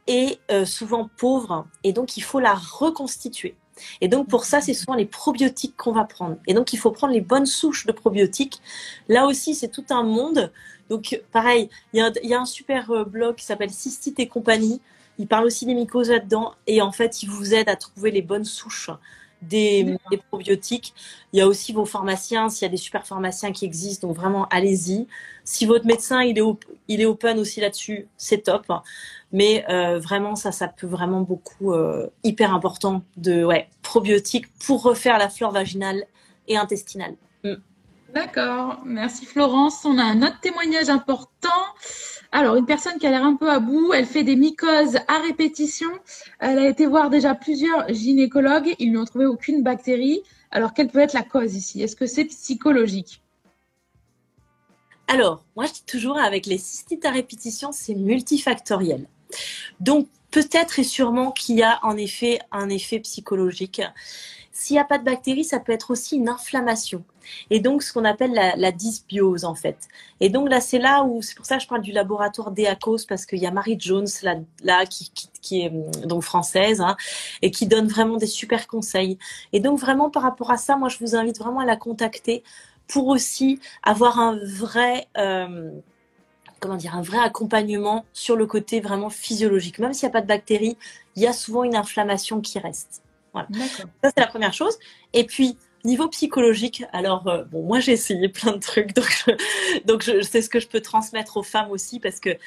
est 0.08 0.40
euh, 0.52 0.66
souvent 0.66 1.10
pauvre 1.18 1.68
et 1.84 1.94
donc 1.94 2.18
il 2.18 2.22
faut 2.22 2.40
la 2.40 2.54
reconstituer. 2.54 3.56
Et 4.02 4.08
donc 4.08 4.28
pour 4.28 4.46
ça, 4.46 4.62
c'est 4.62 4.74
souvent 4.74 4.96
les 4.96 5.06
probiotiques 5.06 5.76
qu'on 5.78 5.92
va 5.92 6.06
prendre. 6.06 6.38
Et 6.48 6.54
donc 6.54 6.74
il 6.74 6.78
faut 6.78 6.92
prendre 6.92 7.14
les 7.14 7.22
bonnes 7.22 7.46
souches 7.46 7.86
de 7.86 7.92
probiotiques. 7.92 8.62
Là 9.08 9.28
aussi, 9.28 9.54
c'est 9.54 9.70
tout 9.70 9.86
un 9.90 10.04
monde. 10.04 10.52
Donc 10.90 11.22
pareil, 11.32 11.70
il 11.94 12.12
y, 12.24 12.34
a 12.34 12.40
un 12.40 12.46
super 12.46 12.92
euh, 12.92 13.04
blog 13.04 13.36
qui 13.36 13.46
s'appelle 13.46 13.70
Cystite 13.70 14.20
et 14.20 14.28
compagnie. 14.28 14.82
Il 15.20 15.28
parle 15.28 15.46
aussi 15.46 15.66
des 15.66 15.74
mycoses 15.74 16.10
là-dedans 16.10 16.54
et 16.68 16.82
en 16.82 16.92
fait, 16.92 17.24
il 17.24 17.30
vous 17.30 17.54
aide 17.54 17.70
à 17.70 17.76
trouver 17.76 18.12
les 18.12 18.22
bonnes 18.22 18.46
souches 18.46 18.92
des, 19.42 19.98
probiotiques. 20.30 20.94
Il 21.34 21.40
y 21.40 21.42
a 21.42 21.48
aussi 21.48 21.74
vos 21.74 21.86
pharmaciens, 21.86 22.50
s'il 22.50 22.64
y 22.64 22.66
a 22.66 22.70
des 22.70 22.78
super 22.78 23.06
pharmaciens 23.06 23.52
qui 23.52 23.66
existent, 23.66 24.08
donc 24.08 24.16
vraiment 24.16 24.48
allez-y. 24.50 25.08
Si 25.44 25.66
votre 25.66 25.86
médecin 25.86 26.22
il 26.22 26.38
est, 26.38 26.44
il 26.88 27.02
est 27.02 27.06
open 27.06 27.40
aussi 27.40 27.62
là-dessus, 27.62 28.08
c'est 28.18 28.44
top. 28.44 28.66
Mais 29.32 29.66
euh, 29.70 30.00
vraiment, 30.00 30.36
ça, 30.36 30.52
ça 30.52 30.68
peut 30.68 30.88
vraiment 30.88 31.22
beaucoup, 31.22 31.74
euh, 31.74 32.08
hyper 32.24 32.54
important 32.54 33.04
de 33.18 33.44
ouais, 33.44 33.70
probiotiques 33.82 34.48
pour 34.66 34.84
refaire 34.84 35.18
la 35.18 35.30
flore 35.30 35.52
vaginale 35.52 36.06
et 36.48 36.58
intestinale. 36.58 37.16
Mm. 37.44 37.56
D'accord, 38.14 38.80
merci 38.86 39.26
Florence. 39.26 39.84
On 39.84 39.98
a 39.98 40.04
un 40.04 40.22
autre 40.22 40.40
témoignage 40.40 40.90
important. 40.90 41.50
Alors, 42.32 42.56
une 42.56 42.66
personne 42.66 42.98
qui 43.00 43.08
a 43.08 43.10
l'air 43.10 43.24
un 43.24 43.36
peu 43.36 43.50
à 43.50 43.60
bout, 43.60 43.94
elle 43.94 44.06
fait 44.06 44.24
des 44.24 44.36
mycoses 44.36 44.98
à 45.08 45.20
répétition. 45.20 45.90
Elle 46.40 46.60
a 46.60 46.68
été 46.68 46.86
voir 46.86 47.10
déjà 47.10 47.36
plusieurs 47.36 47.92
gynécologues. 47.94 48.76
Ils 48.80 48.92
n'ont 48.92 49.06
trouvé 49.06 49.26
aucune 49.26 49.64
bactérie. 49.64 50.22
Alors, 50.52 50.74
quelle 50.74 50.90
peut 50.90 51.00
être 51.00 51.14
la 51.14 51.24
cause 51.24 51.56
ici? 51.56 51.82
Est-ce 51.82 51.96
que 51.96 52.06
c'est 52.06 52.26
psychologique? 52.26 53.22
Alors, 55.08 55.46
moi, 55.56 55.66
je 55.66 55.74
dis 55.74 55.86
toujours, 55.86 56.18
avec 56.18 56.46
les 56.46 56.58
cystites 56.58 57.06
à 57.06 57.12
répétition, 57.12 57.72
c'est 57.72 57.96
multifactoriel. 57.96 59.08
Donc, 59.80 60.08
peut-être 60.32 60.80
et 60.80 60.84
sûrement 60.84 61.32
qu'il 61.32 61.56
y 61.56 61.64
a 61.64 61.80
en 61.84 61.96
effet 61.96 62.40
un 62.52 62.70
effet 62.70 63.00
psychologique. 63.00 63.82
S'il 64.60 64.74
n'y 64.74 64.80
a 64.80 64.86
pas 64.86 64.98
de 64.98 65.04
bactéries, 65.04 65.44
ça 65.44 65.60
peut 65.60 65.72
être 65.72 65.92
aussi 65.92 66.16
une 66.16 66.30
inflammation. 66.30 67.04
Et 67.52 67.60
donc, 67.60 67.84
ce 67.84 67.94
qu'on 67.94 68.06
appelle 68.06 68.34
la, 68.34 68.72
dysbiose, 68.72 69.46
en 69.46 69.54
fait. 69.54 69.78
Et 70.20 70.30
donc, 70.30 70.50
là, 70.50 70.62
c'est 70.62 70.80
là 70.80 71.04
où, 71.04 71.22
c'est 71.22 71.36
pour 71.36 71.46
ça 71.46 71.58
que 71.58 71.64
je 71.64 71.68
parle 71.68 71.84
du 71.84 71.92
laboratoire 71.92 72.50
Deacos, 72.50 73.06
parce 73.08 73.28
qu'il 73.28 73.38
y 73.38 73.46
a 73.46 73.52
Marie 73.52 73.78
Jones, 73.80 74.08
là, 74.64 74.86
qui, 74.88 75.62
est 75.62 75.70
hum, 75.70 75.92
donc 76.06 76.24
française, 76.24 76.82
hein, 76.82 76.98
et 77.44 77.52
qui 77.52 77.68
donne 77.68 77.88
vraiment 77.88 78.18
des 78.18 78.26
super 78.26 78.66
conseils. 78.66 79.20
Et 79.54 79.60
donc, 79.60 79.78
vraiment, 79.78 80.10
par 80.10 80.24
rapport 80.24 80.50
à 80.50 80.58
ça, 80.58 80.76
moi, 80.76 80.90
je 80.90 80.98
vous 81.02 81.16
invite 81.16 81.38
vraiment 81.38 81.60
à 81.60 81.66
la 81.66 81.76
contacter 81.76 82.44
pour 82.88 83.10
aussi 83.10 83.60
avoir 83.84 84.20
un 84.20 84.40
vrai... 84.44 85.06
Euh, 85.20 85.70
comment 86.60 86.78
dire, 86.78 86.96
un 86.96 87.04
vrai 87.04 87.20
accompagnement 87.20 88.06
sur 88.12 88.36
le 88.36 88.48
côté 88.48 88.80
vraiment 88.80 89.12
physiologique. 89.12 89.78
Même 89.78 89.94
s'il 89.94 90.08
n'y 90.08 90.12
a 90.12 90.14
pas 90.14 90.22
de 90.22 90.28
bactéries, 90.28 90.78
il 91.16 91.22
y 91.22 91.28
a 91.28 91.34
souvent 91.34 91.64
une 91.64 91.76
inflammation 91.76 92.42
qui 92.42 92.58
reste. 92.58 93.04
Ça, 94.04 94.12
c'est 94.16 94.20
la 94.20 94.28
première 94.28 94.54
chose. 94.54 94.78
Et 95.14 95.26
puis, 95.26 95.58
niveau 95.84 96.08
psychologique, 96.10 96.84
alors, 96.94 97.28
euh, 97.28 97.44
bon, 97.44 97.64
moi, 97.64 97.80
j'ai 97.80 97.94
essayé 97.94 98.30
plein 98.40 98.54
de 98.54 98.60
trucs, 98.60 98.94
donc, 98.94 99.10
je, 99.10 99.82
donc 99.86 100.04
je, 100.04 100.22
sais 100.22 100.42
ce 100.42 100.50
que 100.50 100.60
je 100.60 100.68
peux 100.68 100.82
transmettre 100.82 101.38
aux 101.38 101.44
femmes 101.44 101.72
aussi, 101.72 102.00
parce 102.00 102.20
que, 102.20 102.38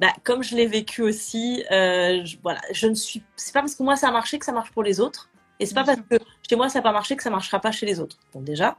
bah, 0.00 0.12
comme 0.24 0.42
je 0.42 0.56
l'ai 0.56 0.66
vécu 0.66 1.02
aussi, 1.02 1.64
euh, 1.70 2.24
je, 2.24 2.36
voilà, 2.42 2.60
je 2.72 2.86
ne 2.86 2.94
suis, 2.94 3.22
c'est 3.36 3.52
pas 3.52 3.60
parce 3.60 3.74
que 3.74 3.82
moi 3.82 3.96
ça 3.96 4.08
a 4.08 4.12
marché 4.12 4.38
que 4.38 4.44
ça 4.44 4.52
marche 4.52 4.70
pour 4.70 4.84
les 4.84 5.00
autres, 5.00 5.28
et 5.58 5.66
c'est 5.66 5.74
pas 5.74 5.82
parce 5.82 5.98
que 6.08 6.16
chez 6.48 6.54
moi 6.54 6.68
ça 6.68 6.78
n'a 6.78 6.82
pas 6.84 6.92
marché 6.92 7.16
que 7.16 7.22
ça 7.22 7.30
marchera 7.30 7.60
pas 7.60 7.72
chez 7.72 7.84
les 7.84 7.98
autres. 7.98 8.16
Bon, 8.32 8.40
déjà, 8.40 8.78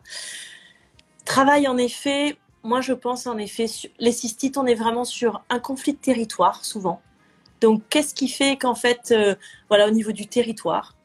travail 1.25 1.67
en 1.67 1.77
effet, 1.77 2.37
moi 2.63 2.79
je 2.79 2.93
pense 2.93 3.27
en 3.27 3.37
effet, 3.37 3.65
les 3.99 4.13
cystites, 4.13 4.57
on 4.57 4.65
est 4.65 4.75
vraiment 4.75 5.03
sur 5.03 5.43
un 5.49 5.59
conflit 5.59 5.93
de 5.93 5.99
territoire 5.99 6.63
souvent. 6.63 7.01
Donc, 7.61 7.83
qu'est-ce 7.89 8.13
qui 8.13 8.27
fait 8.27 8.57
qu'en 8.57 8.75
fait, 8.75 9.11
euh, 9.11 9.35
voilà, 9.67 9.87
au 9.87 9.91
niveau 9.91 10.11
du 10.11 10.27
territoire, 10.27 10.95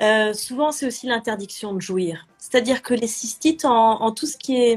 euh, 0.00 0.34
souvent, 0.34 0.72
c'est 0.72 0.86
aussi 0.86 1.06
l'interdiction 1.06 1.74
de 1.74 1.80
jouir. 1.80 2.26
C'est-à-dire 2.38 2.82
que 2.82 2.94
les 2.94 3.06
cystites, 3.06 3.64
en, 3.64 4.12
tout 4.12 4.26
ce 4.26 4.36
qui 4.36 4.56
est. 4.56 4.76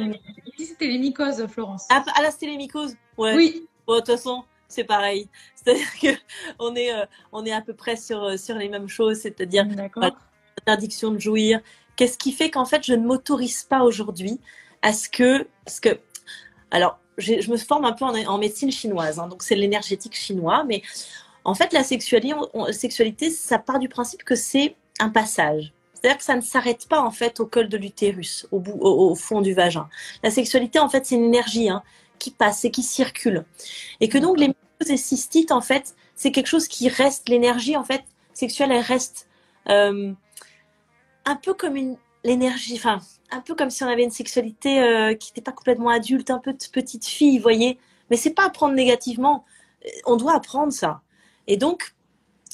C'était 0.58 0.88
les 0.88 0.98
mycoses, 0.98 1.46
Florence. 1.48 1.86
Ah, 1.90 2.04
ah 2.16 2.22
là, 2.22 2.32
c'était 2.32 2.48
les 2.48 2.58
mycoses 2.58 2.96
ouais. 3.18 3.36
Oui. 3.36 3.68
Bon, 3.86 3.96
de 3.96 4.00
toute 4.00 4.08
façon, 4.08 4.44
c'est 4.68 4.86
pareil. 4.86 5.30
C'est-à-dire 5.56 5.88
qu'on 6.58 6.76
est, 6.76 6.94
euh, 6.94 7.06
on 7.32 7.46
est 7.46 7.52
à 7.52 7.62
peu 7.62 7.74
près 7.74 7.96
sur, 7.96 8.40
sur 8.40 8.56
les 8.56 8.70
mêmes 8.70 8.88
choses, 8.88 9.20
c'est-à-dire 9.20 9.66
l'interdiction 10.58 11.12
de 11.12 11.20
jouir. 11.20 11.60
Qu'est-ce 11.96 12.18
qui 12.18 12.32
fait 12.32 12.50
qu'en 12.50 12.66
fait, 12.66 12.86
je 12.86 12.94
ne 12.94 13.06
m'autorise 13.06 13.64
pas 13.64 13.84
aujourd'hui 13.84 14.40
à 14.82 14.94
ce 14.94 15.10
que. 15.10 15.48
Parce 15.66 15.80
que 15.80 16.00
alors, 16.72 17.00
je 17.20 17.50
me 17.52 17.58
forme 17.58 17.86
un 17.86 17.94
peu 17.94 18.06
en, 18.06 18.38
médecine 18.38 18.72
chinoise, 18.72 19.20
hein, 19.20 19.28
donc 19.28 19.44
c'est 19.44 19.56
l'énergétique 19.56 20.16
chinois, 20.16 20.64
mais 20.68 20.82
en 21.44 21.54
fait, 21.54 21.74
la 21.74 21.84
sexualité, 21.84 22.34
sexualité, 22.72 23.30
ça 23.30 23.60
part 23.60 23.80
du 23.80 23.90
principe 23.90 24.24
que 24.24 24.36
c'est 24.36 24.76
un 25.00 25.10
passage. 25.10 25.74
C'est-à-dire 25.94 26.18
que 26.18 26.24
ça 26.24 26.36
ne 26.36 26.42
s'arrête 26.42 26.88
pas 26.88 27.02
en 27.02 27.12
fait 27.12 27.40
au 27.40 27.46
col 27.46 27.68
de 27.68 27.78
l'utérus, 27.78 28.48
au, 28.52 28.60
bout, 28.60 28.78
au, 28.80 29.16
fond 29.16 29.42
du 29.42 29.54
vagin. 29.54 29.90
La 30.24 30.32
sexualité 30.32 30.80
en 30.80 30.88
fait 30.88 31.06
c'est 31.06 31.16
une 31.16 31.26
énergie 31.26 31.70
hein, 31.70 31.84
qui 32.20 32.32
passe 32.32 32.64
et 32.64 32.72
qui 32.72 32.84
circule, 32.84 33.44
et 34.00 34.08
que 34.08 34.18
donc 34.18 34.40
les 34.40 34.48
mycoses 34.48 34.92
et 34.92 34.98
cystites 34.98 35.52
en 35.52 35.60
fait 35.60 35.96
c'est 36.16 36.32
quelque 36.32 36.48
chose 36.48 36.70
qui 36.70 36.88
reste. 36.88 37.28
L'énergie 37.28 37.76
en 37.76 37.84
fait 37.84 38.04
sexuelle 38.34 38.72
elle 38.72 38.84
reste 38.84 39.28
euh, 39.68 40.14
un 41.26 41.36
peu 41.36 41.54
comme 41.54 41.76
une 41.76 41.98
l'énergie, 42.24 42.76
enfin 42.76 43.00
un 43.32 43.42
peu 43.42 43.56
comme 43.56 43.70
si 43.70 43.84
on 43.84 43.88
avait 43.88 44.04
une 44.04 44.12
sexualité 44.12 44.82
euh, 44.82 45.14
qui 45.14 45.32
n'était 45.32 45.42
pas 45.42 45.52
complètement 45.52 45.90
adulte, 45.90 46.32
un 46.32 46.40
peu 46.40 46.54
de 46.54 46.64
petite 46.72 47.06
fille, 47.06 47.38
vous 47.38 47.44
voyez. 47.44 47.78
Mais 48.10 48.18
c'est 48.18 48.32
pas 48.32 48.46
à 48.46 48.50
prendre 48.50 48.74
négativement. 48.74 49.46
On 50.06 50.16
doit 50.16 50.36
apprendre 50.36 50.74
ça. 50.74 51.02
Et 51.48 51.58
donc 51.58 51.94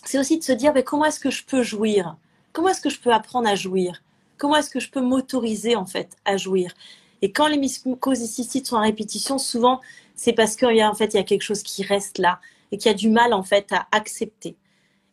c'est 0.05 0.19
aussi 0.19 0.37
de 0.37 0.43
se 0.43 0.51
dire 0.51 0.73
mais 0.73 0.83
comment 0.83 1.05
est-ce 1.05 1.19
que 1.19 1.31
je 1.31 1.43
peux 1.45 1.63
jouir? 1.63 2.17
Comment 2.53 2.69
est-ce 2.69 2.81
que 2.81 2.89
je 2.89 2.99
peux 2.99 3.11
apprendre 3.11 3.47
à 3.47 3.55
jouir? 3.55 4.01
Comment 4.37 4.57
est-ce 4.57 4.69
que 4.69 4.79
je 4.79 4.89
peux 4.89 5.01
m'autoriser 5.01 5.75
en 5.75 5.85
fait 5.85 6.15
à 6.25 6.37
jouir? 6.37 6.73
Et 7.21 7.31
quand 7.31 7.47
les 7.47 7.57
mycoses 7.57 8.25
sont 8.25 8.75
en 8.75 8.81
répétition, 8.81 9.37
souvent 9.37 9.81
c'est 10.15 10.33
parce 10.33 10.55
qu'il 10.55 10.75
y 10.75 10.81
a 10.81 10.89
en 10.89 10.93
fait 10.93 11.13
il 11.13 11.17
y 11.17 11.19
a 11.19 11.23
quelque 11.23 11.41
chose 11.41 11.63
qui 11.63 11.83
reste 11.83 12.17
là 12.17 12.39
et 12.71 12.77
qui 12.77 12.89
a 12.89 12.93
du 12.93 13.09
mal 13.09 13.33
en 13.33 13.43
fait 13.43 13.71
à 13.71 13.87
accepter. 13.91 14.57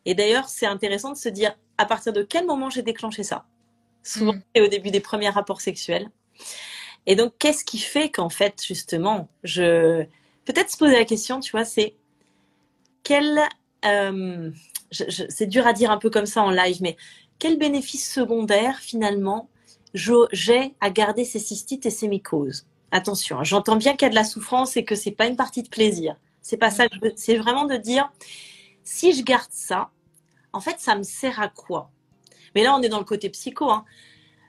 Et 0.05 0.15
d'ailleurs, 0.15 0.49
c'est 0.49 0.67
intéressant 0.67 1.13
de 1.13 1.17
se 1.17 1.29
dire 1.29 1.57
à 1.79 1.87
partir 1.87 2.13
de 2.13 2.23
quel 2.23 2.47
moment 2.47 2.71
j'ai 2.71 2.83
déclenché 2.83 3.23
ça? 3.23 3.45
Souvent, 4.03 4.35
mm. 4.35 4.43
c'est 4.55 4.63
au 4.63 4.69
début 4.69 4.91
des 4.91 5.01
premiers 5.01 5.31
rapports 5.31 5.61
sexuels. 5.61 6.11
Et 7.07 7.17
donc, 7.17 7.33
qu'est-ce 7.39 7.65
qui 7.65 7.79
fait 7.79 8.11
qu'en 8.11 8.29
fait, 8.29 8.63
justement, 8.65 9.29
je 9.43 10.05
peut-être 10.45 10.71
se 10.71 10.77
poser 10.77 10.97
la 10.97 11.05
question, 11.05 11.41
tu 11.41 11.53
vois, 11.53 11.65
c'est 11.65 11.95
quel 13.03 13.41
euh, 13.85 14.51
c'est 14.91 15.47
dur 15.47 15.67
à 15.67 15.73
dire 15.73 15.91
un 15.91 15.99
peu 15.99 16.11
comme 16.11 16.27
ça 16.27 16.43
en 16.43 16.51
live, 16.51 16.79
mais 16.81 16.97
quel 17.39 17.59
bénéfice 17.59 18.13
secondaire 18.13 18.79
finalement 18.79 19.49
j'ai 19.95 20.75
à 20.81 20.91
garder 20.91 21.25
ces 21.25 21.39
cystites 21.39 21.87
et 21.87 21.91
ces 21.91 22.09
mycoses? 22.09 22.67
Attention, 22.91 23.41
hein, 23.41 23.45
j'entends 23.45 23.77
bien 23.77 23.93
qu'il 23.93 24.03
y 24.03 24.07
a 24.07 24.11
de 24.11 24.15
la 24.15 24.25
souffrance 24.25 24.77
et 24.77 24.85
que 24.85 24.95
c'est 24.95 25.11
pas 25.11 25.27
une 25.27 25.37
partie 25.37 25.63
de 25.63 25.69
plaisir. 25.69 26.17
C'est 26.43 26.57
pas 26.57 26.71
ça. 26.71 26.85
C'est 27.17 27.37
vraiment 27.37 27.65
de 27.65 27.77
dire 27.77 28.11
si 28.85 29.13
je 29.13 29.23
garde 29.23 29.51
ça, 29.51 29.91
en 30.53 30.61
fait, 30.61 30.79
ça 30.79 30.97
me 30.97 31.03
sert 31.03 31.41
à 31.41 31.49
quoi? 31.49 31.91
Mais 32.55 32.63
là, 32.63 32.75
on 32.77 32.83
est 32.83 32.89
dans 32.89 32.99
le 32.99 33.05
côté 33.05 33.29
psycho. 33.31 33.71
Hein. 33.71 33.85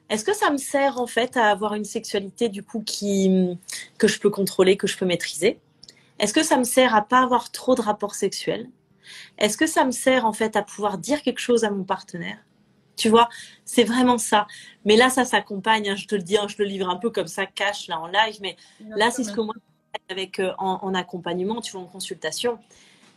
Est-ce 0.09 0.23
que 0.23 0.33
ça 0.33 0.51
me 0.51 0.57
sert 0.57 0.99
en 0.99 1.07
fait 1.07 1.37
à 1.37 1.49
avoir 1.49 1.73
une 1.73 1.85
sexualité 1.85 2.49
du 2.49 2.63
coup 2.63 2.81
qui 2.81 3.57
que 3.97 4.07
je 4.07 4.19
peux 4.19 4.29
contrôler, 4.29 4.77
que 4.77 4.87
je 4.87 4.97
peux 4.97 5.05
maîtriser? 5.05 5.59
Est-ce 6.19 6.33
que 6.33 6.43
ça 6.43 6.57
me 6.57 6.63
sert 6.63 6.93
à 6.95 7.01
pas 7.01 7.21
avoir 7.21 7.51
trop 7.51 7.75
de 7.75 7.81
rapports 7.81 8.15
sexuels? 8.15 8.69
Est-ce 9.37 9.57
que 9.57 9.67
ça 9.67 9.85
me 9.85 9.91
sert 9.91 10.25
en 10.25 10.33
fait 10.33 10.55
à 10.55 10.61
pouvoir 10.61 10.97
dire 10.97 11.21
quelque 11.21 11.39
chose 11.39 11.63
à 11.63 11.71
mon 11.71 11.83
partenaire? 11.83 12.37
Tu 12.95 13.09
vois, 13.09 13.27
c'est 13.65 13.83
vraiment 13.83 14.17
ça. 14.17 14.45
Mais 14.85 14.95
là, 14.95 15.09
ça 15.09 15.25
s'accompagne, 15.25 15.89
hein, 15.89 15.95
je 15.95 16.05
te 16.05 16.15
le 16.15 16.21
dis, 16.21 16.37
hein, 16.37 16.47
je 16.47 16.55
le 16.59 16.65
livre 16.65 16.89
un 16.89 16.97
peu 16.97 17.09
comme 17.09 17.27
ça, 17.27 17.45
cash, 17.45 17.87
là, 17.87 17.99
en 17.99 18.07
live. 18.07 18.37
Mais 18.41 18.55
là, 18.81 19.09
c'est 19.09 19.23
ce 19.23 19.31
que 19.31 19.41
moi, 19.41 19.55
avec 20.09 20.39
euh, 20.39 20.53
en, 20.59 20.93
accompagnement, 20.93 21.59
tu 21.61 21.71
vois, 21.71 21.81
en 21.81 21.87
consultation. 21.87 22.59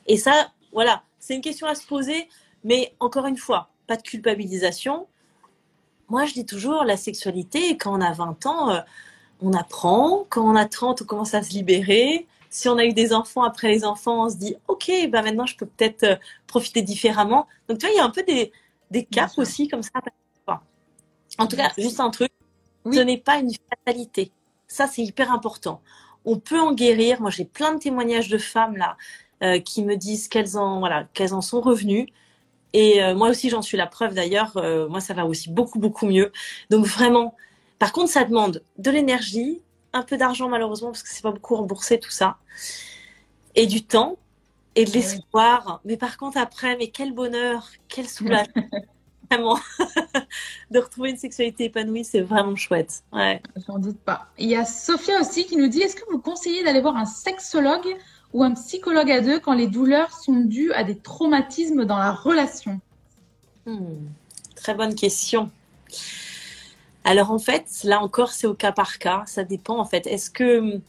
Et 0.06 0.16
ça, 0.16 0.50
voilà, 0.72 1.02
c'est 1.18 1.34
une 1.34 1.42
question 1.42 1.66
à 1.66 1.74
se 1.74 1.86
poser. 1.86 2.28
Mais 2.64 2.94
encore 3.00 3.26
une 3.26 3.36
fois, 3.36 3.70
pas 3.86 3.96
de 3.96 4.02
culpabilisation. 4.02 5.06
Moi, 6.08 6.24
je 6.26 6.34
dis 6.34 6.46
toujours, 6.46 6.84
la 6.84 6.96
sexualité, 6.96 7.76
quand 7.76 7.98
on 7.98 8.00
a 8.00 8.12
20 8.12 8.46
ans, 8.46 8.70
euh, 8.70 8.80
on 9.40 9.52
apprend. 9.52 10.26
Quand 10.28 10.44
on 10.44 10.56
a 10.56 10.66
30, 10.66 11.02
on 11.02 11.04
commence 11.04 11.34
à 11.34 11.42
se 11.42 11.50
libérer. 11.50 12.26
Si 12.50 12.68
on 12.68 12.78
a 12.78 12.84
eu 12.84 12.92
des 12.92 13.12
enfants 13.12 13.42
après 13.42 13.68
les 13.68 13.84
enfants, 13.84 14.26
on 14.26 14.30
se 14.30 14.36
dit, 14.36 14.56
OK, 14.68 14.90
ben 15.10 15.22
maintenant, 15.22 15.46
je 15.46 15.56
peux 15.56 15.66
peut-être 15.66 16.04
euh, 16.04 16.16
profiter 16.46 16.82
différemment. 16.82 17.46
Donc, 17.68 17.78
tu 17.78 17.86
vois, 17.86 17.94
il 17.94 17.98
y 17.98 18.00
a 18.00 18.04
un 18.04 18.10
peu 18.10 18.22
des, 18.22 18.52
des 18.90 19.04
caps 19.04 19.38
aussi 19.38 19.68
comme 19.68 19.82
ça. 19.82 19.90
En 21.38 21.46
tout 21.46 21.56
cas, 21.56 21.70
juste 21.76 22.00
un 22.00 22.10
truc, 22.10 22.30
ce 22.90 23.00
n'est 23.00 23.18
pas 23.18 23.38
une 23.38 23.50
fatalité. 23.68 24.30
Ça, 24.68 24.86
c'est 24.86 25.02
hyper 25.02 25.32
important. 25.32 25.82
On 26.24 26.38
peut 26.38 26.58
en 26.58 26.72
guérir. 26.72 27.20
Moi, 27.20 27.30
j'ai 27.30 27.44
plein 27.44 27.74
de 27.74 27.78
témoignages 27.78 28.28
de 28.28 28.38
femmes 28.38 28.76
là 28.76 28.96
euh, 29.42 29.58
qui 29.60 29.84
me 29.84 29.96
disent 29.96 30.28
qu'elles 30.28 30.56
en, 30.56 30.78
voilà, 30.78 31.04
qu'elles 31.12 31.34
en 31.34 31.42
sont 31.42 31.60
revenues. 31.60 32.08
Et 32.72 33.02
euh, 33.02 33.14
moi 33.14 33.30
aussi, 33.30 33.48
j'en 33.50 33.62
suis 33.62 33.76
la 33.76 33.86
preuve 33.86 34.14
d'ailleurs. 34.14 34.56
Euh, 34.56 34.88
moi, 34.88 35.00
ça 35.00 35.14
va 35.14 35.26
aussi 35.26 35.50
beaucoup, 35.50 35.78
beaucoup 35.78 36.06
mieux. 36.06 36.32
Donc 36.70 36.86
vraiment, 36.86 37.34
par 37.78 37.92
contre, 37.92 38.10
ça 38.10 38.24
demande 38.24 38.62
de 38.78 38.90
l'énergie, 38.90 39.62
un 39.92 40.02
peu 40.02 40.16
d'argent 40.16 40.48
malheureusement 40.48 40.88
parce 40.88 41.02
que 41.02 41.08
c'est 41.08 41.22
pas 41.22 41.30
beaucoup 41.30 41.56
remboursé 41.56 41.98
tout 41.98 42.10
ça, 42.10 42.36
et 43.54 43.66
du 43.66 43.84
temps 43.84 44.16
et 44.74 44.84
de 44.84 44.90
l'espoir. 44.90 45.80
Mais 45.84 45.96
par 45.96 46.18
contre, 46.18 46.38
après, 46.38 46.76
mais 46.76 46.88
quel 46.88 47.12
bonheur, 47.12 47.68
quel 47.88 48.08
soulagement. 48.08 48.68
vraiment. 49.30 49.58
de 50.70 50.78
retrouver 50.78 51.10
une 51.10 51.16
sexualité 51.16 51.64
épanouie, 51.64 52.04
c'est 52.04 52.20
vraiment 52.20 52.56
chouette. 52.56 53.02
Ouais. 53.12 53.42
J'en 53.66 53.78
doute 53.78 53.98
pas. 53.98 54.28
Il 54.38 54.48
y 54.48 54.56
a 54.56 54.64
Sophia 54.64 55.20
aussi 55.20 55.46
qui 55.46 55.56
nous 55.56 55.68
dit 55.68 55.80
est-ce 55.80 55.96
que 55.96 56.10
vous 56.10 56.18
conseillez 56.18 56.64
d'aller 56.64 56.80
voir 56.80 56.96
un 56.96 57.06
sexologue 57.06 57.96
ou 58.32 58.42
un 58.44 58.52
psychologue 58.54 59.10
à 59.10 59.20
deux 59.20 59.40
quand 59.40 59.54
les 59.54 59.66
douleurs 59.66 60.12
sont 60.12 60.40
dues 60.40 60.72
à 60.72 60.84
des 60.84 60.96
traumatismes 60.96 61.84
dans 61.84 61.98
la 61.98 62.12
relation 62.12 62.80
hmm. 63.66 64.06
Très 64.56 64.74
bonne 64.74 64.94
question. 64.94 65.50
Alors 67.04 67.30
en 67.30 67.38
fait, 67.38 67.66
là 67.84 68.02
encore, 68.02 68.32
c'est 68.32 68.48
au 68.48 68.54
cas 68.54 68.72
par 68.72 68.98
cas. 68.98 69.22
Ça 69.26 69.44
dépend 69.44 69.78
en 69.78 69.84
fait. 69.84 70.08
Est-ce 70.08 70.28
que, 70.28 70.80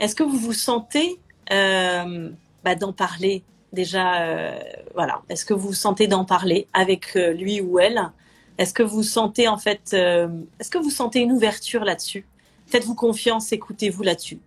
est-ce 0.00 0.16
que 0.16 0.24
vous 0.24 0.36
vous 0.36 0.52
sentez 0.52 1.20
euh, 1.52 2.30
bah, 2.64 2.74
d'en 2.74 2.92
parler 2.92 3.44
déjà 3.72 4.22
euh, 4.22 4.58
voilà 4.94 5.22
est-ce 5.28 5.44
que 5.44 5.54
vous 5.54 5.74
sentez 5.74 6.08
d'en 6.08 6.24
parler 6.24 6.66
avec 6.72 7.14
euh, 7.14 7.32
lui 7.32 7.60
ou 7.60 7.78
elle? 7.78 8.10
Est-ce 8.58 8.74
que 8.74 8.82
vous 8.82 9.04
sentez 9.04 9.46
en 9.46 9.58
fait 9.58 9.92
est-ce 9.92 10.70
que 10.70 10.78
vous 10.78 10.90
sentez 10.90 11.20
une 11.20 11.30
ouverture 11.30 11.84
là-dessus? 11.84 12.26
Faites-vous 12.66 12.96
confiance 12.96 13.52
écoutez-vous 13.52 14.02
là-dessus 14.02 14.40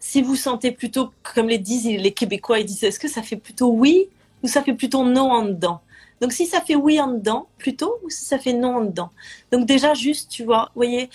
si 0.00 0.22
vous 0.22 0.34
sentez 0.34 0.72
plutôt 0.72 1.12
comme 1.22 1.48
les 1.48 1.58
disent 1.58 1.84
les 1.84 2.12
Québécois 2.12 2.58
ils 2.58 2.66
disent 2.66 2.82
est-ce 2.82 2.98
que 2.98 3.08
ça 3.08 3.22
fait 3.22 3.36
plutôt 3.36 3.70
oui 3.70 4.08
ou 4.42 4.48
ça 4.48 4.62
fait 4.62 4.74
plutôt 4.74 5.04
non 5.04 5.30
en 5.30 5.44
dedans? 5.44 5.80
Donc 6.20 6.32
si 6.32 6.46
ça 6.46 6.60
fait 6.60 6.74
oui 6.74 7.00
en 7.00 7.08
dedans 7.08 7.48
plutôt 7.58 7.98
ou 8.02 8.10
si 8.10 8.24
ça 8.24 8.38
fait 8.38 8.52
non 8.52 8.76
en 8.76 8.84
dedans? 8.84 9.10
Donc 9.52 9.66
déjà 9.66 9.94
juste 9.94 10.30
tu 10.30 10.44
vois 10.44 10.70
voyez 10.74 11.10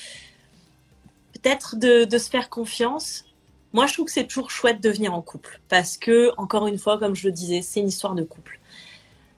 peut-être 1.45 1.75
de, 1.75 2.17
se 2.17 2.29
faire 2.29 2.49
confiance. 2.49 3.25
Moi, 3.73 3.85
je 3.87 3.93
trouve 3.93 4.05
que 4.05 4.11
c'est 4.11 4.25
toujours 4.25 4.49
chouette 4.49 4.81
de 4.81 4.89
venir 4.89 5.13
en 5.13 5.21
couple 5.21 5.59
parce 5.69 5.97
que, 5.97 6.31
encore 6.37 6.65
une 6.65 6.79
fois, 6.79 6.97
comme 6.97 7.15
je 7.15 7.27
le 7.27 7.31
disais, 7.31 7.61
c'est 7.61 7.81
une 7.81 7.89
histoire 7.89 8.15
de 8.15 8.23
couple. 8.23 8.59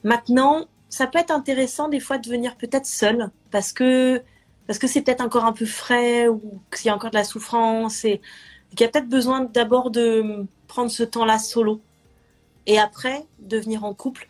Maintenant, 0.04 0.68
ça 0.90 1.08
peut 1.08 1.20
être 1.20 1.32
intéressant 1.32 1.90
des 1.90 2.00
fois 2.00 2.18
de 2.18 2.30
venir 2.30 2.56
peut-être 2.56 2.86
seul 2.86 3.30
parce 3.52 3.74
que 3.74 4.22
parce 4.68 4.80
que 4.80 4.88
c'est 4.88 5.02
peut-être 5.02 5.22
encore 5.22 5.46
un 5.46 5.54
peu 5.54 5.66
frais 5.66 6.28
ou 6.28 6.62
qu'il 6.76 6.88
y 6.88 6.90
a 6.90 6.96
encore 6.96 7.10
de 7.10 7.16
la 7.16 7.24
souffrance 7.24 8.04
et 8.04 8.22
qu'il 8.78 8.86
y 8.86 8.88
a 8.88 8.92
peut-être 8.92 9.10
besoin 9.10 9.42
d'abord 9.42 9.92
de 9.92 10.46
prendre 10.68 10.92
ce 10.92 11.04
temps-là 11.04 11.40
solo 11.40 11.82
et 12.66 12.80
après 12.80 13.26
de 13.40 13.58
venir 13.58 13.84
en 13.84 13.94
couple. 13.94 14.28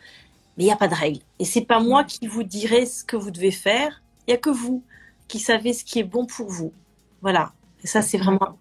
Mais 0.56 0.64
il 0.64 0.66
n'y 0.66 0.72
a 0.72 0.76
pas 0.76 0.88
de 0.88 0.94
règle. 0.94 1.20
Et 1.38 1.44
c'est 1.44 1.64
pas 1.64 1.78
moi 1.78 2.02
qui 2.02 2.26
vous 2.26 2.42
dirai 2.42 2.86
ce 2.86 3.04
que 3.04 3.16
vous 3.16 3.30
devez 3.30 3.52
faire. 3.52 4.02
Il 4.26 4.30
n'y 4.30 4.34
a 4.34 4.38
que 4.38 4.50
vous 4.50 4.82
qui 5.28 5.38
savez 5.38 5.72
ce 5.72 5.84
qui 5.84 6.00
est 6.00 6.04
bon 6.04 6.26
pour 6.26 6.48
vous. 6.48 6.72
Voilà. 7.20 7.52
Et 7.84 7.86
ça, 7.86 8.02
c'est 8.02 8.18
vraiment 8.18 8.58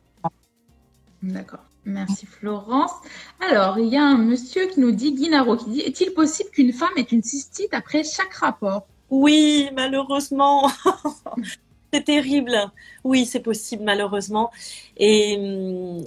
D'accord. 1.23 1.63
Merci 1.85 2.25
Florence. 2.25 2.91
Alors, 3.39 3.79
il 3.79 3.87
y 3.87 3.97
a 3.97 4.03
un 4.03 4.17
monsieur 4.17 4.67
qui 4.67 4.81
nous 4.81 4.91
dit, 4.91 5.13
Guinaro, 5.13 5.55
qui 5.55 5.69
dit, 5.69 5.79
est-il 5.79 6.13
possible 6.13 6.49
qu'une 6.51 6.73
femme 6.73 6.91
ait 6.97 7.01
une 7.01 7.23
cystite 7.23 7.73
après 7.73 8.03
chaque 8.03 8.33
rapport? 8.33 8.85
Oui, 9.09 9.69
malheureusement. 9.73 10.69
c'est 11.93 12.03
terrible. 12.03 12.71
Oui, 13.03 13.25
c'est 13.25 13.39
possible, 13.39 13.83
malheureusement. 13.83 14.51
Et, 14.97 16.03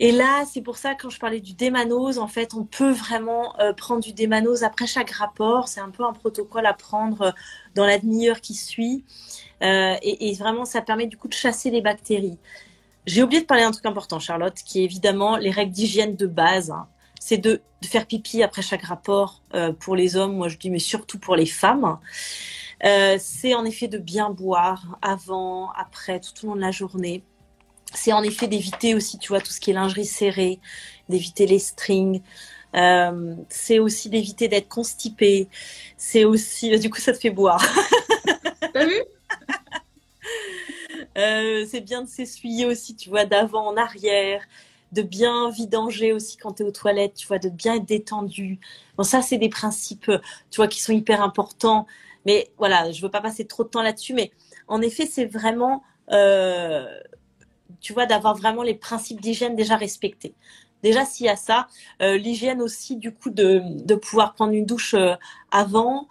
et 0.00 0.10
là, 0.10 0.44
c'est 0.52 0.60
pour 0.60 0.76
ça, 0.76 0.94
quand 0.94 1.08
je 1.08 1.20
parlais 1.20 1.40
du 1.40 1.54
démanose, 1.54 2.18
en 2.18 2.26
fait, 2.26 2.54
on 2.54 2.64
peut 2.64 2.90
vraiment 2.90 3.58
euh, 3.60 3.72
prendre 3.72 4.02
du 4.02 4.12
démanose 4.12 4.64
après 4.64 4.86
chaque 4.86 5.10
rapport. 5.10 5.68
C'est 5.68 5.80
un 5.80 5.90
peu 5.90 6.04
un 6.04 6.12
protocole 6.12 6.66
à 6.66 6.72
prendre 6.72 7.22
euh, 7.22 7.30
dans 7.76 7.86
la 7.86 7.98
demi-heure 7.98 8.40
qui 8.40 8.54
suit. 8.54 9.04
Euh, 9.62 9.94
et, 10.02 10.34
vraiment, 10.34 10.64
ça 10.64 10.82
permet 10.82 11.06
du 11.06 11.16
coup 11.16 11.28
de 11.28 11.34
chasser 11.34 11.70
les 11.70 11.80
bactéries. 11.80 12.38
J'ai 13.06 13.22
oublié 13.22 13.40
de 13.40 13.46
parler 13.46 13.62
d'un 13.62 13.70
truc 13.70 13.86
important, 13.86 14.18
Charlotte, 14.18 14.54
qui 14.64 14.80
est 14.80 14.84
évidemment 14.84 15.36
les 15.36 15.50
règles 15.50 15.72
d'hygiène 15.72 16.16
de 16.16 16.26
base. 16.26 16.70
Hein. 16.72 16.88
C'est 17.20 17.38
de, 17.38 17.62
faire 17.84 18.06
pipi 18.06 18.42
après 18.42 18.62
chaque 18.62 18.82
rapport 18.82 19.42
pour 19.78 19.94
les 19.94 20.16
hommes, 20.16 20.36
moi 20.36 20.48
je 20.48 20.56
dis, 20.56 20.70
mais 20.70 20.78
surtout 20.78 21.18
pour 21.18 21.36
les 21.36 21.44
femmes. 21.44 21.98
Euh, 22.84 23.16
c'est 23.18 23.54
en 23.54 23.64
effet 23.64 23.88
de 23.88 23.98
bien 23.98 24.30
boire 24.30 24.98
avant, 25.00 25.70
après, 25.72 26.20
tout 26.20 26.32
au 26.44 26.48
long 26.48 26.56
de 26.56 26.60
la 26.60 26.70
journée. 26.70 27.22
C'est 27.94 28.12
en 28.12 28.22
effet 28.22 28.46
d'éviter 28.46 28.94
aussi, 28.94 29.18
tu 29.18 29.28
vois, 29.28 29.40
tout 29.40 29.52
ce 29.52 29.60
qui 29.60 29.70
est 29.70 29.74
lingerie 29.74 30.04
serrée, 30.04 30.60
d'éviter 31.08 31.46
les 31.46 31.58
strings. 31.58 32.20
Euh, 32.74 33.34
c'est 33.48 33.78
aussi 33.78 34.10
d'éviter 34.10 34.48
d'être 34.48 34.68
constipé. 34.68 35.48
C'est 35.96 36.24
aussi, 36.24 36.78
du 36.78 36.90
coup, 36.90 37.00
ça 37.00 37.12
te 37.12 37.18
fait 37.18 37.30
boire. 37.30 37.64
T'as 38.72 38.84
vu? 38.84 38.94
Euh, 41.16 41.64
c'est 41.70 41.80
bien 41.80 42.02
de 42.02 42.08
s'essuyer 42.08 42.66
aussi, 42.66 42.96
tu 42.96 43.08
vois, 43.08 43.24
d'avant 43.24 43.68
en 43.68 43.76
arrière, 43.76 44.42
de 44.90 45.02
bien 45.02 45.48
vidanger 45.48 46.12
aussi 46.12 46.36
quand 46.36 46.54
tu 46.54 46.64
es 46.64 46.66
aux 46.66 46.72
toilettes, 46.72 47.14
tu 47.14 47.28
vois, 47.28 47.38
de 47.38 47.48
bien 47.48 47.76
être 47.76 47.84
détendu. 47.84 48.58
Bon, 48.96 49.04
ça, 49.04 49.22
c'est 49.22 49.38
des 49.38 49.48
principes, 49.48 50.10
tu 50.50 50.56
vois, 50.56 50.66
qui 50.66 50.82
sont 50.82 50.92
hyper 50.92 51.22
importants. 51.22 51.86
Mais 52.26 52.50
voilà, 52.58 52.90
je 52.92 53.00
veux 53.02 53.10
pas 53.10 53.20
passer 53.20 53.46
trop 53.46 53.64
de 53.64 53.68
temps 53.68 53.82
là-dessus, 53.82 54.14
mais 54.14 54.30
en 54.68 54.80
effet, 54.80 55.06
c'est 55.06 55.26
vraiment, 55.26 55.82
euh, 56.10 56.86
tu 57.80 57.92
vois, 57.92 58.06
d'avoir 58.06 58.34
vraiment 58.36 58.62
les 58.62 58.74
principes 58.74 59.20
d'hygiène 59.20 59.56
déjà 59.56 59.76
respectés. 59.76 60.34
Déjà, 60.82 61.04
s'il 61.04 61.26
y 61.26 61.30
a 61.30 61.36
ça, 61.36 61.66
euh, 62.02 62.16
l'hygiène 62.18 62.60
aussi, 62.60 62.96
du 62.96 63.12
coup, 63.14 63.30
de, 63.30 63.62
de 63.64 63.94
pouvoir 63.94 64.34
prendre 64.34 64.52
une 64.52 64.66
douche 64.66 64.94
avant, 65.50 66.08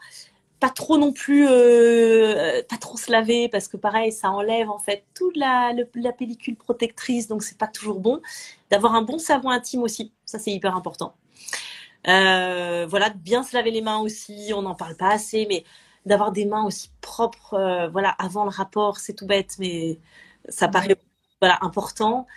pas 0.64 0.70
trop 0.70 0.98
non 0.98 1.12
plus, 1.12 1.46
euh, 1.50 2.64
pas 2.70 2.78
trop 2.78 2.96
se 2.96 3.12
laver 3.12 3.50
parce 3.50 3.68
que 3.68 3.76
pareil, 3.76 4.14
ça 4.14 4.32
enlève 4.32 4.70
en 4.70 4.80
fait 4.80 5.04
toute 5.14 5.36
la, 5.36 5.74
la 5.96 6.14
pellicule 6.14 6.56
protectrice, 6.56 7.28
donc 7.28 7.44
c'est 7.44 7.58
pas 7.58 7.68
toujours 7.68 8.00
bon. 8.00 8.22
D'avoir 8.72 8.96
un 8.96 9.02
bon 9.02 9.20
savon 9.20 9.50
intime 9.50 9.84
aussi, 9.84 10.14
ça 10.24 10.40
c'est 10.40 10.52
hyper 10.52 10.74
important. 10.78 11.16
Euh, 12.08 12.86
voilà, 12.90 13.10
bien 13.10 13.44
se 13.44 13.54
laver 13.56 13.72
les 13.72 13.82
mains 13.82 14.00
aussi, 14.00 14.54
on 14.56 14.62
n'en 14.62 14.74
parle 14.76 14.96
pas 14.96 15.10
assez, 15.12 15.46
mais 15.50 15.66
d'avoir 16.06 16.32
des 16.32 16.46
mains 16.46 16.66
aussi 16.66 16.90
propres, 17.02 17.54
euh, 17.54 17.88
voilà, 17.90 18.10
avant 18.10 18.44
le 18.44 18.50
rapport, 18.50 18.98
c'est 18.98 19.14
tout 19.14 19.26
bête, 19.26 19.56
mais 19.60 20.00
ça 20.50 20.68
paraît 20.68 20.96
voilà 21.42 21.60
important. 21.62 22.28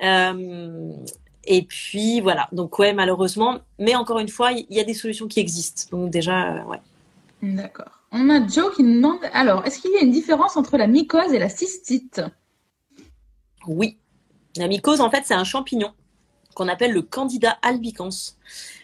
et 0.00 1.62
puis 1.68 2.20
voilà, 2.20 2.48
donc 2.52 2.78
ouais, 2.78 2.92
malheureusement, 2.92 3.60
mais 3.78 3.94
encore 3.94 4.18
une 4.18 4.28
fois, 4.28 4.52
il 4.52 4.66
y 4.70 4.80
a 4.80 4.84
des 4.84 4.94
solutions 4.94 5.28
qui 5.28 5.40
existent, 5.40 5.96
donc 5.96 6.10
déjà, 6.10 6.64
ouais. 6.66 6.80
D'accord. 7.42 8.00
On 8.12 8.28
a 8.28 8.46
Joe 8.46 8.74
qui 8.74 8.82
demande 8.82 9.20
alors, 9.32 9.64
est-ce 9.66 9.78
qu'il 9.78 9.92
y 9.92 9.96
a 9.96 10.00
une 10.00 10.10
différence 10.10 10.56
entre 10.56 10.76
la 10.76 10.86
mycose 10.86 11.32
et 11.32 11.38
la 11.38 11.48
cystite? 11.48 12.20
Oui. 13.66 13.98
La 14.56 14.66
mycose, 14.66 15.00
en 15.00 15.10
fait, 15.10 15.22
c'est 15.24 15.34
un 15.34 15.44
champignon 15.44 15.92
qu'on 16.54 16.66
appelle 16.68 16.92
le 16.92 17.02
Candida 17.02 17.56
albicans. 17.62 18.10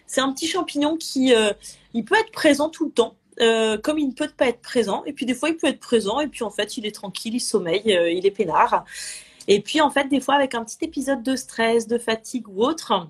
C'est 0.07 0.21
un 0.21 0.33
petit 0.33 0.47
champignon 0.47 0.97
qui 0.97 1.35
euh, 1.35 1.53
il 1.93 2.05
peut 2.05 2.15
être 2.15 2.31
présent 2.31 2.69
tout 2.69 2.87
le 2.87 2.93
temps 2.93 3.17
euh, 3.41 3.77
comme 3.79 3.99
il 3.99 4.09
ne 4.09 4.13
peut 4.13 4.29
pas 4.35 4.49
être 4.49 4.61
présent. 4.61 5.03
Et 5.05 5.13
puis 5.13 5.27
des 5.27 5.35
fois, 5.35 5.49
il 5.49 5.57
peut 5.57 5.67
être 5.67 5.81
présent 5.81 6.21
et 6.21 6.29
puis 6.29 6.45
en 6.45 6.51
fait, 6.51 6.77
il 6.77 6.87
est 6.87 6.95
tranquille, 6.95 7.35
il 7.35 7.41
sommeille, 7.41 7.97
euh, 7.97 8.11
il 8.11 8.27
est 8.27 8.31
peinard. 8.31 8.85
Et 9.49 9.61
puis 9.61 9.81
en 9.81 9.91
fait, 9.91 10.09
des 10.09 10.21
fois, 10.21 10.35
avec 10.35 10.55
un 10.55 10.65
petit 10.65 10.79
épisode 10.83 11.23
de 11.23 11.37
stress, 11.37 11.87
de 11.87 11.99
fatigue 11.99 12.49
ou 12.49 12.63
autre, 12.63 13.09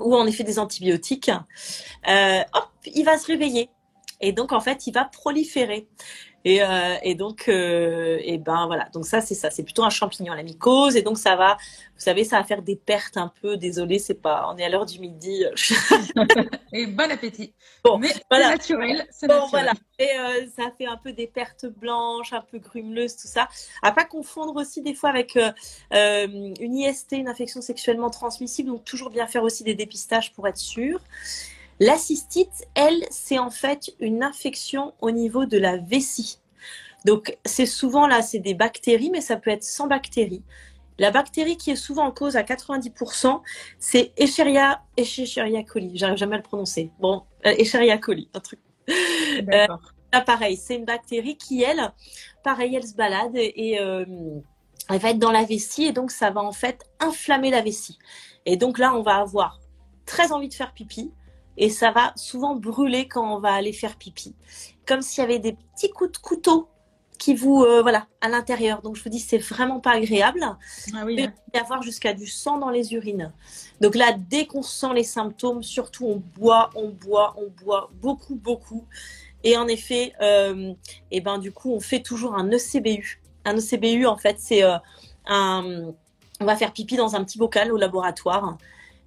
ou 0.00 0.14
en 0.14 0.26
effet 0.26 0.44
des 0.44 0.58
antibiotiques, 0.58 1.30
euh, 2.08 2.40
hop, 2.54 2.68
il 2.86 3.04
va 3.04 3.18
se 3.18 3.26
réveiller. 3.26 3.70
Et 4.20 4.32
donc 4.32 4.52
en 4.52 4.60
fait, 4.60 4.86
il 4.86 4.92
va 4.92 5.04
proliférer. 5.04 5.88
Et, 6.46 6.62
euh, 6.62 6.94
et 7.02 7.16
donc, 7.16 7.48
euh, 7.48 8.18
et 8.22 8.38
ben 8.38 8.66
voilà. 8.66 8.88
Donc 8.90 9.04
ça, 9.04 9.20
c'est 9.20 9.34
ça. 9.34 9.50
C'est 9.50 9.64
plutôt 9.64 9.82
un 9.82 9.90
champignon 9.90 10.32
à 10.32 10.36
la 10.36 10.44
mycose. 10.44 10.94
Et 10.94 11.02
donc 11.02 11.18
ça 11.18 11.34
va, 11.34 11.56
vous 11.56 12.00
savez, 12.00 12.22
ça 12.22 12.38
va 12.38 12.44
faire 12.44 12.62
des 12.62 12.76
pertes 12.76 13.16
un 13.16 13.32
peu. 13.42 13.56
Désolé, 13.56 13.98
c'est 13.98 14.14
pas. 14.14 14.48
On 14.52 14.56
est 14.56 14.62
à 14.62 14.68
l'heure 14.68 14.86
du 14.86 15.00
midi. 15.00 15.44
et 16.72 16.86
bon 16.86 17.10
appétit. 17.10 17.52
Bon, 17.82 17.98
mais 17.98 18.10
voilà. 18.30 18.44
c'est 18.60 18.74
naturel. 18.76 19.08
Bon, 19.22 19.26
naturel. 19.26 19.48
voilà. 19.50 19.72
Et 19.98 20.08
euh, 20.08 20.46
ça 20.56 20.70
fait 20.78 20.86
un 20.86 20.96
peu 20.96 21.12
des 21.12 21.26
pertes 21.26 21.66
blanches, 21.66 22.32
un 22.32 22.42
peu 22.42 22.58
grumeleuses, 22.60 23.16
tout 23.16 23.26
ça. 23.26 23.48
À 23.82 23.90
pas 23.90 24.04
confondre 24.04 24.54
aussi 24.54 24.82
des 24.82 24.94
fois 24.94 25.10
avec 25.10 25.36
euh, 25.36 25.50
une 25.90 26.76
IST, 26.76 27.10
une 27.12 27.28
infection 27.28 27.60
sexuellement 27.60 28.10
transmissible. 28.10 28.68
Donc 28.68 28.84
toujours 28.84 29.10
bien 29.10 29.26
faire 29.26 29.42
aussi 29.42 29.64
des 29.64 29.74
dépistages 29.74 30.32
pour 30.32 30.46
être 30.46 30.58
sûr. 30.58 31.00
La 31.78 31.98
cystite, 31.98 32.66
elle, 32.74 33.04
c'est 33.10 33.38
en 33.38 33.50
fait 33.50 33.94
une 34.00 34.22
infection 34.22 34.94
au 35.00 35.10
niveau 35.10 35.44
de 35.44 35.58
la 35.58 35.76
vessie. 35.76 36.38
Donc, 37.04 37.36
c'est 37.44 37.66
souvent 37.66 38.06
là, 38.06 38.22
c'est 38.22 38.38
des 38.38 38.54
bactéries, 38.54 39.10
mais 39.10 39.20
ça 39.20 39.36
peut 39.36 39.50
être 39.50 39.62
sans 39.62 39.86
bactéries. 39.86 40.42
La 40.98 41.10
bactérie 41.10 41.58
qui 41.58 41.70
est 41.70 41.76
souvent 41.76 42.06
en 42.06 42.10
cause 42.10 42.36
à 42.36 42.42
90%, 42.42 43.42
c'est 43.78 44.12
Escherichia, 44.16 44.82
Escherichia 44.96 45.62
coli. 45.62 45.92
J'arrive 45.94 46.16
jamais 46.16 46.34
à 46.34 46.38
le 46.38 46.42
prononcer. 46.42 46.90
Bon, 46.98 47.24
euh, 47.44 47.50
Escherichia 47.58 47.98
coli, 47.98 48.28
un 48.34 48.40
truc. 48.40 48.60
Euh, 48.88 49.66
là, 50.12 50.20
pareil, 50.22 50.56
c'est 50.56 50.76
une 50.76 50.84
bactérie 50.84 51.36
qui, 51.36 51.62
elle, 51.62 51.92
pareil, 52.42 52.74
elle 52.74 52.86
se 52.86 52.94
balade 52.94 53.36
et, 53.36 53.52
et 53.56 53.80
euh, 53.80 54.06
elle 54.88 54.98
va 54.98 55.10
être 55.10 55.18
dans 55.18 55.32
la 55.32 55.44
vessie 55.44 55.84
et 55.84 55.92
donc 55.92 56.10
ça 56.10 56.30
va 56.30 56.42
en 56.42 56.52
fait 56.52 56.84
inflammer 57.00 57.50
la 57.50 57.60
vessie. 57.60 57.98
Et 58.46 58.56
donc 58.56 58.78
là, 58.78 58.94
on 58.94 59.02
va 59.02 59.16
avoir 59.16 59.60
très 60.06 60.32
envie 60.32 60.48
de 60.48 60.54
faire 60.54 60.72
pipi 60.72 61.12
et 61.56 61.70
ça 61.70 61.90
va 61.90 62.12
souvent 62.16 62.54
brûler 62.54 63.08
quand 63.08 63.36
on 63.36 63.40
va 63.40 63.52
aller 63.52 63.72
faire 63.72 63.96
pipi. 63.96 64.34
Comme 64.86 65.02
s'il 65.02 65.22
y 65.22 65.24
avait 65.24 65.38
des 65.38 65.52
petits 65.52 65.90
coups 65.90 66.12
de 66.12 66.18
couteau 66.18 66.68
qui 67.18 67.34
vous, 67.34 67.62
euh, 67.62 67.82
voilà, 67.82 68.06
à 68.20 68.28
l'intérieur. 68.28 68.82
Donc 68.82 68.96
je 68.96 69.02
vous 69.02 69.10
dis, 69.10 69.20
c'est 69.20 69.38
vraiment 69.38 69.80
pas 69.80 69.92
agréable. 69.92 70.40
Ah 70.94 71.04
oui, 71.04 71.16
Il 71.18 71.30
peut 71.30 71.38
y 71.54 71.58
avoir 71.58 71.82
jusqu'à 71.82 72.12
du 72.12 72.26
sang 72.26 72.58
dans 72.58 72.70
les 72.70 72.92
urines. 72.92 73.32
Donc 73.80 73.94
là, 73.94 74.14
dès 74.16 74.46
qu'on 74.46 74.62
sent 74.62 74.94
les 74.94 75.04
symptômes, 75.04 75.62
surtout 75.62 76.06
on 76.06 76.22
boit, 76.38 76.70
on 76.74 76.88
boit, 76.88 77.34
on 77.38 77.48
boit 77.64 77.90
beaucoup, 77.94 78.34
beaucoup. 78.34 78.84
Et 79.44 79.56
en 79.56 79.68
effet, 79.68 80.12
euh, 80.20 80.74
et 81.10 81.20
ben 81.20 81.38
du 81.38 81.52
coup, 81.52 81.72
on 81.72 81.80
fait 81.80 82.00
toujours 82.00 82.34
un 82.34 82.50
ECBU. 82.50 83.22
Un 83.44 83.56
ECBU, 83.56 84.06
en 84.06 84.16
fait, 84.16 84.36
c'est 84.38 84.62
euh, 84.62 84.76
un. 85.26 85.92
On 86.40 86.44
va 86.44 86.56
faire 86.56 86.72
pipi 86.72 86.96
dans 86.96 87.16
un 87.16 87.24
petit 87.24 87.38
bocal 87.38 87.72
au 87.72 87.76
laboratoire. 87.76 88.58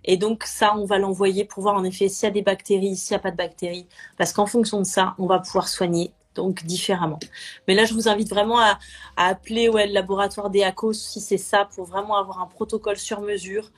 Et 0.05 0.17
donc 0.17 0.43
ça, 0.43 0.75
on 0.75 0.85
va 0.85 0.97
l'envoyer 0.97 1.45
pour 1.45 1.63
voir 1.63 1.75
en 1.75 1.83
effet 1.83 2.09
s'il 2.09 2.27
y 2.27 2.29
a 2.29 2.33
des 2.33 2.41
bactéries, 2.41 2.95
s'il 2.95 3.13
n'y 3.13 3.17
a 3.17 3.19
pas 3.19 3.31
de 3.31 3.37
bactéries, 3.37 3.87
parce 4.17 4.33
qu'en 4.33 4.45
fonction 4.45 4.79
de 4.79 4.85
ça, 4.85 5.15
on 5.17 5.25
va 5.25 5.39
pouvoir 5.39 5.67
soigner 5.67 6.11
donc 6.35 6.63
différemment. 6.63 7.19
Mais 7.67 7.75
là, 7.75 7.85
je 7.85 7.93
vous 7.93 8.07
invite 8.07 8.29
vraiment 8.29 8.59
à, 8.59 8.79
à 9.17 9.27
appeler 9.27 9.67
ouais, 9.67 9.87
le 9.87 9.93
laboratoire 9.93 10.49
d'EACOS 10.49 10.93
si 10.93 11.19
c'est 11.19 11.37
ça, 11.37 11.67
pour 11.75 11.85
vraiment 11.85 12.17
avoir 12.17 12.39
un 12.39 12.45
protocole 12.45 12.97
sur 12.97 13.21
mesure 13.21 13.71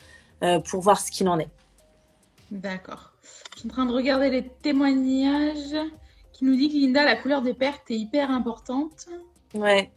euh, 0.43 0.59
pour 0.59 0.81
voir 0.81 0.99
ce 0.99 1.11
qu'il 1.11 1.27
en 1.27 1.39
est. 1.39 1.49
D'accord. 2.51 3.13
Je 3.53 3.59
suis 3.59 3.69
en 3.69 3.71
train 3.71 3.85
de 3.85 3.93
regarder 3.93 4.29
les 4.29 4.47
témoignages 4.47 5.75
qui 6.33 6.45
nous 6.45 6.55
dit 6.55 6.69
que 6.69 6.75
Linda, 6.75 7.03
la 7.03 7.15
couleur 7.15 7.41
des 7.41 7.53
pertes 7.53 7.89
est 7.91 7.97
hyper 7.97 8.31
importante. 8.31 9.07
Ouais. 9.53 9.91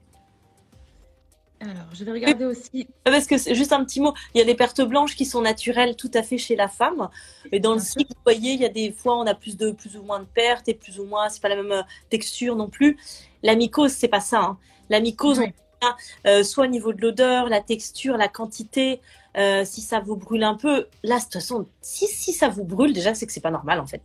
Alors, 1.64 1.86
je 1.94 2.04
vais 2.04 2.12
regarder 2.12 2.44
aussi. 2.44 2.86
Parce 3.04 3.26
que 3.26 3.38
c'est 3.38 3.54
juste 3.54 3.72
un 3.72 3.82
petit 3.84 4.00
mot. 4.00 4.12
Il 4.34 4.38
y 4.38 4.42
a 4.42 4.44
des 4.44 4.54
pertes 4.54 4.82
blanches 4.82 5.16
qui 5.16 5.24
sont 5.24 5.40
naturelles 5.40 5.96
tout 5.96 6.10
à 6.12 6.22
fait 6.22 6.36
chez 6.36 6.56
la 6.56 6.68
femme. 6.68 7.08
Et 7.52 7.60
dans 7.60 7.72
le 7.72 7.80
cycle, 7.80 8.12
vous 8.14 8.22
voyez, 8.22 8.52
il 8.52 8.60
y 8.60 8.66
a 8.66 8.68
des 8.68 8.92
fois, 8.92 9.16
on 9.18 9.26
a 9.26 9.34
plus 9.34 9.56
de 9.56 9.70
plus 9.70 9.96
ou 9.96 10.02
moins 10.02 10.20
de 10.20 10.26
pertes 10.26 10.68
et 10.68 10.74
plus 10.74 10.98
ou 11.00 11.04
moins, 11.04 11.28
c'est 11.30 11.40
pas 11.40 11.48
la 11.48 11.56
même 11.62 11.84
texture 12.10 12.54
non 12.54 12.68
plus. 12.68 12.98
La 13.42 13.54
mycose, 13.56 13.92
c'est 13.92 14.08
pas 14.08 14.20
ça. 14.20 14.40
Hein. 14.40 14.58
La 14.90 15.00
mycose, 15.00 15.40
on 15.40 15.86
a, 15.86 15.96
euh, 16.26 16.42
soit 16.42 16.64
au 16.64 16.68
niveau 16.68 16.92
de 16.92 17.00
l'odeur, 17.00 17.48
la 17.48 17.60
texture, 17.60 18.16
la 18.16 18.28
quantité. 18.28 19.00
euh, 19.36 19.64
si 19.64 19.80
ça 19.80 20.00
vous 20.00 20.16
brûle 20.16 20.44
un 20.44 20.54
peu, 20.54 20.86
là, 21.02 21.18
de 21.18 21.22
toute 21.22 21.32
façon, 21.32 21.66
si, 21.80 22.06
si 22.06 22.32
ça 22.32 22.48
vous 22.48 22.64
brûle, 22.64 22.92
déjà, 22.92 23.14
c'est 23.14 23.26
que 23.26 23.32
c'est 23.32 23.40
pas 23.40 23.50
normal 23.50 23.80
en 23.80 23.86
fait. 23.86 24.02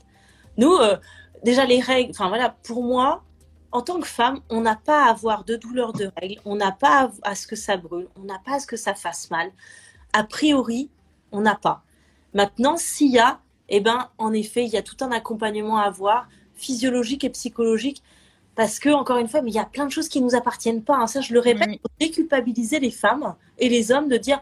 Nous, 0.57 0.73
euh, 0.73 0.97
déjà, 1.43 1.65
les 1.65 1.79
règles, 1.79 2.11
enfin 2.11 2.29
voilà, 2.29 2.55
pour 2.63 2.83
moi, 2.83 3.23
en 3.71 3.81
tant 3.81 3.99
que 3.99 4.07
femme, 4.07 4.39
on 4.49 4.61
n'a 4.61 4.75
pas 4.75 5.05
à 5.05 5.09
avoir 5.09 5.43
de 5.43 5.55
douleur 5.55 5.93
de 5.93 6.11
règles, 6.17 6.41
on 6.45 6.55
n'a 6.55 6.71
pas 6.71 7.11
à, 7.23 7.31
à 7.31 7.35
ce 7.35 7.47
que 7.47 7.55
ça 7.55 7.77
brûle, 7.77 8.07
on 8.19 8.23
n'a 8.23 8.39
pas 8.39 8.55
à 8.55 8.59
ce 8.59 8.67
que 8.67 8.77
ça 8.77 8.93
fasse 8.95 9.29
mal. 9.29 9.51
A 10.13 10.23
priori, 10.23 10.89
on 11.31 11.41
n'a 11.41 11.55
pas. 11.55 11.83
Maintenant, 12.33 12.77
s'il 12.77 13.11
y 13.11 13.19
a, 13.19 13.39
eh 13.69 13.79
ben, 13.79 14.09
en 14.17 14.33
effet, 14.33 14.63
il 14.63 14.69
y 14.69 14.77
a 14.77 14.81
tout 14.81 14.97
un 15.01 15.11
accompagnement 15.11 15.77
à 15.77 15.83
avoir, 15.83 16.27
physiologique 16.55 17.23
et 17.23 17.29
psychologique, 17.29 18.03
parce 18.55 18.79
que, 18.79 18.89
encore 18.89 19.17
une 19.17 19.27
fois, 19.29 19.41
il 19.45 19.53
y 19.53 19.59
a 19.59 19.65
plein 19.65 19.85
de 19.85 19.91
choses 19.91 20.09
qui 20.09 20.19
nous 20.21 20.35
appartiennent 20.35 20.83
pas. 20.83 20.97
hein. 20.97 21.07
Ça, 21.07 21.21
je 21.21 21.33
le 21.33 21.39
répète, 21.39 21.79
pour 21.81 21.91
déculpabiliser 21.99 22.79
les 22.79 22.91
femmes 22.91 23.35
et 23.57 23.69
les 23.69 23.91
hommes 23.91 24.09
de 24.09 24.17
dire, 24.17 24.41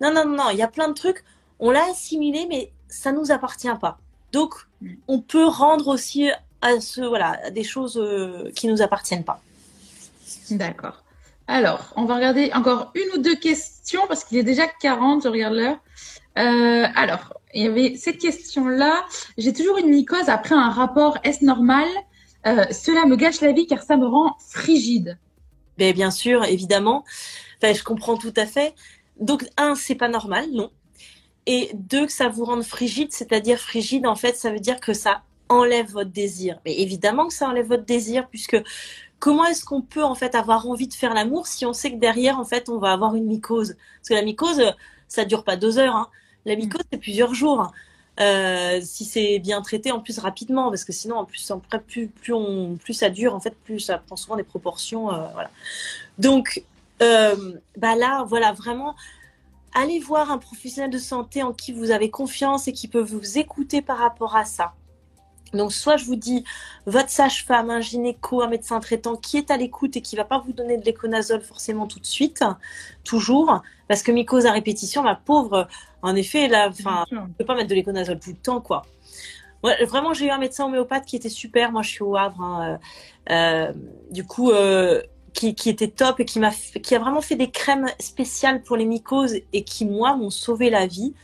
non, 0.00 0.12
non, 0.12 0.24
non, 0.24 0.36
non, 0.36 0.50
il 0.50 0.56
y 0.58 0.62
a 0.62 0.68
plein 0.68 0.88
de 0.88 0.94
trucs, 0.94 1.22
on 1.60 1.70
l'a 1.70 1.84
assimilé, 1.90 2.46
mais 2.48 2.72
ça 2.88 3.12
nous 3.12 3.30
appartient 3.30 3.68
pas. 3.80 3.98
Donc, 4.32 4.54
on 5.06 5.20
peut 5.20 5.44
rendre 5.46 5.88
aussi 5.88 6.30
à 6.62 6.80
ce, 6.80 7.00
voilà, 7.02 7.38
à 7.44 7.50
des 7.50 7.64
choses 7.64 7.98
euh, 7.98 8.50
qui 8.54 8.68
nous 8.68 8.80
appartiennent 8.80 9.24
pas. 9.24 9.42
D'accord. 10.50 11.02
Alors, 11.48 11.92
on 11.96 12.04
va 12.04 12.14
regarder 12.14 12.50
encore 12.54 12.92
une 12.94 13.18
ou 13.18 13.22
deux 13.22 13.34
questions 13.34 14.02
parce 14.08 14.24
qu'il 14.24 14.38
est 14.38 14.44
déjà 14.44 14.66
40, 14.66 15.24
je 15.24 15.28
regarde 15.28 15.54
l'heure. 15.54 15.78
Euh, 16.38 16.86
alors, 16.94 17.34
il 17.52 17.64
y 17.64 17.66
avait 17.66 17.96
cette 17.96 18.18
question-là. 18.18 19.04
J'ai 19.36 19.52
toujours 19.52 19.76
une 19.78 19.88
mycose 19.88 20.28
après 20.28 20.54
un 20.54 20.70
rapport. 20.70 21.18
Est-ce 21.24 21.44
normal? 21.44 21.86
Euh, 22.46 22.64
Cela 22.70 23.06
me 23.06 23.16
gâche 23.16 23.40
la 23.40 23.52
vie 23.52 23.66
car 23.66 23.82
ça 23.82 23.96
me 23.96 24.06
rend 24.06 24.36
frigide. 24.50 25.18
Mais 25.78 25.92
bien 25.92 26.10
sûr, 26.10 26.44
évidemment. 26.44 27.04
Enfin, 27.62 27.74
je 27.74 27.82
comprends 27.82 28.16
tout 28.16 28.34
à 28.36 28.46
fait. 28.46 28.74
Donc, 29.20 29.44
un, 29.56 29.74
c'est 29.74 29.94
pas 29.94 30.08
normal, 30.08 30.46
non. 30.52 30.70
Et 31.46 31.70
deux, 31.74 32.06
que 32.06 32.12
ça 32.12 32.28
vous 32.28 32.44
rende 32.44 32.62
frigide, 32.62 33.12
c'est-à-dire 33.12 33.58
frigide, 33.58 34.06
en 34.06 34.14
fait, 34.14 34.36
ça 34.36 34.50
veut 34.50 34.60
dire 34.60 34.80
que 34.80 34.92
ça 34.92 35.22
enlève 35.52 35.90
votre 35.90 36.10
désir. 36.10 36.58
Mais 36.64 36.78
évidemment 36.80 37.26
que 37.28 37.34
ça 37.34 37.48
enlève 37.48 37.68
votre 37.68 37.84
désir, 37.84 38.28
puisque 38.28 38.60
comment 39.18 39.44
est-ce 39.44 39.64
qu'on 39.64 39.82
peut, 39.82 40.04
en 40.04 40.14
fait, 40.14 40.34
avoir 40.34 40.66
envie 40.66 40.88
de 40.88 40.94
faire 40.94 41.14
l'amour 41.14 41.46
si 41.46 41.64
on 41.64 41.72
sait 41.72 41.92
que 41.92 41.98
derrière, 41.98 42.38
en 42.38 42.44
fait, 42.44 42.68
on 42.68 42.78
va 42.78 42.92
avoir 42.92 43.14
une 43.14 43.26
mycose? 43.26 43.76
Parce 44.00 44.08
que 44.08 44.14
la 44.14 44.22
mycose, 44.22 44.62
ça 45.08 45.24
dure 45.24 45.44
pas 45.44 45.56
deux 45.56 45.78
heures. 45.78 45.94
Hein. 45.94 46.08
La 46.44 46.56
mycose, 46.56 46.82
c'est 46.90 46.98
plusieurs 46.98 47.34
jours. 47.34 47.72
Euh, 48.20 48.80
si 48.82 49.04
c'est 49.04 49.38
bien 49.38 49.62
traité, 49.62 49.90
en 49.92 50.00
plus 50.00 50.18
rapidement, 50.18 50.68
parce 50.70 50.84
que 50.84 50.92
sinon, 50.92 51.16
en 51.16 51.24
plus, 51.24 51.50
après, 51.50 51.80
plus, 51.80 52.08
plus, 52.08 52.34
on, 52.34 52.76
plus 52.76 52.94
ça 52.94 53.10
dure, 53.10 53.34
en 53.34 53.40
fait, 53.40 53.54
plus 53.64 53.80
ça 53.80 53.98
prend 53.98 54.16
souvent 54.16 54.36
des 54.36 54.42
proportions. 54.42 55.12
euh, 55.12 55.28
voilà. 55.32 55.50
Donc, 56.18 56.62
euh, 57.00 57.54
bah 57.76 57.94
là, 57.94 58.24
voilà, 58.28 58.52
vraiment, 58.52 58.94
allez 59.74 59.98
voir 59.98 60.30
un 60.30 60.38
professionnel 60.38 60.90
de 60.90 60.98
santé 60.98 61.42
en 61.42 61.52
qui 61.52 61.72
vous 61.72 61.90
avez 61.90 62.10
confiance 62.10 62.68
et 62.68 62.72
qui 62.72 62.88
peut 62.88 63.00
vous 63.00 63.38
écouter 63.38 63.82
par 63.82 63.98
rapport 63.98 64.36
à 64.36 64.44
ça. 64.44 64.74
Donc, 65.52 65.72
soit 65.72 65.96
je 65.96 66.04
vous 66.04 66.16
dis, 66.16 66.44
votre 66.86 67.10
sage-femme, 67.10 67.70
un 67.70 67.80
gynéco, 67.80 68.42
un 68.42 68.48
médecin 68.48 68.80
traitant 68.80 69.16
qui 69.16 69.36
est 69.36 69.50
à 69.50 69.56
l'écoute 69.56 69.96
et 69.96 70.00
qui 70.00 70.16
va 70.16 70.24
pas 70.24 70.38
vous 70.38 70.52
donner 70.52 70.78
de 70.78 70.84
l'éconazole 70.84 71.42
forcément 71.42 71.86
tout 71.86 72.00
de 72.00 72.06
suite, 72.06 72.44
toujours, 73.04 73.62
parce 73.88 74.02
que 74.02 74.12
mycose 74.12 74.46
à 74.46 74.52
répétition, 74.52 75.02
ma 75.02 75.14
pauvre, 75.14 75.68
en 76.02 76.16
effet, 76.16 76.48
là, 76.48 76.68
enfin, 76.70 77.04
on 77.12 77.28
peut 77.28 77.44
pas 77.44 77.54
mettre 77.54 77.68
de 77.68 77.74
l'éconazole 77.74 78.18
tout 78.18 78.30
le 78.30 78.36
temps, 78.36 78.60
quoi. 78.60 78.82
Ouais, 79.62 79.84
vraiment, 79.84 80.12
j'ai 80.12 80.26
eu 80.26 80.30
un 80.30 80.38
médecin 80.38 80.64
homéopathe 80.66 81.06
qui 81.06 81.14
était 81.16 81.28
super. 81.28 81.70
Moi, 81.70 81.82
je 81.82 81.90
suis 81.90 82.02
au 82.02 82.16
Havre. 82.16 82.40
hein, 82.42 82.78
euh, 83.30 83.32
euh, 83.32 83.72
du 84.10 84.24
coup, 84.24 84.50
euh, 84.50 85.02
qui, 85.34 85.54
qui 85.54 85.68
était 85.70 85.88
top 85.88 86.18
et 86.20 86.24
qui 86.24 86.40
m'a, 86.40 86.50
qui 86.50 86.94
a 86.94 86.98
vraiment 86.98 87.20
fait 87.20 87.36
des 87.36 87.50
crèmes 87.50 87.86
spéciales 88.00 88.62
pour 88.62 88.76
les 88.76 88.86
mycoses 88.86 89.36
et 89.52 89.64
qui, 89.64 89.86
moi, 89.86 90.16
m'ont 90.16 90.30
sauvé 90.30 90.68
la 90.70 90.86
vie. 90.86 91.14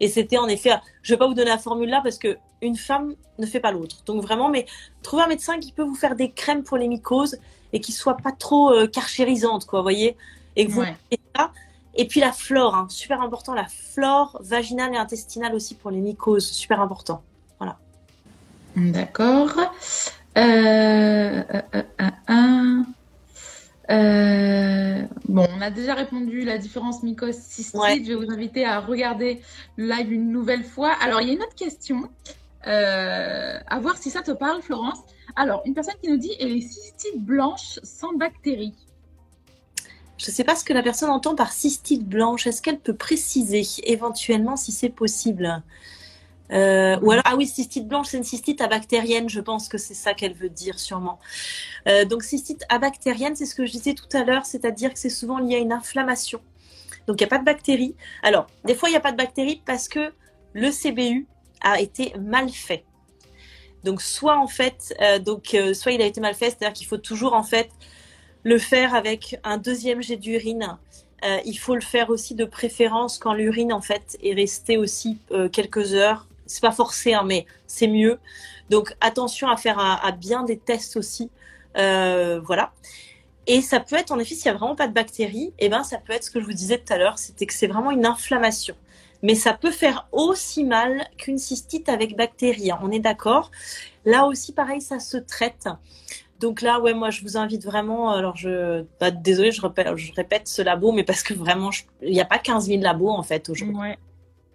Et 0.00 0.08
c'était 0.08 0.38
en 0.38 0.46
effet, 0.46 0.70
je 1.02 1.12
vais 1.12 1.18
pas 1.18 1.26
vous 1.26 1.34
donner 1.34 1.50
la 1.50 1.58
formule 1.58 1.88
là 1.90 2.00
parce 2.02 2.18
que 2.18 2.38
une 2.62 2.76
femme 2.76 3.14
ne 3.38 3.46
fait 3.46 3.60
pas 3.60 3.72
l'autre. 3.72 3.96
Donc 4.06 4.22
vraiment, 4.22 4.48
mais 4.48 4.66
trouvez 5.02 5.22
un 5.22 5.28
médecin 5.28 5.58
qui 5.58 5.72
peut 5.72 5.82
vous 5.82 5.94
faire 5.94 6.16
des 6.16 6.30
crèmes 6.30 6.62
pour 6.62 6.76
les 6.76 6.88
mycoses 6.88 7.38
et 7.72 7.80
qui 7.80 7.92
soit 7.92 8.16
pas 8.16 8.32
trop 8.32 8.72
euh, 8.72 8.86
carchérisante, 8.86 9.66
quoi, 9.66 9.80
vous 9.80 9.84
voyez, 9.84 10.16
et 10.56 10.66
que 10.66 10.72
vous 10.72 10.80
Ouais. 10.80 10.96
et 11.10 11.20
ça. 11.36 11.52
Et 11.94 12.06
puis 12.06 12.20
la 12.20 12.32
flore, 12.32 12.74
hein, 12.74 12.86
super 12.88 13.20
important, 13.20 13.54
la 13.54 13.66
flore 13.66 14.38
vaginale 14.40 14.94
et 14.94 14.98
intestinale 14.98 15.54
aussi 15.54 15.74
pour 15.74 15.90
les 15.90 15.98
mycoses, 15.98 16.46
super 16.46 16.80
important. 16.80 17.22
D'accord. 18.78 19.52
Euh, 20.36 21.42
euh, 21.50 22.82
euh, 23.90 25.02
bon, 25.28 25.46
on 25.56 25.60
a 25.60 25.70
déjà 25.70 25.94
répondu 25.94 26.44
la 26.44 26.58
différence 26.58 27.02
mycose 27.02 27.36
cystite. 27.36 27.80
Ouais. 27.80 28.00
Je 28.04 28.12
vais 28.12 28.14
vous 28.14 28.30
inviter 28.32 28.64
à 28.64 28.80
regarder 28.80 29.40
le 29.76 29.88
live 29.88 30.12
une 30.12 30.30
nouvelle 30.30 30.64
fois. 30.64 30.92
Alors, 31.02 31.20
il 31.20 31.28
y 31.28 31.30
a 31.30 31.34
une 31.34 31.42
autre 31.42 31.54
question. 31.56 32.08
Euh, 32.66 33.58
à 33.66 33.78
voir 33.80 33.96
si 33.96 34.10
ça 34.10 34.22
te 34.22 34.32
parle, 34.32 34.62
Florence. 34.62 34.98
Alors, 35.36 35.62
une 35.64 35.74
personne 35.74 35.94
qui 36.02 36.10
nous 36.10 36.16
dit, 36.16 36.32
et 36.38 36.46
les 36.46 36.60
cystites 36.60 37.20
blanches 37.20 37.78
sans 37.82 38.14
bactéries 38.14 38.74
je 40.18 40.26
ne 40.26 40.32
sais 40.32 40.44
pas 40.44 40.56
ce 40.56 40.64
que 40.64 40.72
la 40.72 40.82
personne 40.82 41.10
entend 41.10 41.36
par 41.36 41.52
cystite 41.52 42.04
blanche. 42.04 42.46
Est-ce 42.46 42.60
qu'elle 42.60 42.80
peut 42.80 42.94
préciser 42.94 43.62
éventuellement 43.84 44.56
si 44.56 44.72
c'est 44.72 44.88
possible? 44.88 45.62
Euh, 46.50 46.98
ou 47.02 47.12
alors, 47.12 47.22
ah 47.26 47.36
oui, 47.36 47.46
cystite 47.46 47.86
blanche, 47.86 48.08
c'est 48.08 48.16
une 48.16 48.24
cystite 48.24 48.60
abactérienne, 48.60 49.28
je 49.28 49.40
pense 49.40 49.68
que 49.68 49.78
c'est 49.78 49.94
ça 49.94 50.14
qu'elle 50.14 50.34
veut 50.34 50.48
dire 50.48 50.78
sûrement. 50.78 51.18
Euh, 51.86 52.04
donc, 52.04 52.24
cystite 52.24 52.64
abactérienne, 52.68 53.36
c'est 53.36 53.46
ce 53.46 53.54
que 53.54 53.64
je 53.64 53.72
disais 53.72 53.94
tout 53.94 54.08
à 54.12 54.24
l'heure, 54.24 54.44
c'est-à-dire 54.44 54.92
que 54.92 54.98
c'est 54.98 55.10
souvent 55.10 55.38
lié 55.38 55.56
à 55.56 55.58
une 55.58 55.72
inflammation. 55.72 56.40
Donc, 57.06 57.20
il 57.20 57.24
n'y 57.24 57.28
a 57.28 57.30
pas 57.30 57.38
de 57.38 57.44
bactéries. 57.44 57.94
Alors, 58.22 58.48
des 58.64 58.74
fois, 58.74 58.88
il 58.88 58.92
n'y 58.92 58.98
a 58.98 59.00
pas 59.00 59.12
de 59.12 59.16
bactéries 59.16 59.62
parce 59.64 59.88
que 59.88 60.12
le 60.52 60.70
CBU 60.70 61.26
a 61.60 61.80
été 61.80 62.14
mal 62.18 62.48
fait. 62.50 62.84
Donc, 63.84 64.02
soit 64.02 64.38
en 64.38 64.48
fait, 64.48 64.94
euh, 65.00 65.18
donc, 65.18 65.56
soit 65.74 65.92
il 65.92 66.02
a 66.02 66.06
été 66.06 66.20
mal 66.20 66.34
fait, 66.34 66.50
c'est-à-dire 66.50 66.72
qu'il 66.72 66.86
faut 66.86 66.98
toujours 66.98 67.34
en 67.34 67.42
fait 67.42 67.70
le 68.42 68.58
faire 68.58 68.94
avec 68.94 69.38
un 69.44 69.58
deuxième 69.58 70.02
jet 70.02 70.16
d'urine. 70.16 70.78
il 71.44 71.58
faut 71.58 71.74
le 71.74 71.80
faire 71.80 72.10
aussi 72.10 72.34
de 72.34 72.44
préférence 72.44 73.18
quand 73.18 73.34
l'urine 73.34 73.72
en 73.72 73.80
fait 73.80 74.16
est 74.22 74.34
restée 74.34 74.76
aussi 74.76 75.18
quelques 75.52 75.94
heures 75.94 76.28
c'est 76.48 76.62
pas 76.62 76.72
forcé, 76.72 77.14
hein, 77.14 77.22
mais 77.24 77.46
c'est 77.66 77.86
mieux. 77.86 78.18
Donc 78.70 78.96
attention 79.00 79.48
à 79.48 79.56
faire 79.56 79.78
à, 79.78 80.10
bien 80.12 80.42
des 80.42 80.58
tests 80.58 80.96
aussi. 80.96 81.30
Euh, 81.76 82.40
voilà. 82.40 82.72
Et 83.46 83.62
ça 83.62 83.80
peut 83.80 83.96
être, 83.96 84.10
en 84.10 84.18
effet, 84.18 84.34
s'il 84.34 84.50
n'y 84.50 84.56
a 84.56 84.58
vraiment 84.58 84.74
pas 84.74 84.88
de 84.88 84.92
bactéries, 84.92 85.54
et 85.58 85.66
eh 85.66 85.68
ben, 85.68 85.82
ça 85.82 85.98
peut 85.98 86.12
être 86.12 86.24
ce 86.24 86.30
que 86.30 86.40
je 86.40 86.44
vous 86.44 86.52
disais 86.52 86.78
tout 86.78 86.92
à 86.92 86.98
l'heure, 86.98 87.18
c'était 87.18 87.46
que 87.46 87.54
c'est 87.54 87.66
vraiment 87.66 87.90
une 87.90 88.04
inflammation. 88.04 88.74
Mais 89.22 89.34
ça 89.34 89.52
peut 89.52 89.70
faire 89.70 90.08
aussi 90.12 90.64
mal 90.64 91.08
qu'une 91.16 91.38
cystite 91.38 91.88
avec 91.88 92.16
bactéries. 92.16 92.70
Hein. 92.70 92.78
On 92.82 92.90
est 92.90 93.00
d'accord. 93.00 93.50
Là 94.04 94.26
aussi, 94.26 94.52
pareil, 94.52 94.80
ça 94.80 95.00
se 95.00 95.16
traite. 95.16 95.68
Donc 96.38 96.62
là, 96.62 96.80
ouais, 96.80 96.94
moi, 96.94 97.10
je 97.10 97.22
vous 97.22 97.36
invite 97.36 97.64
vraiment. 97.64 98.10
Alors, 98.10 98.36
je, 98.36 98.84
bah, 99.00 99.10
désolé, 99.10 99.50
je 99.50 99.60
répète, 99.60 99.96
je 99.96 100.12
répète 100.12 100.46
ce 100.46 100.62
labo, 100.62 100.92
mais 100.92 101.02
parce 101.02 101.24
que 101.24 101.34
vraiment, 101.34 101.70
il 102.00 102.12
n'y 102.12 102.20
a 102.20 102.24
pas 102.24 102.38
15 102.38 102.66
000 102.66 102.80
labos 102.80 103.10
en 103.10 103.24
fait 103.24 103.48
aujourd'hui. 103.48 103.76
Ouais 103.76 103.98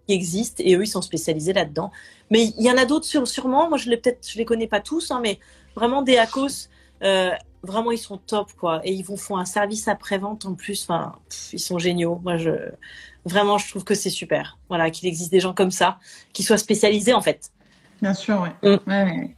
qui 0.08 0.14
existent 0.14 0.62
et 0.66 0.76
eux 0.76 0.84
ils 0.84 0.88
sont 0.88 1.02
spécialisés 1.02 1.54
là-dedans. 1.54 1.92
Mais 2.30 2.46
il 2.58 2.64
y 2.64 2.72
en 2.72 2.78
a 2.78 2.86
d'autres 2.86 3.06
sûrement. 3.26 3.70
Moi 3.70 3.78
je 3.78 3.90
les 3.90 3.98
peut-être 3.98 4.28
je 4.30 4.38
les 4.38 4.46
connais 4.46 4.68
pas 4.68 4.80
tous, 4.80 5.12
hein, 5.12 5.20
mais 5.22 5.40
vraiment 5.76 6.02
des 6.02 6.18
Acos, 6.18 6.70
euh, 7.04 7.32
vraiment 7.64 7.92
ils 7.92 7.98
sont 7.98 8.18
top 8.18 8.52
quoi. 8.54 8.82
Et 8.84 8.94
ils 8.94 9.04
vont 9.04 9.18
font 9.18 9.38
un 9.38 9.46
service 9.46 9.88
après 9.88 10.18
vente 10.18 10.46
en 10.46 10.54
plus. 10.54 10.84
Enfin, 10.84 11.14
ils 11.52 11.60
sont 11.60 11.80
géniaux. 11.80 12.20
Moi 12.24 12.38
je 12.38 12.52
vraiment 13.26 13.58
je 13.58 13.70
trouve 13.70 13.84
que 13.84 13.96
c'est 13.96 14.10
super. 14.10 14.58
Voilà 14.70 14.92
qu'il 14.92 15.08
existe 15.08 15.32
des 15.32 15.40
gens 15.40 15.54
comme 15.54 15.72
ça 15.72 15.98
qui 16.34 16.44
soient 16.44 16.58
spécialisés 16.58 17.14
en 17.14 17.22
fait. 17.22 17.52
Bien 18.02 18.14
sûr, 18.14 18.42
ouais. 18.42 18.78
Mm. 18.78 18.90
ouais, 18.90 19.36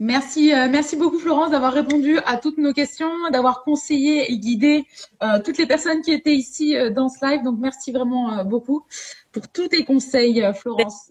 Merci, 0.00 0.54
euh, 0.54 0.68
merci 0.70 0.94
beaucoup 0.94 1.18
Florence 1.18 1.50
d'avoir 1.50 1.72
répondu 1.72 2.20
à 2.24 2.36
toutes 2.36 2.58
nos 2.58 2.72
questions, 2.72 3.10
d'avoir 3.32 3.64
conseillé 3.64 4.30
et 4.30 4.38
guidé 4.38 4.86
euh, 5.24 5.40
toutes 5.44 5.58
les 5.58 5.66
personnes 5.66 6.02
qui 6.02 6.12
étaient 6.12 6.36
ici 6.36 6.76
euh, 6.76 6.90
dans 6.90 7.08
ce 7.08 7.24
live. 7.26 7.42
Donc 7.42 7.58
merci 7.58 7.90
vraiment 7.90 8.44
beaucoup 8.44 8.86
pour 9.32 9.48
tous 9.48 9.68
tes 9.68 9.84
conseils, 9.84 10.44
Florence. 10.54 11.10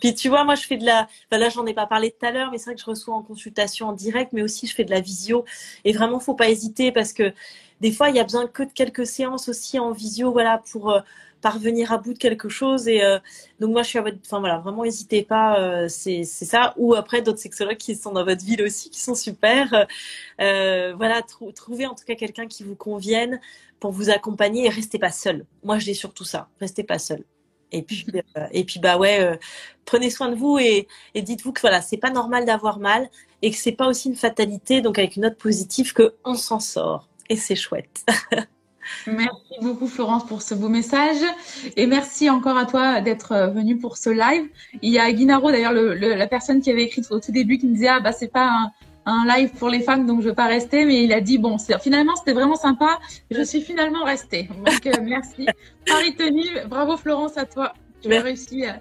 Puis 0.00 0.14
tu 0.14 0.28
vois, 0.28 0.44
moi 0.44 0.54
je 0.54 0.62
fais 0.66 0.76
de 0.76 0.84
la, 0.84 1.08
enfin, 1.30 1.38
là 1.38 1.48
j'en 1.48 1.66
ai 1.66 1.74
pas 1.74 1.86
parlé 1.86 2.10
tout 2.12 2.24
à 2.24 2.30
l'heure, 2.30 2.50
mais 2.52 2.58
c'est 2.58 2.66
vrai 2.66 2.74
que 2.74 2.80
je 2.80 2.86
reçois 2.86 3.14
en 3.14 3.22
consultation 3.22 3.88
en 3.88 3.92
direct, 3.92 4.32
mais 4.32 4.42
aussi 4.42 4.66
je 4.66 4.74
fais 4.74 4.84
de 4.84 4.90
la 4.90 5.00
visio. 5.00 5.44
Et 5.84 5.92
vraiment, 5.92 6.20
faut 6.20 6.34
pas 6.34 6.48
hésiter 6.48 6.92
parce 6.92 7.12
que 7.12 7.32
des 7.80 7.92
fois 7.92 8.10
il 8.10 8.16
y 8.16 8.20
a 8.20 8.24
besoin 8.24 8.46
que 8.46 8.62
de 8.62 8.70
quelques 8.72 9.06
séances 9.06 9.48
aussi 9.48 9.78
en 9.78 9.90
visio, 9.92 10.30
voilà, 10.32 10.58
pour 10.70 10.94
parvenir 11.42 11.92
à 11.92 11.98
bout 11.98 12.14
de 12.14 12.18
quelque 12.18 12.48
chose. 12.48 12.88
Et 12.88 13.02
euh, 13.02 13.18
donc 13.60 13.72
moi, 13.72 13.82
je 13.82 13.88
suis 13.90 13.98
à 13.98 14.02
votre, 14.02 14.16
enfin 14.24 14.40
voilà, 14.40 14.58
vraiment 14.58 14.84
n'hésitez 14.84 15.22
pas, 15.22 15.60
euh, 15.60 15.88
c'est 15.88 16.24
ça. 16.24 16.72
Ou 16.78 16.94
après 16.94 17.20
d'autres 17.20 17.40
sexologues 17.40 17.76
qui 17.76 17.94
sont 17.96 18.12
dans 18.12 18.24
votre 18.24 18.44
ville 18.44 18.62
aussi, 18.62 18.88
qui 18.90 19.00
sont 19.00 19.14
super. 19.14 19.86
Euh, 20.40 20.94
voilà, 20.96 21.22
trouvez 21.54 21.86
en 21.86 21.94
tout 21.94 22.04
cas 22.06 22.14
quelqu'un 22.14 22.46
qui 22.46 22.64
vous 22.64 22.76
convienne 22.76 23.40
pour 23.80 23.92
vous 23.92 24.08
accompagner 24.10 24.66
et 24.66 24.68
restez 24.70 24.98
pas 24.98 25.10
seul. 25.12 25.44
Moi, 25.64 25.78
je 25.78 25.84
dis 25.86 25.94
surtout 25.94 26.24
ça, 26.24 26.48
restez 26.60 26.84
pas 26.84 26.98
seul. 26.98 27.24
Et 27.72 27.82
puis, 27.82 28.06
et 28.52 28.64
puis 28.64 28.80
bah 28.80 28.98
ouais, 28.98 29.38
prenez 29.84 30.10
soin 30.10 30.28
de 30.28 30.34
vous 30.34 30.58
et, 30.58 30.88
et 31.14 31.22
dites-vous 31.22 31.52
que 31.52 31.60
voilà, 31.60 31.80
c'est 31.80 31.96
pas 31.96 32.10
normal 32.10 32.44
d'avoir 32.44 32.78
mal 32.78 33.08
et 33.40 33.50
que 33.50 33.56
c'est 33.56 33.72
pas 33.72 33.88
aussi 33.88 34.08
une 34.08 34.16
fatalité. 34.16 34.80
Donc 34.80 34.98
avec 34.98 35.16
une 35.16 35.22
note 35.22 35.38
positive, 35.38 35.92
que 35.92 36.14
on 36.24 36.34
s'en 36.34 36.60
sort 36.60 37.08
et 37.28 37.36
c'est 37.36 37.56
chouette. 37.56 38.04
Merci 39.06 39.54
beaucoup 39.60 39.86
Florence 39.86 40.26
pour 40.26 40.42
ce 40.42 40.54
beau 40.54 40.68
message 40.68 41.22
et 41.76 41.86
merci 41.86 42.28
encore 42.28 42.58
à 42.58 42.66
toi 42.66 43.00
d'être 43.00 43.32
euh, 43.32 43.46
venue 43.46 43.78
pour 43.78 43.96
ce 43.96 44.10
live. 44.10 44.48
Il 44.82 44.92
y 44.92 44.98
a 44.98 45.10
Guinaro 45.12 45.50
d'ailleurs 45.50 45.72
la 45.72 46.26
personne 46.26 46.60
qui 46.60 46.70
avait 46.70 46.82
écrit 46.82 47.02
au 47.10 47.20
tout 47.20 47.32
début 47.32 47.58
qui 47.58 47.68
me 47.68 47.74
disait 47.74 47.88
ah 47.88 48.00
bah 48.00 48.12
c'est 48.12 48.28
pas 48.28 48.48
un, 48.48 48.70
live 49.06 49.50
pour 49.58 49.68
les 49.68 49.80
femmes 49.80 50.06
donc 50.06 50.22
je 50.22 50.28
veux 50.28 50.34
pas 50.34 50.46
rester 50.46 50.84
mais 50.84 51.04
il 51.04 51.12
a 51.12 51.20
dit 51.20 51.38
bon 51.38 51.56
finalement 51.80 52.14
c'était 52.16 52.32
vraiment 52.32 52.56
sympa. 52.56 52.98
Je 53.30 53.42
suis 53.42 53.62
finalement 53.62 54.04
restée. 54.04 54.48
Donc 54.64 54.86
euh, 54.86 54.92
merci. 55.02 55.46
Paris 55.86 56.14
tenu 56.14 56.44
bravo 56.68 56.96
Florence 56.96 57.36
à 57.36 57.46
toi. 57.46 57.72
Tu 58.00 58.14
as 58.14 58.20
réussi 58.20 58.64
à, 58.64 58.80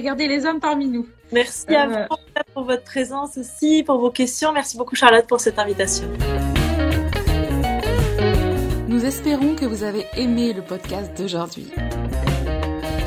garder 0.00 0.28
les 0.28 0.46
hommes 0.46 0.60
parmi 0.60 0.86
nous. 0.86 1.06
Merci 1.32 1.74
à 1.74 1.88
euh, 1.88 2.06
vous 2.10 2.16
pour 2.54 2.64
votre 2.64 2.84
présence 2.84 3.38
aussi 3.38 3.82
pour 3.82 3.98
vos 3.98 4.10
questions. 4.10 4.52
Merci 4.52 4.76
beaucoup 4.76 4.96
Charlotte 4.96 5.26
pour 5.26 5.40
cette 5.40 5.58
invitation. 5.58 6.08
Nous 8.88 9.04
espérons 9.04 9.54
que 9.54 9.64
vous 9.64 9.84
avez 9.84 10.04
aimé 10.16 10.52
le 10.52 10.62
podcast 10.62 11.16
d'aujourd'hui. 11.16 11.68